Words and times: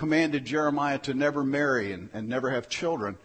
commanded 0.00 0.46
Jeremiah 0.46 0.98
to 1.00 1.12
never 1.12 1.44
marry 1.44 1.92
and, 1.92 2.08
and 2.14 2.26
never 2.26 2.50
have 2.50 2.70
children, 2.70 3.18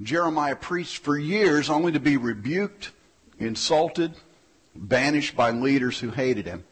Jeremiah 0.00 0.54
preached 0.54 0.98
for 0.98 1.18
years 1.18 1.68
only 1.68 1.90
to 1.90 1.98
be 1.98 2.16
rebuked, 2.16 2.92
insulted, 3.40 4.14
banished 4.72 5.34
by 5.34 5.50
leaders 5.50 5.98
who 5.98 6.10
hated 6.10 6.46
him. 6.46 6.62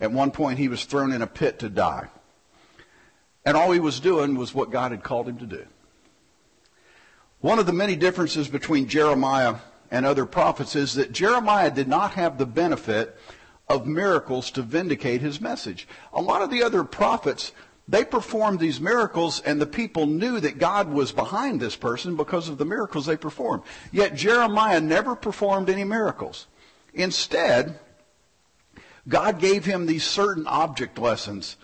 At 0.00 0.12
one 0.12 0.30
point, 0.30 0.58
he 0.58 0.68
was 0.68 0.86
thrown 0.86 1.12
in 1.12 1.20
a 1.20 1.26
pit 1.26 1.58
to 1.58 1.68
die. 1.68 2.08
And 3.44 3.54
all 3.54 3.70
he 3.72 3.80
was 3.80 4.00
doing 4.00 4.34
was 4.34 4.54
what 4.54 4.70
God 4.70 4.92
had 4.92 5.02
called 5.02 5.28
him 5.28 5.36
to 5.40 5.46
do. 5.46 5.66
One 7.42 7.58
of 7.58 7.66
the 7.66 7.72
many 7.74 7.96
differences 7.96 8.48
between 8.48 8.88
Jeremiah 8.88 9.56
and 9.90 10.06
other 10.06 10.24
prophets 10.24 10.74
is 10.74 10.94
that 10.94 11.12
Jeremiah 11.12 11.70
did 11.70 11.86
not 11.86 12.12
have 12.12 12.38
the 12.38 12.46
benefit 12.46 13.14
of 13.68 13.86
miracles 13.86 14.50
to 14.52 14.62
vindicate 14.62 15.20
his 15.20 15.38
message. 15.38 15.86
A 16.14 16.22
lot 16.22 16.40
of 16.40 16.50
the 16.50 16.62
other 16.62 16.82
prophets, 16.82 17.52
they 17.88 18.04
performed 18.04 18.60
these 18.60 18.80
miracles 18.80 19.40
and 19.40 19.60
the 19.60 19.66
people 19.66 20.06
knew 20.06 20.38
that 20.40 20.58
God 20.58 20.88
was 20.88 21.12
behind 21.12 21.60
this 21.60 21.76
person 21.76 22.16
because 22.16 22.48
of 22.48 22.58
the 22.58 22.64
miracles 22.64 23.06
they 23.06 23.16
performed. 23.16 23.64
Yet 23.90 24.14
Jeremiah 24.14 24.80
never 24.80 25.16
performed 25.16 25.68
any 25.68 25.84
miracles. 25.84 26.46
Instead, 26.94 27.78
God 29.08 29.40
gave 29.40 29.64
him 29.64 29.86
these 29.86 30.04
certain 30.04 30.46
object 30.46 30.98
lessons 30.98 31.56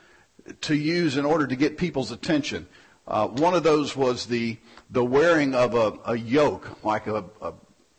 to 0.62 0.74
use 0.74 1.16
in 1.16 1.24
order 1.24 1.46
to 1.46 1.56
get 1.56 1.78
people's 1.78 2.10
attention. 2.10 2.66
Uh, 3.06 3.28
one 3.28 3.54
of 3.54 3.62
those 3.62 3.96
was 3.96 4.26
the, 4.26 4.56
the 4.90 5.04
wearing 5.04 5.54
of 5.54 5.74
a, 5.74 5.98
a 6.04 6.16
yoke, 6.16 6.84
like 6.84 7.06
a, 7.06 7.24
a 7.40 7.52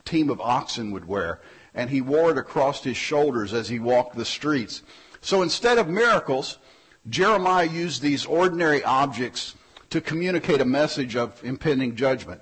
team 0.03 0.29
of 0.29 0.41
oxen 0.41 0.91
would 0.91 1.07
wear. 1.07 1.39
And 1.73 1.89
he 1.89 2.01
wore 2.01 2.31
it 2.31 2.37
across 2.37 2.83
his 2.83 2.97
shoulders 2.97 3.53
as 3.53 3.69
he 3.69 3.79
walked 3.79 4.15
the 4.15 4.25
streets. 4.25 4.83
So 5.21 5.41
instead 5.41 5.77
of 5.77 5.87
miracles, 5.87 6.57
Jeremiah 7.07 7.65
used 7.65 8.01
these 8.01 8.25
ordinary 8.25 8.83
objects 8.83 9.55
to 9.89 10.01
communicate 10.01 10.61
a 10.61 10.65
message 10.65 11.15
of 11.15 11.43
impending 11.43 11.95
judgment. 11.95 12.41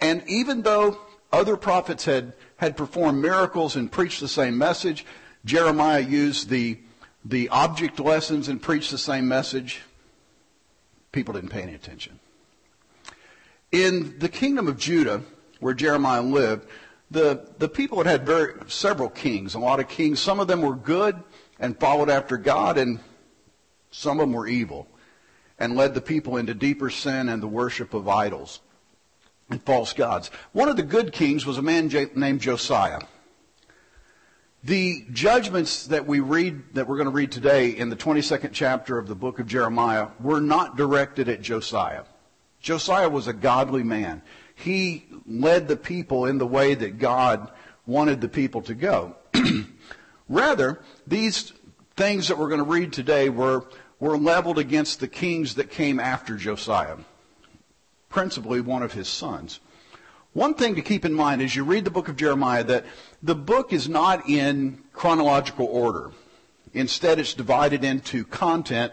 And 0.00 0.22
even 0.26 0.62
though 0.62 0.98
other 1.32 1.56
prophets 1.56 2.04
had, 2.04 2.32
had 2.56 2.76
performed 2.76 3.20
miracles 3.20 3.76
and 3.76 3.90
preached 3.90 4.20
the 4.20 4.28
same 4.28 4.56
message, 4.58 5.04
Jeremiah 5.44 6.00
used 6.00 6.48
the, 6.48 6.78
the 7.24 7.48
object 7.50 8.00
lessons 8.00 8.48
and 8.48 8.60
preached 8.60 8.90
the 8.90 8.98
same 8.98 9.28
message. 9.28 9.80
People 11.12 11.34
didn't 11.34 11.50
pay 11.50 11.62
any 11.62 11.74
attention. 11.74 12.18
In 13.72 14.18
the 14.18 14.28
kingdom 14.28 14.66
of 14.66 14.78
Judah, 14.78 15.22
where 15.60 15.74
Jeremiah 15.74 16.22
lived, 16.22 16.66
the, 17.10 17.48
the 17.58 17.68
people 17.68 17.98
had 17.98 18.06
had 18.06 18.26
very, 18.26 18.54
several 18.68 19.08
kings, 19.08 19.54
a 19.54 19.58
lot 19.58 19.80
of 19.80 19.88
kings. 19.88 20.20
Some 20.20 20.40
of 20.40 20.48
them 20.48 20.62
were 20.62 20.74
good 20.74 21.22
and 21.58 21.78
followed 21.78 22.08
after 22.08 22.36
God, 22.36 22.78
and 22.78 23.00
some 23.90 24.20
of 24.20 24.28
them 24.28 24.32
were 24.32 24.46
evil 24.46 24.86
and 25.58 25.76
led 25.76 25.94
the 25.94 26.00
people 26.00 26.36
into 26.36 26.54
deeper 26.54 26.90
sin 26.90 27.28
and 27.28 27.42
the 27.42 27.48
worship 27.48 27.94
of 27.94 28.08
idols 28.08 28.60
and 29.50 29.62
false 29.62 29.92
gods. 29.92 30.30
One 30.52 30.68
of 30.68 30.76
the 30.76 30.82
good 30.82 31.12
kings 31.12 31.44
was 31.44 31.58
a 31.58 31.62
man 31.62 31.88
named 32.14 32.40
Josiah. 32.40 33.00
The 34.62 35.04
judgments 35.12 35.86
that 35.86 36.06
we 36.06 36.20
read, 36.20 36.74
that 36.74 36.86
we're 36.86 36.96
going 36.96 37.06
to 37.06 37.14
read 37.14 37.32
today 37.32 37.70
in 37.70 37.88
the 37.88 37.96
22nd 37.96 38.50
chapter 38.52 38.98
of 38.98 39.08
the 39.08 39.14
book 39.14 39.38
of 39.38 39.46
Jeremiah, 39.46 40.08
were 40.20 40.40
not 40.40 40.76
directed 40.76 41.28
at 41.28 41.40
Josiah. 41.40 42.04
Josiah 42.60 43.08
was 43.08 43.26
a 43.26 43.32
godly 43.32 43.82
man 43.82 44.22
he 44.60 45.06
led 45.26 45.68
the 45.68 45.76
people 45.76 46.26
in 46.26 46.38
the 46.38 46.46
way 46.46 46.74
that 46.74 46.98
God 46.98 47.50
wanted 47.86 48.20
the 48.20 48.28
people 48.28 48.62
to 48.62 48.74
go. 48.74 49.16
Rather, 50.28 50.80
these 51.06 51.52
things 51.96 52.28
that 52.28 52.38
we're 52.38 52.48
going 52.48 52.58
to 52.58 52.70
read 52.70 52.92
today 52.92 53.30
were, 53.30 53.64
were 54.00 54.16
leveled 54.18 54.58
against 54.58 54.98
the 54.98 55.08
kings 55.08 55.54
that 55.54 55.70
came 55.70 56.00
after 56.00 56.36
Josiah, 56.36 56.96
principally 58.08 58.60
one 58.60 58.82
of 58.82 58.94
his 58.94 59.08
sons. 59.08 59.60
One 60.32 60.54
thing 60.54 60.74
to 60.76 60.82
keep 60.82 61.04
in 61.04 61.12
mind 61.12 61.42
as 61.42 61.54
you 61.54 61.64
read 61.64 61.84
the 61.84 61.90
book 61.90 62.08
of 62.08 62.16
Jeremiah 62.16 62.64
that 62.64 62.86
the 63.22 63.34
book 63.34 63.72
is 63.72 63.88
not 63.88 64.28
in 64.28 64.82
chronological 64.92 65.66
order. 65.66 66.12
Instead, 66.72 67.18
it's 67.18 67.34
divided 67.34 67.84
into 67.84 68.24
content, 68.24 68.92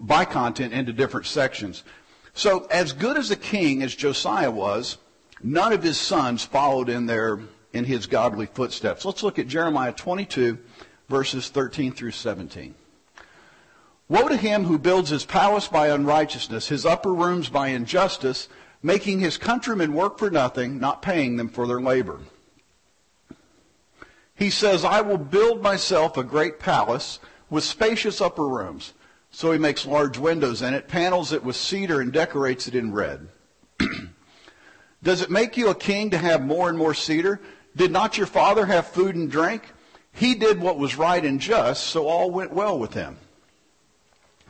by 0.00 0.24
content, 0.24 0.72
into 0.72 0.92
different 0.92 1.26
sections. 1.26 1.84
So, 2.32 2.66
as 2.70 2.92
good 2.92 3.18
as 3.18 3.30
a 3.30 3.36
king 3.36 3.82
as 3.82 3.94
Josiah 3.94 4.50
was, 4.50 4.96
none 5.42 5.72
of 5.72 5.82
his 5.82 5.98
sons 5.98 6.44
followed 6.44 6.88
in 6.88 7.06
their 7.06 7.40
in 7.74 7.84
his 7.84 8.06
godly 8.06 8.46
footsteps. 8.46 9.04
Let's 9.04 9.22
look 9.22 9.38
at 9.38 9.46
Jeremiah 9.46 9.92
22, 9.92 10.58
verses 11.10 11.50
13 11.50 11.92
through 11.92 12.12
17. 12.12 12.74
Woe 14.08 14.28
to 14.28 14.36
him 14.36 14.64
who 14.64 14.78
builds 14.78 15.10
his 15.10 15.26
palace 15.26 15.68
by 15.68 15.88
unrighteousness, 15.88 16.68
his 16.68 16.86
upper 16.86 17.12
rooms 17.12 17.50
by 17.50 17.68
injustice, 17.68 18.48
making 18.82 19.20
his 19.20 19.36
countrymen 19.36 19.92
work 19.92 20.18
for 20.18 20.30
nothing, 20.30 20.78
not 20.78 21.02
paying 21.02 21.36
them 21.36 21.48
for 21.48 21.66
their 21.66 21.80
labor. 21.80 22.20
He 24.34 24.50
says, 24.50 24.84
I 24.84 25.00
will 25.00 25.18
build 25.18 25.62
myself 25.62 26.16
a 26.16 26.22
great 26.22 26.58
palace 26.58 27.18
with 27.50 27.64
spacious 27.64 28.20
upper 28.20 28.46
rooms. 28.46 28.94
So 29.30 29.52
he 29.52 29.58
makes 29.58 29.84
large 29.84 30.16
windows 30.16 30.62
in 30.62 30.72
it, 30.74 30.88
panels 30.88 31.32
it 31.32 31.44
with 31.44 31.56
cedar, 31.56 32.00
and 32.00 32.12
decorates 32.12 32.66
it 32.66 32.74
in 32.74 32.92
red. 32.92 33.28
Does 35.02 35.20
it 35.20 35.30
make 35.30 35.56
you 35.56 35.68
a 35.68 35.74
king 35.74 36.10
to 36.10 36.18
have 36.18 36.40
more 36.42 36.68
and 36.68 36.78
more 36.78 36.94
cedar? 36.94 37.40
Did 37.76 37.90
not 37.90 38.16
your 38.16 38.26
father 38.26 38.64
have 38.66 38.86
food 38.86 39.16
and 39.16 39.30
drink? 39.30 39.62
He 40.12 40.34
did 40.34 40.60
what 40.60 40.78
was 40.78 40.96
right 40.96 41.24
and 41.24 41.40
just, 41.40 41.84
so 41.84 42.08
all 42.08 42.30
went 42.30 42.52
well 42.52 42.78
with 42.78 42.94
him. 42.94 43.18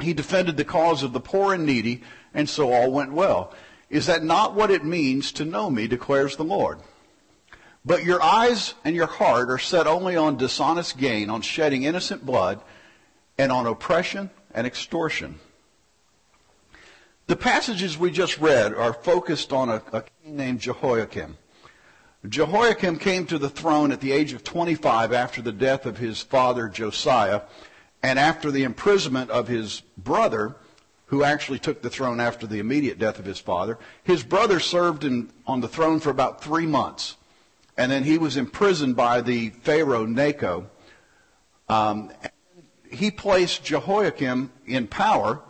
He 0.00 0.12
defended 0.12 0.56
the 0.56 0.64
cause 0.64 1.02
of 1.02 1.12
the 1.12 1.20
poor 1.20 1.54
and 1.54 1.66
needy, 1.66 2.02
and 2.34 2.48
so 2.48 2.72
all 2.72 2.90
went 2.90 3.12
well. 3.12 3.52
Is 3.90 4.06
that 4.06 4.22
not 4.22 4.54
what 4.54 4.70
it 4.70 4.84
means 4.84 5.32
to 5.32 5.44
know 5.44 5.70
me, 5.70 5.86
declares 5.86 6.36
the 6.36 6.44
Lord? 6.44 6.78
But 7.84 8.04
your 8.04 8.22
eyes 8.22 8.74
and 8.84 8.94
your 8.94 9.06
heart 9.06 9.50
are 9.50 9.58
set 9.58 9.86
only 9.86 10.14
on 10.14 10.36
dishonest 10.36 10.98
gain, 10.98 11.30
on 11.30 11.40
shedding 11.40 11.84
innocent 11.84 12.24
blood, 12.26 12.60
and 13.38 13.50
on 13.50 13.66
oppression 13.66 14.30
and 14.52 14.66
extortion. 14.66 15.38
The 17.28 17.36
passages 17.36 17.98
we 17.98 18.10
just 18.10 18.38
read 18.38 18.74
are 18.74 18.92
focused 18.92 19.52
on 19.52 19.68
a, 19.68 19.82
a 19.92 20.02
king 20.02 20.36
named 20.36 20.60
Jehoiakim. 20.60 21.36
Jehoiakim 22.28 22.98
came 22.98 23.26
to 23.26 23.38
the 23.38 23.48
throne 23.48 23.92
at 23.92 24.00
the 24.00 24.12
age 24.12 24.32
of 24.32 24.42
25 24.42 25.12
after 25.12 25.40
the 25.40 25.52
death 25.52 25.86
of 25.86 25.98
his 25.98 26.20
father 26.20 26.68
Josiah 26.68 27.42
and 28.02 28.18
after 28.18 28.50
the 28.50 28.64
imprisonment 28.64 29.30
of 29.30 29.48
his 29.48 29.82
brother, 29.96 30.56
who 31.06 31.24
actually 31.24 31.58
took 31.58 31.80
the 31.82 31.90
throne 31.90 32.20
after 32.20 32.46
the 32.46 32.58
immediate 32.58 32.98
death 32.98 33.18
of 33.18 33.24
his 33.24 33.38
father. 33.38 33.78
His 34.04 34.22
brother 34.22 34.60
served 34.60 35.04
in, 35.04 35.30
on 35.46 35.60
the 35.60 35.68
throne 35.68 36.00
for 36.00 36.10
about 36.10 36.42
three 36.42 36.66
months, 36.66 37.16
and 37.78 37.90
then 37.90 38.04
he 38.04 38.18
was 38.18 38.36
imprisoned 38.36 38.94
by 38.94 39.22
the 39.22 39.50
Pharaoh 39.50 40.04
Necho. 40.04 40.68
Um, 41.68 42.12
he 42.90 43.10
placed 43.10 43.64
Jehoiakim 43.64 44.50
in 44.66 44.86
power. 44.86 45.40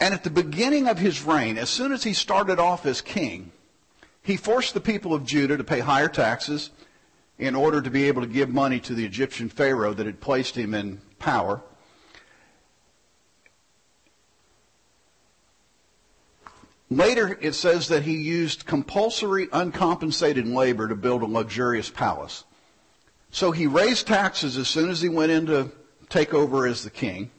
And 0.00 0.12
at 0.12 0.24
the 0.24 0.30
beginning 0.30 0.88
of 0.88 0.98
his 0.98 1.22
reign, 1.22 1.58
as 1.58 1.70
soon 1.70 1.92
as 1.92 2.02
he 2.02 2.12
started 2.12 2.58
off 2.58 2.86
as 2.86 3.00
king, 3.00 3.52
he 4.22 4.36
forced 4.36 4.74
the 4.74 4.80
people 4.80 5.14
of 5.14 5.24
Judah 5.24 5.56
to 5.56 5.64
pay 5.64 5.78
higher 5.80 6.08
taxes 6.08 6.70
in 7.42 7.56
order 7.56 7.82
to 7.82 7.90
be 7.90 8.06
able 8.06 8.22
to 8.22 8.28
give 8.28 8.50
money 8.50 8.78
to 8.78 8.94
the 8.94 9.04
Egyptian 9.04 9.48
Pharaoh 9.48 9.92
that 9.92 10.06
had 10.06 10.20
placed 10.20 10.56
him 10.56 10.74
in 10.74 11.00
power. 11.18 11.60
Later, 16.88 17.36
it 17.40 17.54
says 17.56 17.88
that 17.88 18.04
he 18.04 18.16
used 18.18 18.64
compulsory 18.64 19.48
uncompensated 19.50 20.46
labor 20.46 20.86
to 20.86 20.94
build 20.94 21.22
a 21.22 21.26
luxurious 21.26 21.90
palace. 21.90 22.44
So 23.32 23.50
he 23.50 23.66
raised 23.66 24.06
taxes 24.06 24.56
as 24.56 24.68
soon 24.68 24.88
as 24.88 25.00
he 25.00 25.08
went 25.08 25.32
in 25.32 25.46
to 25.46 25.72
take 26.10 26.32
over 26.32 26.64
as 26.68 26.84
the 26.84 26.90
king. 26.90 27.32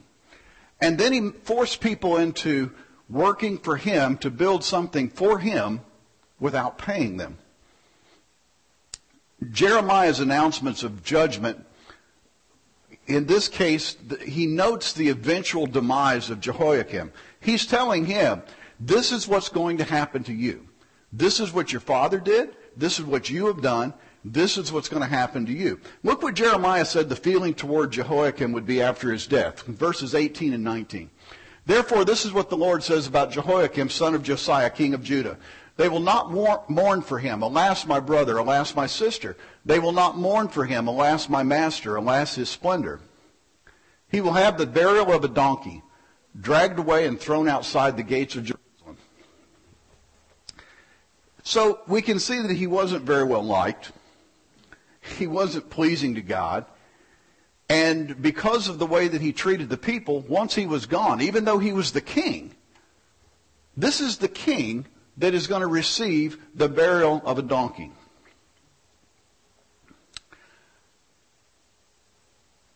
And 0.82 0.98
then 0.98 1.14
he 1.14 1.30
forced 1.30 1.80
people 1.80 2.18
into 2.18 2.72
working 3.10 3.58
for 3.58 3.78
him 3.78 4.18
to 4.18 4.30
build 4.30 4.66
something 4.66 5.10
for 5.10 5.40
him 5.40 5.80
without 6.42 6.78
paying 6.78 7.16
them. 7.16 7.38
Jeremiah's 9.52 10.20
announcements 10.20 10.84
of 10.84 11.04
judgment, 11.04 11.66
in 13.08 13.26
this 13.26 13.48
case, 13.48 13.98
he 14.26 14.46
notes 14.46 14.94
the 14.94 15.10
eventual 15.10 15.66
demise 15.66 16.30
of 16.30 16.40
Jehoiakim. 16.40 17.12
He's 17.40 17.66
telling 17.66 18.06
him, 18.06 18.42
this 18.80 19.12
is 19.12 19.28
what's 19.28 19.50
going 19.50 19.78
to 19.78 19.84
happen 19.84 20.24
to 20.26 20.34
you. 20.34 20.68
This 21.12 21.40
is 21.40 21.52
what 21.52 21.72
your 21.72 21.82
father 21.82 22.20
did. 22.20 22.56
This 22.76 23.00
is 23.00 23.06
what 23.06 23.30
you 23.30 23.48
have 23.48 23.62
done. 23.62 23.94
This 24.26 24.58
is 24.58 24.72
what's 24.72 24.90
going 24.90 25.04
to 25.04 25.08
happen 25.08 25.46
to 25.46 25.52
you. 25.52 25.80
Look 26.02 26.24
what 26.24 26.36
Jeremiah 26.36 26.86
said 26.86 27.10
the 27.10 27.16
feeling 27.16 27.54
toward 27.54 27.92
Jehoiakim 27.92 28.54
would 28.54 28.66
be 28.66 28.82
after 28.82 29.12
his 29.12 29.28
death. 29.28 29.64
Verses 29.64 30.16
18 30.16 30.54
and 30.54 30.64
19. 30.64 31.10
Therefore, 31.66 32.06
this 32.06 32.26
is 32.26 32.34
what 32.34 32.50
the 32.50 32.58
Lord 32.58 32.84
says 32.84 33.08
about 33.08 33.32
Jehoiakim, 33.32 33.90
son 33.90 34.16
of 34.16 34.24
Josiah, 34.24 34.70
king 34.70 34.94
of 34.94 35.04
Judah. 35.04 35.38
They 35.76 35.90
will 35.90 36.00
not 36.00 36.32
mourn 36.70 37.02
for 37.02 37.18
him. 37.18 37.42
Alas, 37.42 37.86
my 37.86 38.00
brother. 38.00 38.38
Alas, 38.38 38.76
my 38.76 38.86
sister. 38.86 39.36
They 39.66 39.80
will 39.80 39.92
not 39.92 40.18
mourn 40.18 40.48
for 40.48 40.66
him. 40.66 40.88
Alas, 40.88 41.30
my 41.30 41.42
master. 41.42 41.96
Alas, 41.96 42.36
his 42.36 42.50
splendor. 42.50 43.00
He 44.10 44.22
will 44.22 44.34
have 44.34 44.58
the 44.58 44.68
burial 44.68 45.12
of 45.12 45.24
a 45.24 45.28
donkey, 45.28 45.82
dragged 46.40 46.78
away 46.78 47.08
and 47.08 47.20
thrown 47.20 47.48
outside 47.48 47.98
the 47.98 48.04
gates 48.04 48.36
of 48.36 48.44
Jerusalem. 48.44 48.98
So 51.42 51.80
we 51.88 52.04
can 52.04 52.20
see 52.20 52.40
that 52.40 52.52
he 52.52 52.68
wasn't 52.68 53.04
very 53.04 53.24
well 53.24 53.44
liked. 53.44 53.92
He 55.18 55.26
wasn't 55.26 55.72
pleasing 55.72 56.14
to 56.16 56.22
God. 56.22 56.66
And 57.68 58.22
because 58.22 58.68
of 58.68 58.78
the 58.78 58.86
way 58.86 59.08
that 59.08 59.22
he 59.22 59.34
treated 59.34 59.70
the 59.70 59.78
people, 59.78 60.22
once 60.22 60.54
he 60.54 60.68
was 60.68 60.86
gone, 60.86 61.20
even 61.22 61.46
though 61.46 61.58
he 61.58 61.74
was 61.74 61.92
the 61.92 62.02
king, 62.02 62.54
this 63.76 64.00
is 64.00 64.18
the 64.18 64.28
king 64.28 64.86
that 65.18 65.34
is 65.34 65.48
going 65.48 65.62
to 65.62 65.68
receive 65.68 66.38
the 66.56 66.70
burial 66.70 67.22
of 67.26 67.38
a 67.38 67.42
donkey. 67.42 67.92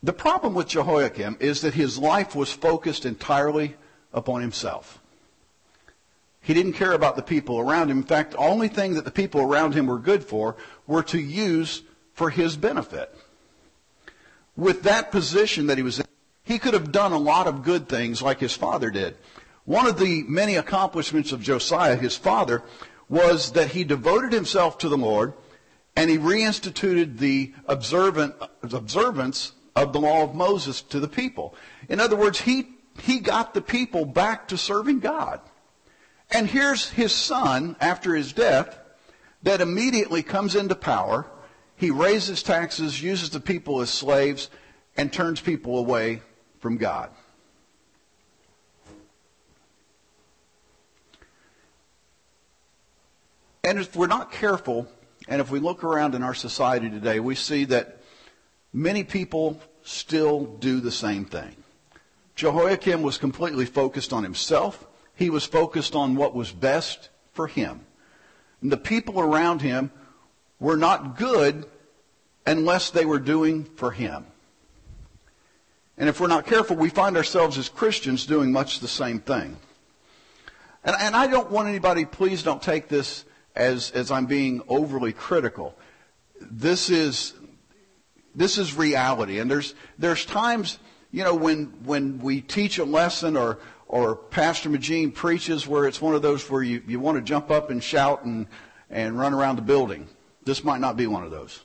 The 0.02 0.12
problem 0.12 0.54
with 0.54 0.68
Jehoiakim 0.68 1.38
is 1.40 1.62
that 1.62 1.74
his 1.74 1.98
life 1.98 2.34
was 2.34 2.52
focused 2.52 3.04
entirely 3.04 3.74
upon 4.12 4.40
himself. 4.40 5.00
He 6.40 6.54
didn't 6.54 6.74
care 6.74 6.92
about 6.92 7.16
the 7.16 7.22
people 7.22 7.58
around 7.58 7.90
him. 7.90 7.98
In 7.98 8.04
fact, 8.04 8.30
the 8.30 8.38
only 8.38 8.68
thing 8.68 8.94
that 8.94 9.04
the 9.04 9.10
people 9.10 9.42
around 9.42 9.74
him 9.74 9.86
were 9.86 9.98
good 9.98 10.24
for 10.24 10.56
were 10.86 11.02
to 11.04 11.18
use 11.18 11.82
for 12.14 12.30
his 12.30 12.56
benefit. 12.56 13.14
With 14.56 14.84
that 14.84 15.10
position 15.10 15.66
that 15.66 15.76
he 15.76 15.82
was 15.82 15.98
in, 15.98 16.06
he 16.44 16.58
could 16.58 16.74
have 16.74 16.90
done 16.90 17.12
a 17.12 17.18
lot 17.18 17.46
of 17.46 17.62
good 17.62 17.88
things 17.88 18.22
like 18.22 18.40
his 18.40 18.54
father 18.54 18.90
did. 18.90 19.16
One 19.68 19.86
of 19.86 19.98
the 19.98 20.22
many 20.22 20.54
accomplishments 20.54 21.30
of 21.30 21.42
Josiah, 21.42 21.96
his 21.96 22.16
father, 22.16 22.62
was 23.10 23.52
that 23.52 23.72
he 23.72 23.84
devoted 23.84 24.32
himself 24.32 24.78
to 24.78 24.88
the 24.88 24.96
Lord 24.96 25.34
and 25.94 26.08
he 26.08 26.16
reinstituted 26.16 27.18
the 27.18 27.52
observance 27.66 29.52
of 29.76 29.92
the 29.92 30.00
law 30.00 30.22
of 30.22 30.34
Moses 30.34 30.80
to 30.80 31.00
the 31.00 31.06
people. 31.06 31.54
In 31.90 32.00
other 32.00 32.16
words, 32.16 32.40
he, 32.40 32.70
he 33.02 33.18
got 33.18 33.52
the 33.52 33.60
people 33.60 34.06
back 34.06 34.48
to 34.48 34.56
serving 34.56 35.00
God. 35.00 35.42
And 36.30 36.46
here's 36.46 36.88
his 36.88 37.12
son, 37.12 37.76
after 37.78 38.14
his 38.14 38.32
death, 38.32 38.78
that 39.42 39.60
immediately 39.60 40.22
comes 40.22 40.54
into 40.54 40.76
power. 40.76 41.26
He 41.76 41.90
raises 41.90 42.42
taxes, 42.42 43.02
uses 43.02 43.28
the 43.28 43.38
people 43.38 43.82
as 43.82 43.90
slaves, 43.90 44.48
and 44.96 45.12
turns 45.12 45.42
people 45.42 45.78
away 45.78 46.22
from 46.58 46.78
God. 46.78 47.10
And 53.68 53.78
if 53.78 53.94
we're 53.94 54.06
not 54.06 54.32
careful, 54.32 54.88
and 55.28 55.42
if 55.42 55.50
we 55.50 55.60
look 55.60 55.84
around 55.84 56.14
in 56.14 56.22
our 56.22 56.32
society 56.32 56.88
today, 56.88 57.20
we 57.20 57.34
see 57.34 57.66
that 57.66 57.98
many 58.72 59.04
people 59.04 59.60
still 59.82 60.46
do 60.46 60.80
the 60.80 60.90
same 60.90 61.26
thing. 61.26 61.54
Jehoiakim 62.34 63.02
was 63.02 63.18
completely 63.18 63.66
focused 63.66 64.14
on 64.14 64.22
himself. 64.22 64.86
He 65.14 65.28
was 65.28 65.44
focused 65.44 65.94
on 65.94 66.16
what 66.16 66.34
was 66.34 66.50
best 66.50 67.10
for 67.34 67.46
him. 67.46 67.84
And 68.62 68.72
the 68.72 68.78
people 68.78 69.20
around 69.20 69.60
him 69.60 69.90
were 70.58 70.78
not 70.78 71.18
good 71.18 71.66
unless 72.46 72.88
they 72.88 73.04
were 73.04 73.18
doing 73.18 73.64
for 73.64 73.90
him. 73.90 74.24
And 75.98 76.08
if 76.08 76.20
we're 76.20 76.28
not 76.28 76.46
careful, 76.46 76.74
we 76.74 76.88
find 76.88 77.18
ourselves 77.18 77.58
as 77.58 77.68
Christians 77.68 78.24
doing 78.24 78.50
much 78.50 78.80
the 78.80 78.88
same 78.88 79.20
thing. 79.20 79.58
And, 80.84 80.96
and 80.98 81.14
I 81.14 81.26
don't 81.26 81.50
want 81.50 81.68
anybody, 81.68 82.06
please 82.06 82.42
don't 82.42 82.62
take 82.62 82.88
this 82.88 83.26
as, 83.54 83.90
as 83.92 84.10
I'm 84.10 84.26
being 84.26 84.62
overly 84.68 85.12
critical. 85.12 85.76
This 86.40 86.90
is 86.90 87.34
this 88.38 88.56
is 88.56 88.74
reality. 88.74 89.40
And 89.40 89.50
there's, 89.50 89.74
there's 89.98 90.24
times, 90.24 90.78
you 91.10 91.24
know, 91.24 91.34
when, 91.34 91.66
when 91.84 92.20
we 92.20 92.40
teach 92.40 92.78
a 92.78 92.84
lesson 92.84 93.36
or, 93.36 93.58
or 93.88 94.14
Pastor 94.14 94.68
Magine 94.68 95.10
preaches 95.10 95.66
where 95.66 95.86
it's 95.86 96.00
one 96.00 96.14
of 96.14 96.22
those 96.22 96.48
where 96.48 96.62
you, 96.62 96.80
you 96.86 97.00
want 97.00 97.16
to 97.18 97.22
jump 97.22 97.50
up 97.50 97.70
and 97.70 97.82
shout 97.82 98.24
and, 98.24 98.46
and 98.90 99.18
run 99.18 99.34
around 99.34 99.56
the 99.56 99.62
building. 99.62 100.06
This 100.44 100.62
might 100.62 100.80
not 100.80 100.96
be 100.96 101.08
one 101.08 101.24
of 101.24 101.32
those. 101.32 101.64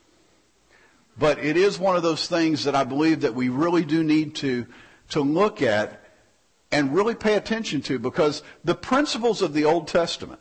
But 1.16 1.38
it 1.38 1.56
is 1.56 1.78
one 1.78 1.94
of 1.94 2.02
those 2.02 2.26
things 2.26 2.64
that 2.64 2.74
I 2.74 2.82
believe 2.82 3.20
that 3.20 3.36
we 3.36 3.48
really 3.48 3.84
do 3.84 4.02
need 4.02 4.34
to, 4.36 4.66
to 5.10 5.20
look 5.20 5.62
at 5.62 6.00
and 6.72 6.92
really 6.92 7.14
pay 7.14 7.34
attention 7.34 7.82
to 7.82 8.00
because 8.00 8.42
the 8.64 8.74
principles 8.74 9.42
of 9.42 9.52
the 9.52 9.64
Old 9.64 9.86
Testament 9.86 10.40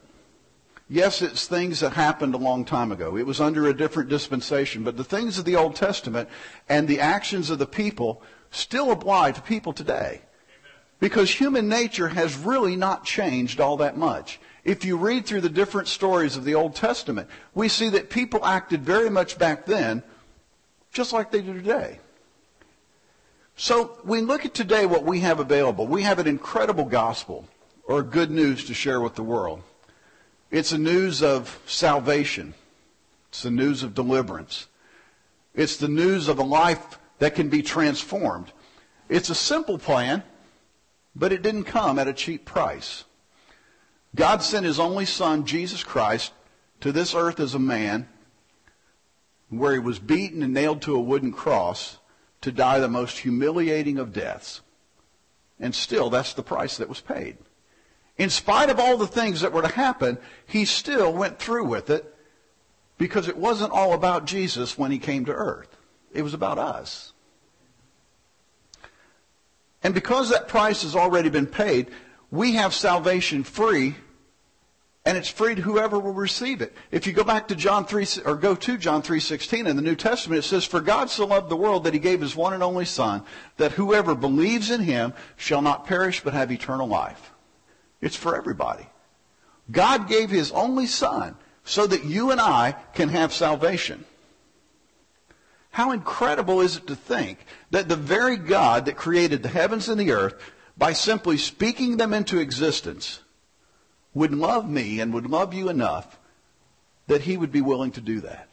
Yes, 0.94 1.24
it's 1.24 1.48
things 1.48 1.80
that 1.80 1.94
happened 1.94 2.36
a 2.36 2.38
long 2.38 2.66
time 2.66 2.92
ago. 2.92 3.18
It 3.18 3.26
was 3.26 3.42
under 3.42 3.66
a 3.66 3.76
different 3.76 4.10
dispensation. 4.10 4.84
But 4.84 4.96
the 4.96 5.04
things 5.04 5.40
of 5.40 5.46
the 5.46 5.56
Old 5.56 5.76
Testament 5.76 6.30
and 6.70 6.88
the 6.88 7.00
actions 7.00 7.50
of 7.50 7.58
the 7.58 7.66
people 7.66 8.22
still 8.52 8.92
apply 8.92 9.32
to 9.32 9.42
people 9.42 9.74
today. 9.74 10.22
Because 11.00 11.32
human 11.32 11.68
nature 11.68 12.10
has 12.10 12.38
really 12.38 12.76
not 12.76 13.06
changed 13.06 13.60
all 13.60 13.78
that 13.78 13.98
much. 13.98 14.40
If 14.64 14.86
you 14.86 14.96
read 14.96 15.26
through 15.26 15.42
the 15.42 15.50
different 15.50 15.88
stories 15.88 16.38
of 16.38 16.46
the 16.46 16.54
Old 16.54 16.76
Testament, 16.76 17.28
we 17.56 17.70
see 17.70 17.90
that 17.90 18.12
people 18.12 18.46
acted 18.46 18.84
very 18.84 19.10
much 19.10 19.40
back 19.40 19.66
then 19.66 20.04
just 20.92 21.12
like 21.12 21.32
they 21.32 21.42
do 21.42 21.56
today. 21.56 21.98
So 23.56 23.98
we 24.04 24.22
look 24.22 24.46
at 24.46 24.54
today 24.54 24.86
what 24.86 25.06
we 25.06 25.22
have 25.22 25.40
available. 25.40 25.88
We 25.88 26.04
have 26.04 26.20
an 26.20 26.28
incredible 26.28 26.86
gospel 26.86 27.48
or 27.86 28.04
good 28.04 28.30
news 28.30 28.66
to 28.66 28.76
share 28.76 29.02
with 29.02 29.16
the 29.16 29.24
world. 29.24 29.64
It's 30.54 30.72
a 30.72 30.78
news 30.78 31.24
of 31.24 31.60
salvation. 31.66 32.54
It's 33.30 33.42
the 33.42 33.50
news 33.50 33.82
of 33.82 33.96
deliverance. 33.96 34.68
It's 35.56 35.78
the 35.78 35.88
news 35.88 36.28
of 36.28 36.38
a 36.38 36.44
life 36.44 37.00
that 37.18 37.34
can 37.34 37.50
be 37.50 37.64
transformed. 37.64 38.52
It's 39.10 39.32
a 39.32 39.36
simple 39.36 39.80
plan, 39.80 40.22
but 41.16 41.34
it 41.34 41.42
didn't 41.42 41.64
come 41.64 41.98
at 41.98 42.08
a 42.08 42.14
cheap 42.14 42.46
price. 42.46 43.04
God 44.14 44.44
sent 44.44 44.68
his 44.68 44.80
only 44.80 45.08
son, 45.08 45.48
Jesus 45.48 45.84
Christ, 45.84 46.32
to 46.82 46.92
this 46.92 47.16
earth 47.16 47.40
as 47.40 47.56
a 47.56 47.60
man, 47.60 48.08
where 49.50 49.74
he 49.74 49.80
was 49.80 49.98
beaten 49.98 50.44
and 50.44 50.54
nailed 50.54 50.84
to 50.84 50.96
a 50.96 51.02
wooden 51.02 51.32
cross 51.32 51.98
to 52.42 52.52
die 52.52 52.78
the 52.78 52.88
most 52.88 53.18
humiliating 53.18 53.98
of 53.98 54.14
deaths. 54.14 54.62
And 55.60 55.74
still, 55.74 56.12
that's 56.12 56.36
the 56.36 56.44
price 56.44 56.78
that 56.78 56.90
was 56.90 57.02
paid. 57.02 57.38
In 58.18 58.30
spite 58.30 58.70
of 58.70 58.80
all 58.80 58.98
the 58.98 59.08
things 59.08 59.42
that 59.42 59.54
were 59.54 59.64
to 59.64 59.68
happen, 59.68 60.18
he 60.46 60.66
still 60.66 61.12
went 61.12 61.40
through 61.40 61.66
with 61.66 61.90
it 61.90 62.14
because 62.98 63.28
it 63.28 63.38
wasn't 63.38 63.72
all 63.72 63.94
about 63.94 64.26
Jesus 64.26 64.78
when 64.78 64.92
he 64.92 65.00
came 65.00 65.26
to 65.26 65.34
earth. 65.34 65.76
It 66.14 66.22
was 66.22 66.34
about 66.34 66.60
us. 66.60 67.14
And 69.82 69.94
because 69.94 70.30
that 70.30 70.48
price 70.48 70.84
has 70.84 70.96
already 70.96 71.30
been 71.30 71.48
paid, 71.48 71.88
we 72.32 72.54
have 72.54 72.74
salvation 72.74 73.44
free 73.44 73.96
and 75.06 75.18
it's 75.18 75.28
free 75.28 75.54
to 75.54 75.62
whoever 75.62 76.00
will 76.00 76.14
receive 76.14 76.62
it. 76.62 76.74
If 76.90 77.06
you 77.06 77.12
go 77.12 77.26
back 77.26 77.50
to 77.50 77.56
John 77.56 77.86
3 77.86 78.08
or 78.24 78.36
go 78.36 78.56
to 78.56 78.78
John 78.78 79.02
3:16 79.02 79.68
in 79.68 79.76
the 79.76 79.82
New 79.82 79.96
Testament 79.96 80.40
it 80.40 80.48
says 80.48 80.64
for 80.64 80.80
God 80.80 81.10
so 81.10 81.26
loved 81.26 81.50
the 81.50 81.58
world 81.58 81.84
that 81.84 81.94
he 81.94 82.00
gave 82.00 82.22
his 82.22 82.38
one 82.38 82.54
and 82.54 82.64
only 82.64 82.86
son 82.86 83.24
that 83.58 83.74
whoever 83.74 84.16
believes 84.16 84.72
in 84.72 84.82
him 84.82 85.14
shall 85.36 85.62
not 85.62 85.86
perish 85.86 86.22
but 86.24 86.34
have 86.34 86.52
eternal 86.52 86.88
life. 86.88 87.33
It's 88.04 88.18
for 88.18 88.36
everybody. 88.36 88.86
God 89.72 90.10
gave 90.10 90.30
his 90.30 90.52
only 90.52 90.88
son 90.88 91.36
so 91.64 91.88
that 91.88 92.04
you 92.04 92.32
and 92.32 92.42
I 92.42 92.76
can 92.94 93.08
have 93.08 93.32
salvation. 93.32 94.04
How 95.72 95.92
incredible 95.92 96.60
is 96.60 96.76
it 96.76 96.88
to 96.88 96.98
think 96.98 97.40
that 97.72 97.88
the 97.88 97.96
very 97.96 98.36
God 98.36 98.86
that 98.86 98.98
created 98.98 99.42
the 99.42 99.50
heavens 99.50 99.88
and 99.88 99.98
the 99.98 100.12
earth, 100.12 100.36
by 100.78 100.92
simply 100.92 101.38
speaking 101.38 101.96
them 101.96 102.14
into 102.14 102.40
existence, 102.40 103.22
would 104.14 104.34
love 104.34 104.70
me 104.70 105.00
and 105.00 105.14
would 105.14 105.30
love 105.30 105.54
you 105.54 105.70
enough 105.70 106.20
that 107.08 107.22
he 107.22 107.38
would 107.38 107.54
be 107.54 107.62
willing 107.62 107.92
to 107.92 108.02
do 108.02 108.20
that. 108.20 108.50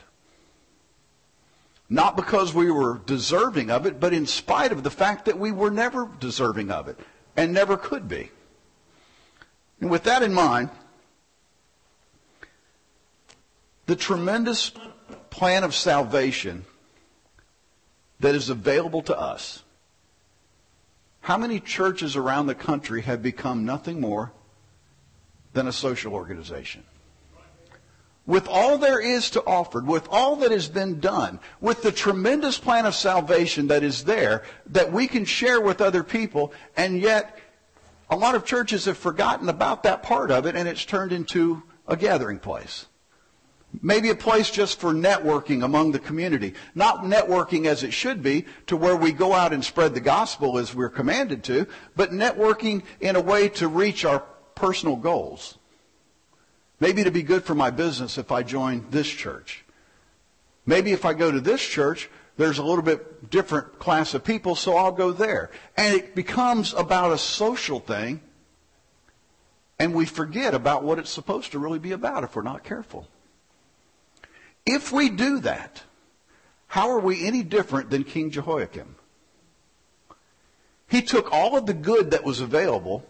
Not 1.88 2.16
because 2.16 2.54
we 2.54 2.71
were 2.71 3.00
deserving 3.04 3.69
of 3.69 3.85
it, 3.85 3.99
but 3.99 4.12
in 4.12 4.26
spite 4.26 4.71
of 4.71 4.85
the 4.85 4.92
fact 4.92 5.25
that 5.25 5.40
we 5.40 5.50
were 5.50 5.73
never 5.73 6.09
deserving 6.21 6.71
of 6.71 6.87
it 6.87 7.00
and 7.37 7.52
never 7.52 7.76
could 7.76 8.07
be. 8.07 8.30
And 9.81 9.91
with 9.91 10.05
that 10.05 10.23
in 10.23 10.33
mind, 10.33 10.71
the 13.87 13.97
tremendous 13.97 14.73
plan 15.31 15.65
of 15.65 15.75
salvation 15.75 16.65
that 18.21 18.35
is 18.35 18.51
available 18.51 19.03
to 19.03 19.19
us. 19.19 19.63
How 21.23 21.37
many 21.37 21.61
churches 21.61 22.17
around 22.17 22.47
the 22.47 22.55
country 22.55 23.03
have 23.03 23.23
become 23.23 23.65
nothing 23.65 24.01
more 24.01 24.33
than 25.55 25.67
a 25.67 25.73
social 25.73 26.15
organization? 26.15 26.85
With 28.27 28.47
all 28.47 28.79
there 28.79 29.01
is 29.01 29.31
to 29.31 29.45
offer, 29.45 29.81
with 29.81 30.07
all 30.11 30.37
that 30.37 30.53
has 30.53 30.69
been 30.69 31.01
done, 31.01 31.41
with 31.61 31.83
the 31.83 31.91
tremendous 31.91 32.59
plan 32.59 32.87
of 32.87 32.95
salvation 32.95 33.67
that 33.69 33.83
is 33.83 34.05
there, 34.05 34.45
that 34.67 34.93
we 34.93 35.09
can 35.09 35.25
share 35.25 35.61
with 35.61 35.81
other 35.81 36.05
people, 36.05 36.53
and 36.77 37.01
yet 37.01 37.40
a 38.11 38.17
lot 38.17 38.35
of 38.35 38.45
churches 38.45 38.85
have 38.87 38.99
forgotten 38.99 39.49
about 39.49 39.85
that 39.85 40.02
part 40.02 40.31
of 40.31 40.45
it 40.45 40.57
and 40.57 40.69
it's 40.69 40.85
turned 40.85 41.12
into 41.12 41.62
a 41.87 41.97
gathering 41.97 42.38
place. 42.38 42.87
Maybe 43.83 44.11
a 44.11 44.17
place 44.17 44.50
just 44.50 44.81
for 44.81 44.93
networking 44.93 45.64
among 45.64 45.93
the 45.93 46.00
community. 46.00 46.55
Not 46.75 47.05
networking 47.05 47.67
as 47.67 47.85
it 47.85 47.93
should 47.93 48.21
be 48.21 48.47
to 48.67 48.76
where 48.76 48.97
we 48.97 49.12
go 49.12 49.33
out 49.33 49.52
and 49.52 49.64
spread 49.64 49.95
the 49.95 50.00
gospel 50.00 50.59
as 50.59 50.75
we're 50.75 50.88
commanded 50.88 51.45
to, 51.45 51.69
but 51.95 52.11
networking 52.11 52.83
in 53.00 53.14
a 53.14 53.21
way 53.21 53.49
to 53.50 53.69
reach 53.69 54.05
our 54.05 54.25
personal 54.57 54.97
goals. 54.97 55.57
Maybe 56.81 57.05
to 57.05 57.12
be 57.12 57.23
good 57.23 57.45
for 57.45 57.55
my 57.55 57.71
business 57.71 58.19
if 58.19 58.33
I 58.33 58.43
join 58.43 58.87
this 58.90 59.09
church. 59.09 59.64
Maybe 60.67 60.90
if 60.93 61.05
I 61.05 61.14
go 61.14 61.31
to 61.31 61.40
this 61.40 61.61
church, 61.61 62.11
there's 62.41 62.59
a 62.59 62.63
little 62.63 62.83
bit 62.83 63.29
different 63.29 63.79
class 63.79 64.15
of 64.15 64.25
people, 64.25 64.55
so 64.55 64.75
I'll 64.75 64.93
go 64.93 65.13
there. 65.13 65.51
And 65.77 65.95
it 65.95 66.15
becomes 66.15 66.73
about 66.73 67.13
a 67.13 67.19
social 67.19 67.81
thing, 67.81 68.23
and 69.79 69.95
we 69.95 70.07
forget 70.07 70.55
about 70.55 70.83
what 70.83 70.99
it's 70.99 71.11
supposed 71.11 71.53
to 71.53 71.59
really 71.59 71.79
be 71.79 71.93
about 71.93 72.25
if 72.25 72.35
we're 72.35 72.43
not 72.43 72.65
careful. 72.65 73.07
If 74.65 74.91
we 74.91 75.11
do 75.11 75.41
that, 75.41 75.83
how 76.67 76.89
are 76.91 76.99
we 76.99 77.27
any 77.27 77.43
different 77.43 77.91
than 77.91 78.05
King 78.05 78.31
Jehoiakim? 78.31 78.97
He 80.89 81.03
took 81.03 81.31
all 81.33 81.59
of 81.59 81.67
the 81.67 81.75
good 81.75 82.13
that 82.13 82.25
was 82.25 82.41
available, 82.41 83.05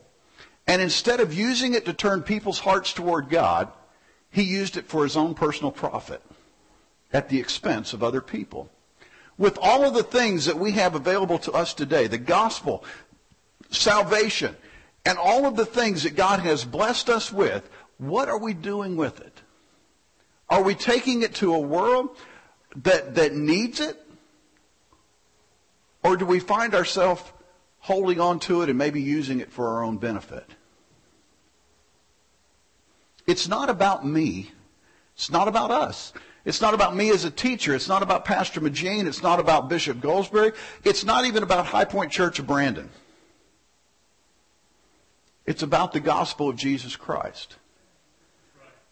and 0.67 0.83
instead 0.83 1.21
of 1.21 1.33
using 1.33 1.75
it 1.75 1.85
to 1.85 1.93
turn 1.93 2.23
people's 2.23 2.59
hearts 2.59 2.93
toward 2.93 3.29
God, 3.29 3.71
he 4.31 4.43
used 4.43 4.77
it 4.77 4.89
for 4.89 5.05
his 5.05 5.17
own 5.17 5.35
personal 5.35 5.71
profit 5.71 6.21
at 7.13 7.29
the 7.29 7.39
expense 7.39 7.93
of 7.93 8.03
other 8.03 8.21
people. 8.21 8.69
With 9.40 9.56
all 9.62 9.87
of 9.87 9.94
the 9.94 10.02
things 10.02 10.44
that 10.44 10.59
we 10.59 10.73
have 10.73 10.94
available 10.94 11.38
to 11.38 11.52
us 11.52 11.73
today, 11.73 12.06
the 12.09 12.18
gospel, 12.18 12.85
salvation, 13.70 14.54
and 15.06 15.16
all 15.16 15.47
of 15.47 15.56
the 15.56 15.64
things 15.64 16.02
that 16.02 16.14
God 16.14 16.40
has 16.40 16.62
blessed 16.62 17.09
us 17.09 17.32
with, 17.32 17.66
what 17.97 18.28
are 18.28 18.38
we 18.38 18.52
doing 18.52 18.97
with 18.97 19.18
it? 19.23 19.40
Are 20.50 20.62
we 20.62 20.75
taking 20.75 21.23
it 21.23 21.37
to 21.37 21.54
a 21.54 21.59
world 21.59 22.14
that, 22.82 23.14
that 23.14 23.35
needs 23.35 23.80
it? 23.80 23.99
Or 26.04 26.18
do 26.18 26.26
we 26.26 26.38
find 26.38 26.75
ourselves 26.75 27.23
holding 27.78 28.20
on 28.20 28.40
to 28.40 28.61
it 28.61 28.68
and 28.68 28.76
maybe 28.76 29.00
using 29.00 29.40
it 29.40 29.50
for 29.50 29.68
our 29.68 29.82
own 29.82 29.97
benefit? 29.97 30.44
It's 33.26 33.49
not 33.49 33.70
about 33.70 34.04
me. 34.04 34.50
It's 35.14 35.30
not 35.30 35.49
about 35.49 35.70
us. 35.70 36.12
It's 36.44 36.61
not 36.61 36.75
about 36.75 36.97
me 36.97 37.11
as 37.11 37.25
a 37.25 37.30
teacher. 37.30 37.75
It's 37.75 37.88
not 37.88 38.02
about 38.02 38.25
Pastor 38.25 38.61
Magine. 38.61 39.06
It's 39.06 39.23
not 39.23 39.40
about 39.40 39.68
Bishop 39.68 39.99
Goldsberry. 39.99 40.54
It's 40.85 41.04
not 41.04 41.26
even 41.26 41.42
about 41.42 41.66
High 41.66 41.85
Point 41.85 42.11
Church 42.11 42.38
of 42.38 42.47
Brandon. 42.47 42.88
It's 45.47 45.62
about 45.62 45.92
the 45.92 46.00
gospel 46.00 46.49
of 46.49 46.56
Jesus 46.56 46.97
Christ. 46.97 47.56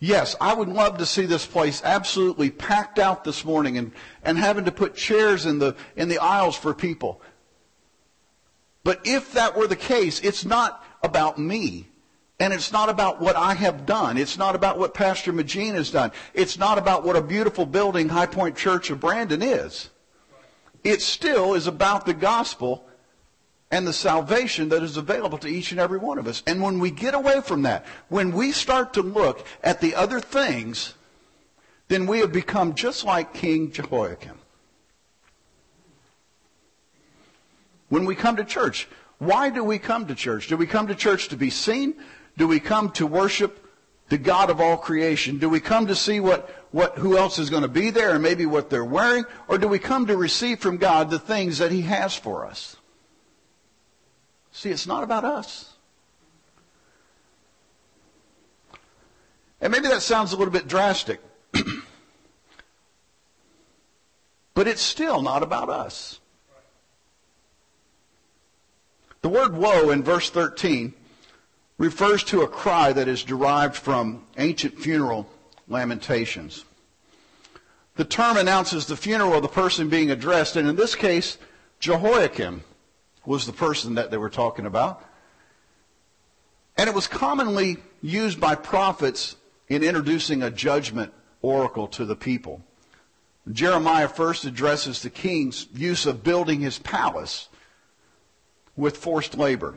Yes, 0.01 0.37
I 0.41 0.55
would 0.55 0.69
love 0.69 0.99
to 0.99 1.07
see 1.07 1.27
this 1.27 1.47
place 1.47 1.83
absolutely 1.85 2.51
packed 2.51 2.99
out 2.99 3.25
this 3.25 3.45
morning 3.45 3.79
and, 3.79 3.93
and 4.23 4.39
having 4.39 4.67
to 4.67 4.73
put 4.73 4.95
chairs 4.95 5.45
in 5.45 5.59
the, 5.59 5.75
in 5.97 6.09
the 6.09 6.19
aisles 6.19 6.57
for 6.57 6.73
people. 6.73 7.21
But 8.85 9.01
if 9.05 9.33
that 9.33 9.57
were 9.57 9.67
the 9.67 9.77
case, 9.77 10.21
it's 10.21 10.45
not 10.45 10.85
about 11.03 11.39
me. 11.39 11.89
And 12.41 12.53
it's 12.53 12.71
not 12.71 12.89
about 12.89 13.21
what 13.21 13.35
I 13.35 13.55
have 13.55 13.85
done. 13.85 14.17
It's 14.17 14.39
not 14.39 14.55
about 14.55 14.79
what 14.79 14.95
Pastor 14.95 15.33
Magine 15.33 15.75
has 15.75 15.91
done. 15.91 16.13
It's 16.35 16.57
not 16.57 16.79
about 16.79 17.05
what 17.05 17.17
a 17.17 17.23
beautiful 17.23 17.67
building 17.67 18.09
High 18.09 18.27
Point 18.27 18.57
Church 18.57 18.91
of 18.91 19.01
Brandon 19.01 19.43
is. 19.43 19.91
It 20.85 21.03
still 21.03 21.55
is 21.55 21.67
about 21.67 22.07
the 22.07 22.15
gospel 22.15 22.85
and 23.71 23.87
the 23.87 23.93
salvation 23.93 24.69
that 24.71 24.83
is 24.83 24.97
available 24.97 25.39
to 25.39 25.49
each 25.49 25.73
and 25.73 25.81
every 25.81 25.99
one 25.99 26.19
of 26.19 26.27
us. 26.27 26.43
And 26.47 26.63
when 26.63 26.79
we 26.79 26.91
get 26.91 27.15
away 27.15 27.41
from 27.41 27.63
that, 27.63 27.85
when 28.09 28.33
we 28.33 28.53
start 28.53 28.95
to 28.95 29.03
look 29.03 29.45
at 29.63 29.81
the 29.81 29.95
other 29.95 30.21
things, 30.21 30.95
then 31.89 32.07
we 32.07 32.21
have 32.21 32.33
become 32.33 32.75
just 32.75 33.05
like 33.05 33.35
King 33.35 33.73
Jehoiakim. 33.73 34.39
When 37.89 38.05
we 38.05 38.15
come 38.15 38.37
to 38.37 38.45
church, 38.45 38.89
why 39.19 39.51
do 39.51 39.65
we 39.65 39.79
come 39.79 40.07
to 40.07 40.15
church? 40.15 40.49
Do 40.49 40.57
we 40.57 40.67
come 40.67 40.87
to 40.87 40.95
church 40.95 41.29
to 41.29 41.37
be 41.37 41.51
seen? 41.51 41.95
Do 42.39 42.47
we 42.47 42.61
come 42.61 42.91
to 42.93 43.07
worship 43.07 43.67
the 44.09 44.17
God 44.17 44.49
of 44.49 44.61
all 44.61 44.77
creation? 44.77 45.39
Do 45.39 45.49
we 45.49 45.59
come 45.59 45.89
to 45.89 45.97
see 45.97 46.21
what, 46.21 46.49
what, 46.71 46.97
who 46.97 47.19
else 47.19 47.41
is 47.41 47.51
going 47.51 47.63
to 47.63 47.69
be 47.69 47.91
there 47.91 48.13
and 48.13 48.23
maybe 48.23 48.47
what 48.47 48.71
they're 48.71 48.85
wearing? 48.85 49.25
Or 49.49 49.59
do 49.59 49.67
we 49.67 49.81
come 49.81 50.07
to 50.07 50.17
receive 50.17 50.61
from 50.61 50.77
God 50.77 51.11
the 51.11 51.19
things 51.19 51.59
that 51.59 51.73
He 51.73 51.83
has 51.83 52.15
for 52.15 52.47
us? 52.47 52.77
See, 54.53 54.71
it's 54.71 54.87
not 54.87 55.03
about 55.03 55.25
us. 55.25 55.75
And 59.61 59.73
maybe 59.73 59.89
that 59.89 60.03
sounds 60.03 60.33
a 60.33 60.37
little 60.37 60.53
bit 60.53 60.69
drastic. 60.69 61.21
but 64.55 64.69
it's 64.69 64.81
still 64.81 65.23
not 65.23 65.43
about 65.43 65.69
us. 65.71 66.21
The 69.23 69.29
word 69.29 69.57
woe 69.57 69.91
in 69.91 70.05
verse 70.05 70.31
13 70.31 70.95
refers 71.79 72.25
to 72.25 72.43
a 72.43 72.49
cry 72.49 72.93
that 72.93 73.09
is 73.09 73.23
derived 73.23 73.77
from 73.77 74.25
ancient 74.37 74.79
funeral 74.79 75.29
lamentations. 75.69 76.65
The 77.95 78.05
term 78.05 78.37
announces 78.37 78.87
the 78.87 78.97
funeral 78.97 79.35
of 79.35 79.43
the 79.43 79.49
person 79.49 79.89
being 79.89 80.11
addressed, 80.11 80.57
and 80.57 80.69
in 80.69 80.77
this 80.77 80.95
case, 80.95 81.39
Jehoiakim 81.81 82.63
was 83.25 83.47
the 83.47 83.53
person 83.53 83.95
that 83.95 84.11
they 84.11 84.17
were 84.17 84.31
talking 84.31 84.67
about. 84.67 85.05
And 86.77 86.89
it 86.89 86.95
was 86.95 87.07
commonly 87.07 87.79
used 88.03 88.41
by 88.41 88.55
prophets 88.55 89.37
in 89.69 89.83
introducing 89.83 90.43
a 90.43 90.51
judgment 90.51 91.13
oracle 91.43 91.89
to 91.89 92.05
the 92.05 92.17
people. 92.17 92.63
Jeremiah 93.51 94.09
first 94.09 94.45
addresses 94.45 95.03
the 95.03 95.11
king's 95.11 95.67
use 95.75 96.07
of 96.07 96.23
building 96.23 96.61
his 96.61 96.79
palace 96.79 97.49
with 98.77 98.97
forced 98.97 99.37
labor. 99.37 99.77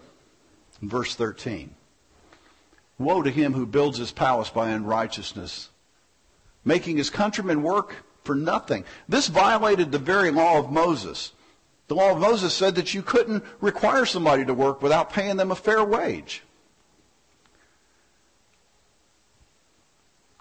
Verse 0.82 1.16
13. 1.16 1.76
Woe 3.04 3.22
to 3.22 3.32
him 3.32 3.54
who 3.54 3.66
builds 3.66 3.98
his 3.98 4.12
palace 4.12 4.50
by 4.50 4.70
unrighteousness, 4.70 5.70
making 6.64 6.98
his 6.98 7.10
countrymen 7.10 7.64
work 7.64 7.96
for 8.24 8.36
nothing. 8.36 8.86
This 9.10 9.28
violated 9.28 9.92
the 9.92 10.00
very 10.00 10.32
law 10.32 10.60
of 10.60 10.72
Moses. 10.72 11.34
The 11.88 11.96
law 11.96 12.12
of 12.12 12.20
Moses 12.20 12.54
said 12.54 12.76
that 12.76 12.94
you 12.94 13.02
couldn't 13.02 13.44
require 13.60 14.06
somebody 14.06 14.46
to 14.46 14.54
work 14.54 14.82
without 14.82 15.12
paying 15.12 15.38
them 15.38 15.52
a 15.52 15.56
fair 15.56 15.84
wage. 15.84 16.44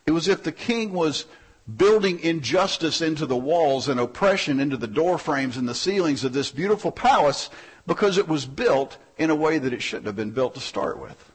It 0.07 0.12
was 0.12 0.29
if 0.29 0.43
the 0.43 0.52
king 0.52 0.93
was 0.93 1.25
building 1.76 2.19
injustice 2.21 3.00
into 3.00 3.26
the 3.26 3.37
walls 3.37 3.88
and 3.88 4.00
oppression 4.00 4.61
into 4.61 4.76
the 4.76 4.88
door 4.88 5.19
frames 5.19 5.57
and 5.57 5.69
the 5.69 5.75
ceilings 5.75 6.25
of 6.25 6.33
this 6.33 6.50
beautiful 6.50 6.90
palace 6.90 7.49
because 7.87 8.19
it 8.19 8.29
was 8.29 8.45
built 8.47 8.99
in 9.19 9.31
a 9.31 9.35
way 9.35 9.59
that 9.59 9.73
it 9.73 9.83
shouldn't 9.83 10.07
have 10.07 10.17
been 10.17 10.33
built 10.33 10.55
to 10.55 10.61
start 10.61 10.99
with. 10.99 11.29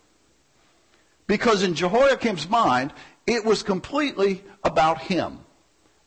Because 1.28 1.64
in 1.64 1.74
Jehoiakim's 1.74 2.48
mind, 2.50 2.94
it 3.26 3.44
was 3.44 3.64
completely 3.64 4.44
about 4.64 5.02
him. 5.02 5.40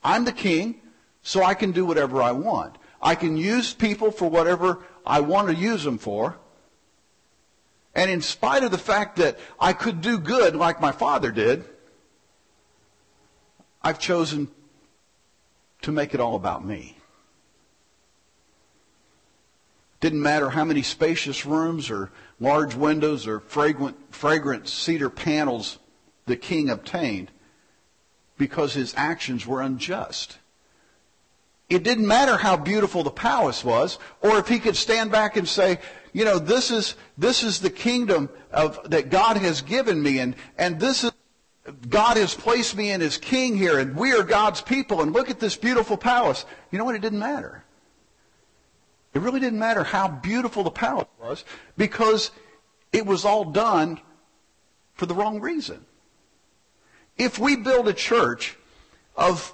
I'm 0.03 0.25
the 0.25 0.33
king, 0.33 0.81
so 1.23 1.43
I 1.43 1.55
can 1.55 1.73
do 1.73 1.85
whatever 1.85 2.23
I 2.23 2.33
want. 2.33 2.79
I 3.03 3.15
can 3.15 3.37
use 3.37 3.75
people 3.75 4.11
for 4.11 4.29
whatever 4.29 4.81
I 5.05 5.21
want 5.21 5.49
to 5.49 5.55
use 5.55 5.85
them 5.85 5.99
for. 5.99 6.39
And 7.95 8.11
in 8.11 8.21
spite 8.21 8.63
of 8.63 8.71
the 8.71 8.79
fact 8.79 9.17
that 9.17 9.39
I 9.59 9.73
could 9.73 10.01
do 10.01 10.19
good 10.19 10.55
like 10.55 10.81
my 10.81 10.93
father 10.93 11.33
did, 11.33 11.65
I've 13.83 13.99
chosen 13.99 14.49
to 15.83 15.93
make 15.93 16.15
it 16.15 16.21
all 16.21 16.37
about 16.37 16.65
me. 16.65 16.97
Didn't 20.01 20.23
matter 20.23 20.51
how 20.51 20.65
many 20.65 20.83
spacious 20.83 21.45
rooms 21.45 21.91
or 21.91 22.13
large 22.41 22.75
windows 22.75 23.27
or 23.27 23.41
fragrant, 23.41 23.97
fragrant 24.11 24.69
cedar 24.69 25.11
panels 25.11 25.79
the 26.27 26.37
king 26.37 26.71
obtained 26.71 27.31
because 28.37 28.75
his 28.75 28.95
actions 28.97 29.47
were 29.47 29.61
unjust. 29.61 30.39
It 31.69 31.83
didn't 31.83 32.07
matter 32.07 32.37
how 32.37 32.57
beautiful 32.57 33.03
the 33.03 33.11
palace 33.11 33.63
was, 33.63 33.99
or 34.23 34.39
if 34.39 34.49
he 34.49 34.59
could 34.59 34.77
stand 34.77 35.11
back 35.11 35.37
and 35.37 35.47
say, 35.47 35.79
you 36.13 36.25
know, 36.25 36.39
this 36.39 36.71
is, 36.71 36.95
this 37.19 37.43
is 37.43 37.61
the 37.61 37.71
kingdom 37.71 38.31
of, 38.51 38.89
that 38.89 39.11
God 39.11 39.37
has 39.37 39.61
given 39.61 40.03
me, 40.03 40.19
and, 40.21 40.35
and 40.57 40.81
this 40.81 41.05
is, 41.05 41.13
God 41.91 42.17
has 42.17 42.35
placed 42.35 42.75
me 42.75 42.91
in 42.91 43.03
as 43.03 43.19
king 43.19 43.57
here, 43.57 43.79
and 43.79 43.95
we 43.95 44.13
are 44.13 44.23
God's 44.23 44.63
people, 44.63 45.03
and 45.03 45.13
look 45.13 45.29
at 45.29 45.41
this 45.41 45.57
beautiful 45.57 45.99
palace. 45.99 46.47
You 46.71 46.79
know 46.79 46.85
what? 46.85 46.95
It 46.95 47.03
didn't 47.03 47.19
matter. 47.19 47.65
It 49.19 49.23
really 49.23 49.41
didn't 49.41 49.59
matter 49.59 49.83
how 49.83 50.07
beautiful 50.07 50.63
the 50.63 50.71
palace 50.71 51.09
was, 51.21 51.45
because 51.77 52.31
it 52.93 53.05
was 53.05 53.25
all 53.25 53.47
done 53.47 54.01
for 54.95 55.07
the 55.07 55.15
wrong 55.15 55.41
reason. 55.41 55.85
If 57.17 57.37
we 57.37 57.57
build 57.57 57.89
a 57.89 57.93
church 57.93 58.57
of 59.17 59.53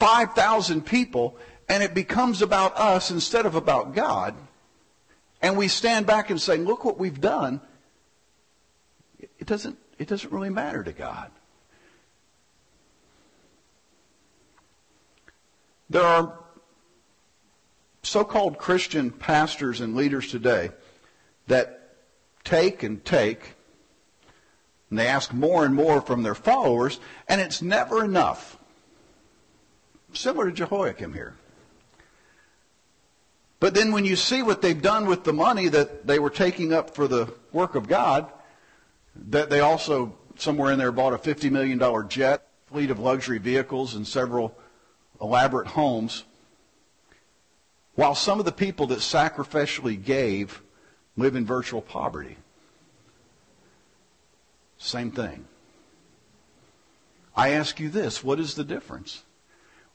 5,000 0.00 0.84
people 0.84 1.36
and 1.68 1.80
it 1.84 1.94
becomes 1.94 2.42
about 2.42 2.76
us 2.76 3.12
instead 3.12 3.46
of 3.46 3.54
about 3.54 3.94
God, 3.94 4.34
and 5.40 5.56
we 5.56 5.68
stand 5.68 6.04
back 6.04 6.30
and 6.30 6.42
say, 6.42 6.56
look 6.56 6.84
what 6.84 6.98
we've 6.98 7.20
done, 7.20 7.60
it 9.20 9.46
doesn't, 9.46 9.78
it 10.00 10.08
doesn't 10.08 10.32
really 10.32 10.50
matter 10.50 10.82
to 10.82 10.90
God. 10.90 11.30
There 15.88 16.02
are 16.02 16.36
so-called 18.02 18.58
Christian 18.58 19.10
pastors 19.10 19.80
and 19.80 19.94
leaders 19.96 20.30
today 20.30 20.70
that 21.46 21.94
take 22.44 22.82
and 22.82 23.04
take, 23.04 23.54
and 24.90 24.98
they 24.98 25.06
ask 25.06 25.32
more 25.32 25.64
and 25.64 25.74
more 25.74 26.00
from 26.00 26.22
their 26.22 26.34
followers, 26.34 27.00
and 27.28 27.40
it's 27.40 27.60
never 27.60 28.04
enough. 28.04 28.58
Similar 30.12 30.46
to 30.46 30.52
Jehoiakim 30.52 31.12
here. 31.12 31.34
But 33.60 33.74
then 33.74 33.92
when 33.92 34.04
you 34.04 34.16
see 34.16 34.42
what 34.42 34.62
they've 34.62 34.80
done 34.80 35.06
with 35.06 35.24
the 35.24 35.32
money 35.32 35.68
that 35.68 36.06
they 36.06 36.18
were 36.18 36.30
taking 36.30 36.72
up 36.72 36.94
for 36.94 37.08
the 37.08 37.34
work 37.52 37.74
of 37.74 37.88
God, 37.88 38.30
that 39.16 39.50
they 39.50 39.60
also 39.60 40.16
somewhere 40.36 40.72
in 40.72 40.78
there 40.78 40.92
bought 40.92 41.12
a 41.12 41.18
$50 41.18 41.50
million 41.50 42.08
jet, 42.08 42.46
fleet 42.66 42.90
of 42.90 42.98
luxury 42.98 43.38
vehicles, 43.38 43.94
and 43.94 44.06
several 44.06 44.56
elaborate 45.20 45.66
homes, 45.66 46.24
while 47.98 48.14
some 48.14 48.38
of 48.38 48.44
the 48.44 48.52
people 48.52 48.86
that 48.86 49.00
sacrificially 49.00 50.00
gave 50.00 50.62
live 51.16 51.34
in 51.34 51.44
virtual 51.44 51.82
poverty. 51.82 52.36
Same 54.76 55.10
thing. 55.10 55.44
I 57.36 57.54
ask 57.54 57.80
you 57.80 57.88
this 57.88 58.22
what 58.22 58.38
is 58.38 58.54
the 58.54 58.62
difference? 58.62 59.24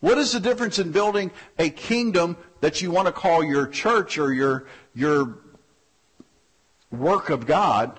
What 0.01 0.17
is 0.17 0.33
the 0.33 0.41
difference 0.41 0.79
in 0.79 0.91
building 0.91 1.31
a 1.57 1.69
kingdom 1.69 2.35
that 2.59 2.81
you 2.81 2.91
want 2.91 3.05
to 3.05 3.13
call 3.13 3.41
your 3.41 3.67
church 3.67 4.17
or 4.17 4.33
your, 4.33 4.65
your 4.93 5.37
work 6.91 7.29
of 7.29 7.45
God 7.45 7.97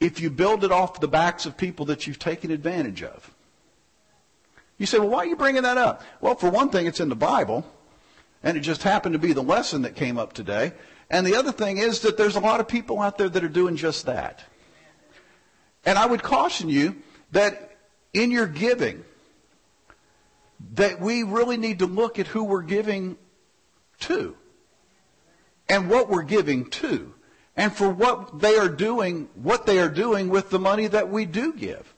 if 0.00 0.20
you 0.20 0.30
build 0.30 0.64
it 0.64 0.72
off 0.72 0.98
the 0.98 1.06
backs 1.06 1.46
of 1.46 1.56
people 1.56 1.86
that 1.86 2.08
you've 2.08 2.18
taken 2.18 2.50
advantage 2.50 3.04
of? 3.04 3.32
You 4.78 4.86
say, 4.86 4.98
well, 4.98 5.10
why 5.10 5.18
are 5.18 5.26
you 5.26 5.36
bringing 5.36 5.62
that 5.62 5.78
up? 5.78 6.02
Well, 6.20 6.34
for 6.34 6.50
one 6.50 6.70
thing, 6.70 6.86
it's 6.86 6.98
in 6.98 7.08
the 7.08 7.14
Bible, 7.14 7.64
and 8.42 8.56
it 8.56 8.60
just 8.60 8.82
happened 8.82 9.12
to 9.12 9.18
be 9.18 9.32
the 9.32 9.42
lesson 9.42 9.82
that 9.82 9.94
came 9.94 10.18
up 10.18 10.32
today. 10.32 10.72
And 11.10 11.26
the 11.26 11.36
other 11.36 11.52
thing 11.52 11.78
is 11.78 12.00
that 12.00 12.16
there's 12.16 12.36
a 12.36 12.40
lot 12.40 12.60
of 12.60 12.68
people 12.68 13.00
out 13.00 13.18
there 13.18 13.28
that 13.28 13.44
are 13.44 13.48
doing 13.48 13.76
just 13.76 14.06
that. 14.06 14.42
And 15.84 15.98
I 15.98 16.06
would 16.06 16.22
caution 16.22 16.68
you 16.68 16.96
that 17.32 17.76
in 18.12 18.30
your 18.30 18.46
giving, 18.46 19.04
that 20.74 21.00
we 21.00 21.22
really 21.22 21.56
need 21.56 21.80
to 21.80 21.86
look 21.86 22.18
at 22.18 22.26
who 22.28 22.44
we're 22.44 22.62
giving 22.62 23.16
to 24.00 24.36
and 25.68 25.90
what 25.90 26.08
we're 26.08 26.22
giving 26.22 26.70
to 26.70 27.14
and 27.56 27.72
for 27.74 27.88
what 27.88 28.40
they 28.40 28.56
are 28.56 28.68
doing, 28.68 29.28
what 29.34 29.66
they 29.66 29.78
are 29.78 29.88
doing 29.88 30.28
with 30.28 30.50
the 30.50 30.58
money 30.58 30.86
that 30.86 31.10
we 31.10 31.26
do 31.26 31.52
give. 31.52 31.94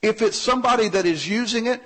If 0.00 0.22
it's 0.22 0.36
somebody 0.36 0.88
that 0.88 1.06
is 1.06 1.28
using 1.28 1.66
it 1.66 1.82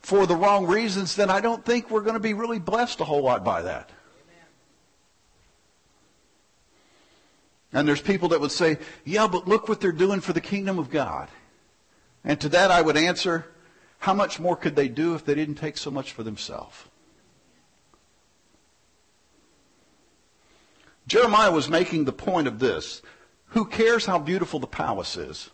for 0.00 0.26
the 0.26 0.36
wrong 0.36 0.66
reasons, 0.66 1.16
then 1.16 1.30
I 1.30 1.40
don't 1.40 1.64
think 1.64 1.90
we're 1.90 2.02
going 2.02 2.14
to 2.14 2.20
be 2.20 2.34
really 2.34 2.58
blessed 2.58 3.00
a 3.00 3.04
whole 3.04 3.22
lot 3.22 3.44
by 3.44 3.62
that. 3.62 3.90
And 7.72 7.86
there's 7.86 8.00
people 8.00 8.30
that 8.30 8.40
would 8.40 8.52
say, 8.52 8.78
yeah, 9.04 9.28
but 9.28 9.46
look 9.46 9.68
what 9.68 9.80
they're 9.80 9.92
doing 9.92 10.20
for 10.20 10.32
the 10.32 10.40
kingdom 10.40 10.78
of 10.78 10.90
God. 10.90 11.28
And 12.24 12.40
to 12.40 12.48
that 12.50 12.70
I 12.70 12.80
would 12.80 12.96
answer, 12.96 13.46
how 13.98 14.14
much 14.14 14.40
more 14.40 14.56
could 14.56 14.74
they 14.74 14.88
do 14.88 15.14
if 15.14 15.24
they 15.24 15.34
didn't 15.34 15.56
take 15.56 15.76
so 15.76 15.90
much 15.90 16.12
for 16.12 16.22
themselves? 16.22 16.84
Jeremiah 21.06 21.50
was 21.50 21.68
making 21.68 22.04
the 22.04 22.12
point 22.12 22.46
of 22.48 22.58
this. 22.58 23.02
Who 23.48 23.64
cares 23.64 24.06
how 24.06 24.18
beautiful 24.18 24.60
the 24.60 24.66
palace 24.66 25.16
is 25.16 25.50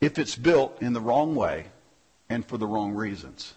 if 0.00 0.18
it's 0.18 0.36
built 0.36 0.80
in 0.80 0.94
the 0.94 1.00
wrong 1.00 1.34
way 1.34 1.66
and 2.30 2.46
for 2.46 2.56
the 2.56 2.66
wrong 2.66 2.94
reasons? 2.94 3.54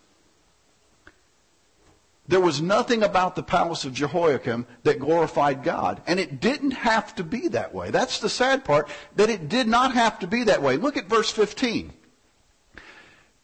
There 2.27 2.39
was 2.39 2.61
nothing 2.61 3.03
about 3.03 3.35
the 3.35 3.43
palace 3.43 3.83
of 3.83 3.93
Jehoiakim 3.93 4.65
that 4.83 4.99
glorified 4.99 5.63
God. 5.63 6.01
And 6.07 6.19
it 6.19 6.39
didn't 6.39 6.71
have 6.71 7.13
to 7.15 7.23
be 7.23 7.49
that 7.49 7.73
way. 7.73 7.91
That's 7.91 8.19
the 8.19 8.29
sad 8.29 8.63
part, 8.63 8.89
that 9.15 9.29
it 9.29 9.49
did 9.49 9.67
not 9.67 9.93
have 9.93 10.19
to 10.19 10.27
be 10.27 10.45
that 10.45 10.61
way. 10.61 10.77
Look 10.77 10.95
at 10.95 11.09
verse 11.09 11.29
15. 11.29 11.93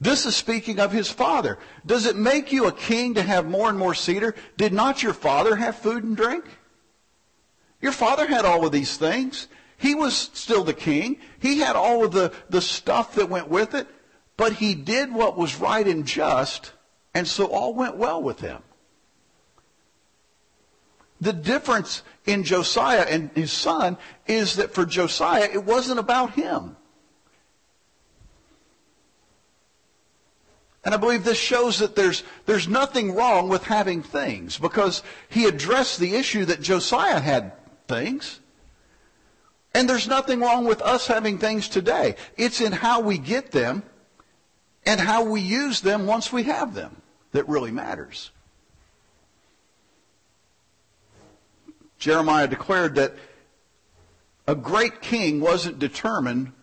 This 0.01 0.25
is 0.25 0.35
speaking 0.35 0.79
of 0.79 0.93
his 0.93 1.11
father. 1.11 1.57
Does 1.85 2.05
it 2.05 2.15
make 2.15 2.53
you 2.53 2.67
a 2.67 2.71
king 2.71 3.15
to 3.15 3.21
have 3.21 3.49
more 3.49 3.67
and 3.67 3.77
more 3.77 3.93
cedar? 3.93 4.33
Did 4.55 4.71
not 4.71 5.03
your 5.03 5.13
father 5.13 5.57
have 5.57 5.75
food 5.75 6.05
and 6.05 6.15
drink? 6.15 6.45
Your 7.81 7.91
father 7.91 8.25
had 8.25 8.45
all 8.45 8.65
of 8.65 8.71
these 8.71 8.95
things. 8.95 9.49
He 9.77 9.93
was 9.93 10.15
still 10.33 10.63
the 10.63 10.73
king. 10.73 11.19
He 11.39 11.59
had 11.59 11.75
all 11.75 12.05
of 12.05 12.13
the, 12.13 12.33
the 12.49 12.61
stuff 12.61 13.15
that 13.15 13.29
went 13.29 13.49
with 13.49 13.75
it. 13.75 13.87
But 14.39 14.53
he 14.53 14.73
did 14.73 15.13
what 15.13 15.37
was 15.37 15.57
right 15.57 15.85
and 15.85 16.05
just, 16.05 16.71
and 17.13 17.27
so 17.27 17.47
all 17.47 17.73
went 17.73 17.97
well 17.97 18.23
with 18.23 18.39
him. 18.39 18.63
The 21.19 21.33
difference 21.33 22.03
in 22.25 22.45
Josiah 22.45 23.01
and 23.01 23.31
his 23.35 23.51
son 23.51 23.97
is 24.27 24.55
that 24.55 24.73
for 24.73 24.85
Josiah, 24.85 25.49
it 25.51 25.65
wasn't 25.65 25.99
about 25.99 26.35
him. 26.35 26.77
And 30.85 30.93
I 30.93 30.97
believe 30.97 31.25
this 31.25 31.37
shows 31.37 31.79
that 31.79 31.97
there's, 31.97 32.23
there's 32.45 32.69
nothing 32.69 33.15
wrong 33.15 33.49
with 33.49 33.65
having 33.65 34.01
things 34.01 34.57
because 34.57 35.03
he 35.27 35.47
addressed 35.47 35.99
the 35.99 36.15
issue 36.15 36.45
that 36.45 36.61
Josiah 36.61 37.19
had 37.19 37.51
things. 37.89 38.39
And 39.73 39.89
there's 39.89 40.07
nothing 40.07 40.39
wrong 40.39 40.63
with 40.63 40.81
us 40.81 41.07
having 41.07 41.39
things 41.39 41.67
today. 41.67 42.15
It's 42.37 42.61
in 42.61 42.71
how 42.71 43.01
we 43.01 43.17
get 43.17 43.51
them 43.51 43.83
and 44.85 44.99
how 44.99 45.23
we 45.23 45.41
use 45.41 45.81
them 45.81 46.05
once 46.05 46.31
we 46.31 46.43
have 46.43 46.73
them 46.73 47.01
that 47.31 47.47
really 47.47 47.71
matters. 47.71 48.31
Jeremiah 51.99 52.47
declared 52.47 52.95
that 52.95 53.15
a 54.47 54.55
great 54.55 55.01
king 55.01 55.41
wasn't 55.41 55.79
determined 55.79 56.53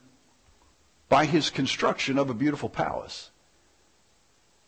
by 1.09 1.27
his 1.27 1.51
construction 1.51 2.19
of 2.19 2.31
a 2.31 2.35
beautiful 2.35 2.69
palace. 2.69 3.31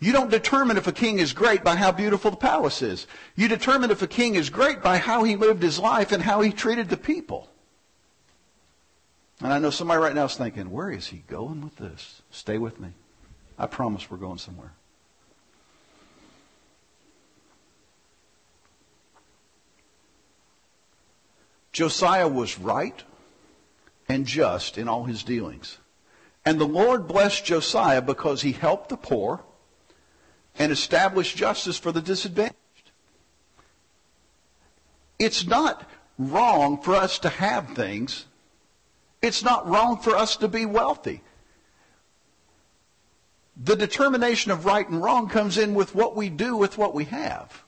You 0.00 0.12
don't 0.12 0.30
determine 0.30 0.76
if 0.76 0.87
a 0.87 0.92
king 0.92 1.18
is 1.18 1.32
great 1.32 1.64
by 1.64 1.74
how 1.74 1.90
beautiful 1.90 2.30
the 2.30 2.37
palace 2.37 2.82
is. 2.82 3.08
You 3.34 3.48
determine 3.48 3.90
if 3.90 4.02
a 4.02 4.06
king 4.06 4.37
is 4.37 4.48
great 4.48 4.80
by 4.80 4.98
how 4.98 5.24
he 5.24 5.34
lived 5.34 5.62
his 5.62 5.78
life 5.78 6.12
and 6.12 6.22
how 6.22 6.40
he 6.40 6.52
treated 6.52 6.88
the 6.88 6.96
people. 6.96 7.50
And 9.40 9.52
I 9.52 9.58
know 9.58 9.70
somebody 9.70 10.00
right 10.00 10.14
now 10.14 10.26
is 10.26 10.37
thinking, 10.37 10.70
where 10.70 10.90
is 10.90 11.08
he 11.08 11.24
going 11.26 11.62
with 11.62 11.76
this? 11.76 12.22
Stay 12.30 12.58
with 12.58 12.78
me. 12.78 12.90
I 13.59 13.66
promise 13.66 14.11
we're 14.11 14.18
going 14.18 14.38
somewhere. 14.38 14.73
Josiah 21.73 22.29
was 22.29 22.59
right 22.59 23.03
and 24.09 24.27
just 24.27 24.79
in 24.79 24.88
all 24.88 25.05
his 25.05 25.23
dealings. 25.23 25.79
And 26.44 26.61
the 26.61 26.66
Lord 26.66 27.07
blessed 27.07 27.44
Josiah 27.44 28.03
because 28.03 28.42
he 28.42 28.53
helped 28.53 28.88
the 28.88 28.97
poor 28.97 29.44
and 30.59 30.73
established 30.73 31.37
justice 31.37 31.79
for 31.79 31.92
the 31.92 32.01
disadvantaged. 32.01 32.57
It's 35.18 35.47
not 35.47 35.88
wrong 36.18 36.81
for 36.81 36.94
us 36.94 37.18
to 37.21 37.29
have 37.29 37.71
things. 37.71 38.25
It's 39.21 39.42
not 39.42 39.68
wrong 39.68 39.99
for 39.99 40.16
us 40.16 40.37
to 40.37 40.49
be 40.49 40.64
wealthy. 40.64 41.23
The 43.59 43.77
determination 43.77 44.53
of 44.53 44.64
right 44.64 44.88
and 44.88 45.03
wrong 45.03 45.29
comes 45.29 45.59
in 45.59 45.75
with 45.75 45.94
what 45.94 46.14
we 46.14 46.31
do 46.31 46.57
with 46.57 46.79
what 46.79 46.94
we 46.94 47.05
have. 47.07 47.64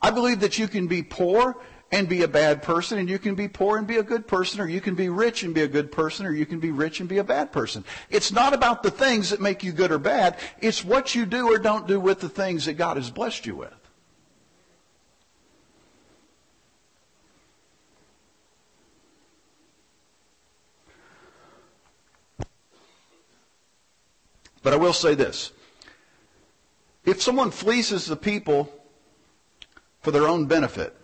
I 0.00 0.10
believe 0.10 0.40
that 0.40 0.58
you 0.58 0.68
can 0.68 0.86
be 0.86 1.02
poor 1.02 1.56
and 1.92 2.08
be 2.08 2.22
a 2.22 2.28
bad 2.28 2.62
person, 2.62 2.98
and 2.98 3.08
you 3.08 3.18
can 3.18 3.34
be 3.34 3.48
poor 3.48 3.76
and 3.76 3.86
be 3.86 3.96
a 3.96 4.02
good 4.02 4.26
person, 4.26 4.60
or 4.60 4.68
you 4.68 4.80
can 4.80 4.94
be 4.94 5.08
rich 5.08 5.42
and 5.42 5.52
be 5.52 5.62
a 5.62 5.68
good 5.68 5.90
person, 5.90 6.24
or 6.24 6.32
you 6.32 6.46
can 6.46 6.60
be 6.60 6.70
rich 6.70 7.00
and 7.00 7.08
be 7.08 7.18
a 7.18 7.24
bad 7.24 7.52
person. 7.52 7.84
It's 8.08 8.32
not 8.32 8.54
about 8.54 8.82
the 8.82 8.92
things 8.92 9.30
that 9.30 9.40
make 9.40 9.64
you 9.64 9.72
good 9.72 9.90
or 9.90 9.98
bad. 9.98 10.38
It's 10.60 10.84
what 10.84 11.14
you 11.14 11.26
do 11.26 11.52
or 11.52 11.58
don't 11.58 11.88
do 11.88 11.98
with 11.98 12.20
the 12.20 12.28
things 12.28 12.64
that 12.66 12.74
God 12.74 12.96
has 12.96 13.10
blessed 13.10 13.44
you 13.44 13.56
with. 13.56 13.79
But 24.62 24.72
I 24.72 24.76
will 24.76 24.92
say 24.92 25.14
this. 25.14 25.52
If 27.04 27.22
someone 27.22 27.50
fleeces 27.50 28.06
the 28.06 28.16
people 28.16 28.72
for 30.02 30.10
their 30.10 30.28
own 30.28 30.46
benefit, 30.46 30.96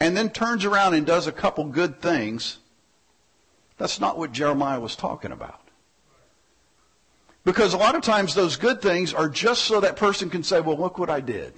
and 0.00 0.16
then 0.16 0.30
turns 0.30 0.64
around 0.64 0.94
and 0.94 1.06
does 1.06 1.26
a 1.26 1.32
couple 1.32 1.64
good 1.64 2.00
things, 2.00 2.58
that's 3.78 4.00
not 4.00 4.18
what 4.18 4.32
Jeremiah 4.32 4.80
was 4.80 4.96
talking 4.96 5.32
about. 5.32 5.60
Because 7.44 7.74
a 7.74 7.78
lot 7.78 7.94
of 7.94 8.02
times 8.02 8.34
those 8.34 8.56
good 8.56 8.82
things 8.82 9.14
are 9.14 9.28
just 9.28 9.64
so 9.64 9.80
that 9.80 9.96
person 9.96 10.30
can 10.30 10.42
say, 10.42 10.60
well, 10.60 10.76
look 10.76 10.98
what 10.98 11.10
I 11.10 11.20
did. 11.20 11.52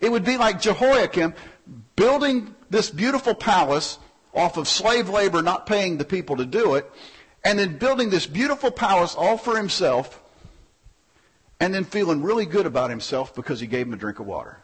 It 0.00 0.10
would 0.10 0.24
be 0.24 0.36
like 0.36 0.60
Jehoiakim 0.60 1.34
building 1.96 2.54
this 2.70 2.90
beautiful 2.90 3.34
palace 3.34 3.98
off 4.32 4.56
of 4.56 4.68
slave 4.68 5.08
labor, 5.08 5.42
not 5.42 5.66
paying 5.66 5.98
the 5.98 6.04
people 6.04 6.36
to 6.36 6.44
do 6.44 6.74
it, 6.74 6.90
and 7.44 7.58
then 7.58 7.76
building 7.76 8.10
this 8.10 8.26
beautiful 8.26 8.70
palace 8.70 9.14
all 9.14 9.36
for 9.36 9.56
himself, 9.56 10.20
and 11.60 11.72
then 11.72 11.84
feeling 11.84 12.22
really 12.22 12.46
good 12.46 12.66
about 12.66 12.90
himself 12.90 13.34
because 13.34 13.60
he 13.60 13.66
gave 13.66 13.86
him 13.86 13.92
a 13.92 13.96
drink 13.96 14.18
of 14.18 14.26
water. 14.26 14.58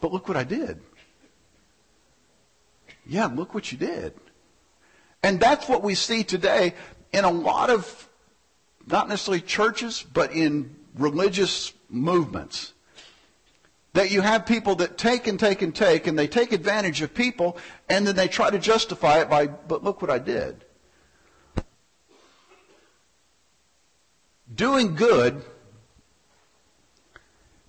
But 0.00 0.12
look 0.12 0.28
what 0.28 0.36
I 0.36 0.44
did. 0.44 0.80
Yeah, 3.06 3.26
look 3.26 3.54
what 3.54 3.70
you 3.70 3.78
did. 3.78 4.14
And 5.22 5.40
that's 5.40 5.68
what 5.68 5.82
we 5.82 5.94
see 5.94 6.24
today 6.24 6.74
in 7.12 7.24
a 7.24 7.30
lot 7.30 7.70
of, 7.70 8.08
not 8.86 9.08
necessarily 9.08 9.40
churches, 9.40 10.04
but 10.12 10.32
in 10.32 10.74
religious 10.96 11.72
movements. 11.88 12.72
That 13.92 14.10
you 14.10 14.22
have 14.22 14.46
people 14.46 14.74
that 14.76 14.98
take 14.98 15.26
and 15.26 15.38
take 15.38 15.62
and 15.62 15.74
take, 15.74 16.06
and 16.06 16.18
they 16.18 16.26
take 16.26 16.52
advantage 16.52 17.00
of 17.00 17.14
people, 17.14 17.56
and 17.88 18.06
then 18.06 18.16
they 18.16 18.28
try 18.28 18.50
to 18.50 18.58
justify 18.58 19.20
it 19.20 19.30
by, 19.30 19.46
but 19.46 19.84
look 19.84 20.02
what 20.02 20.10
I 20.10 20.18
did. 20.18 20.63
Doing 24.54 24.94
good 24.94 25.42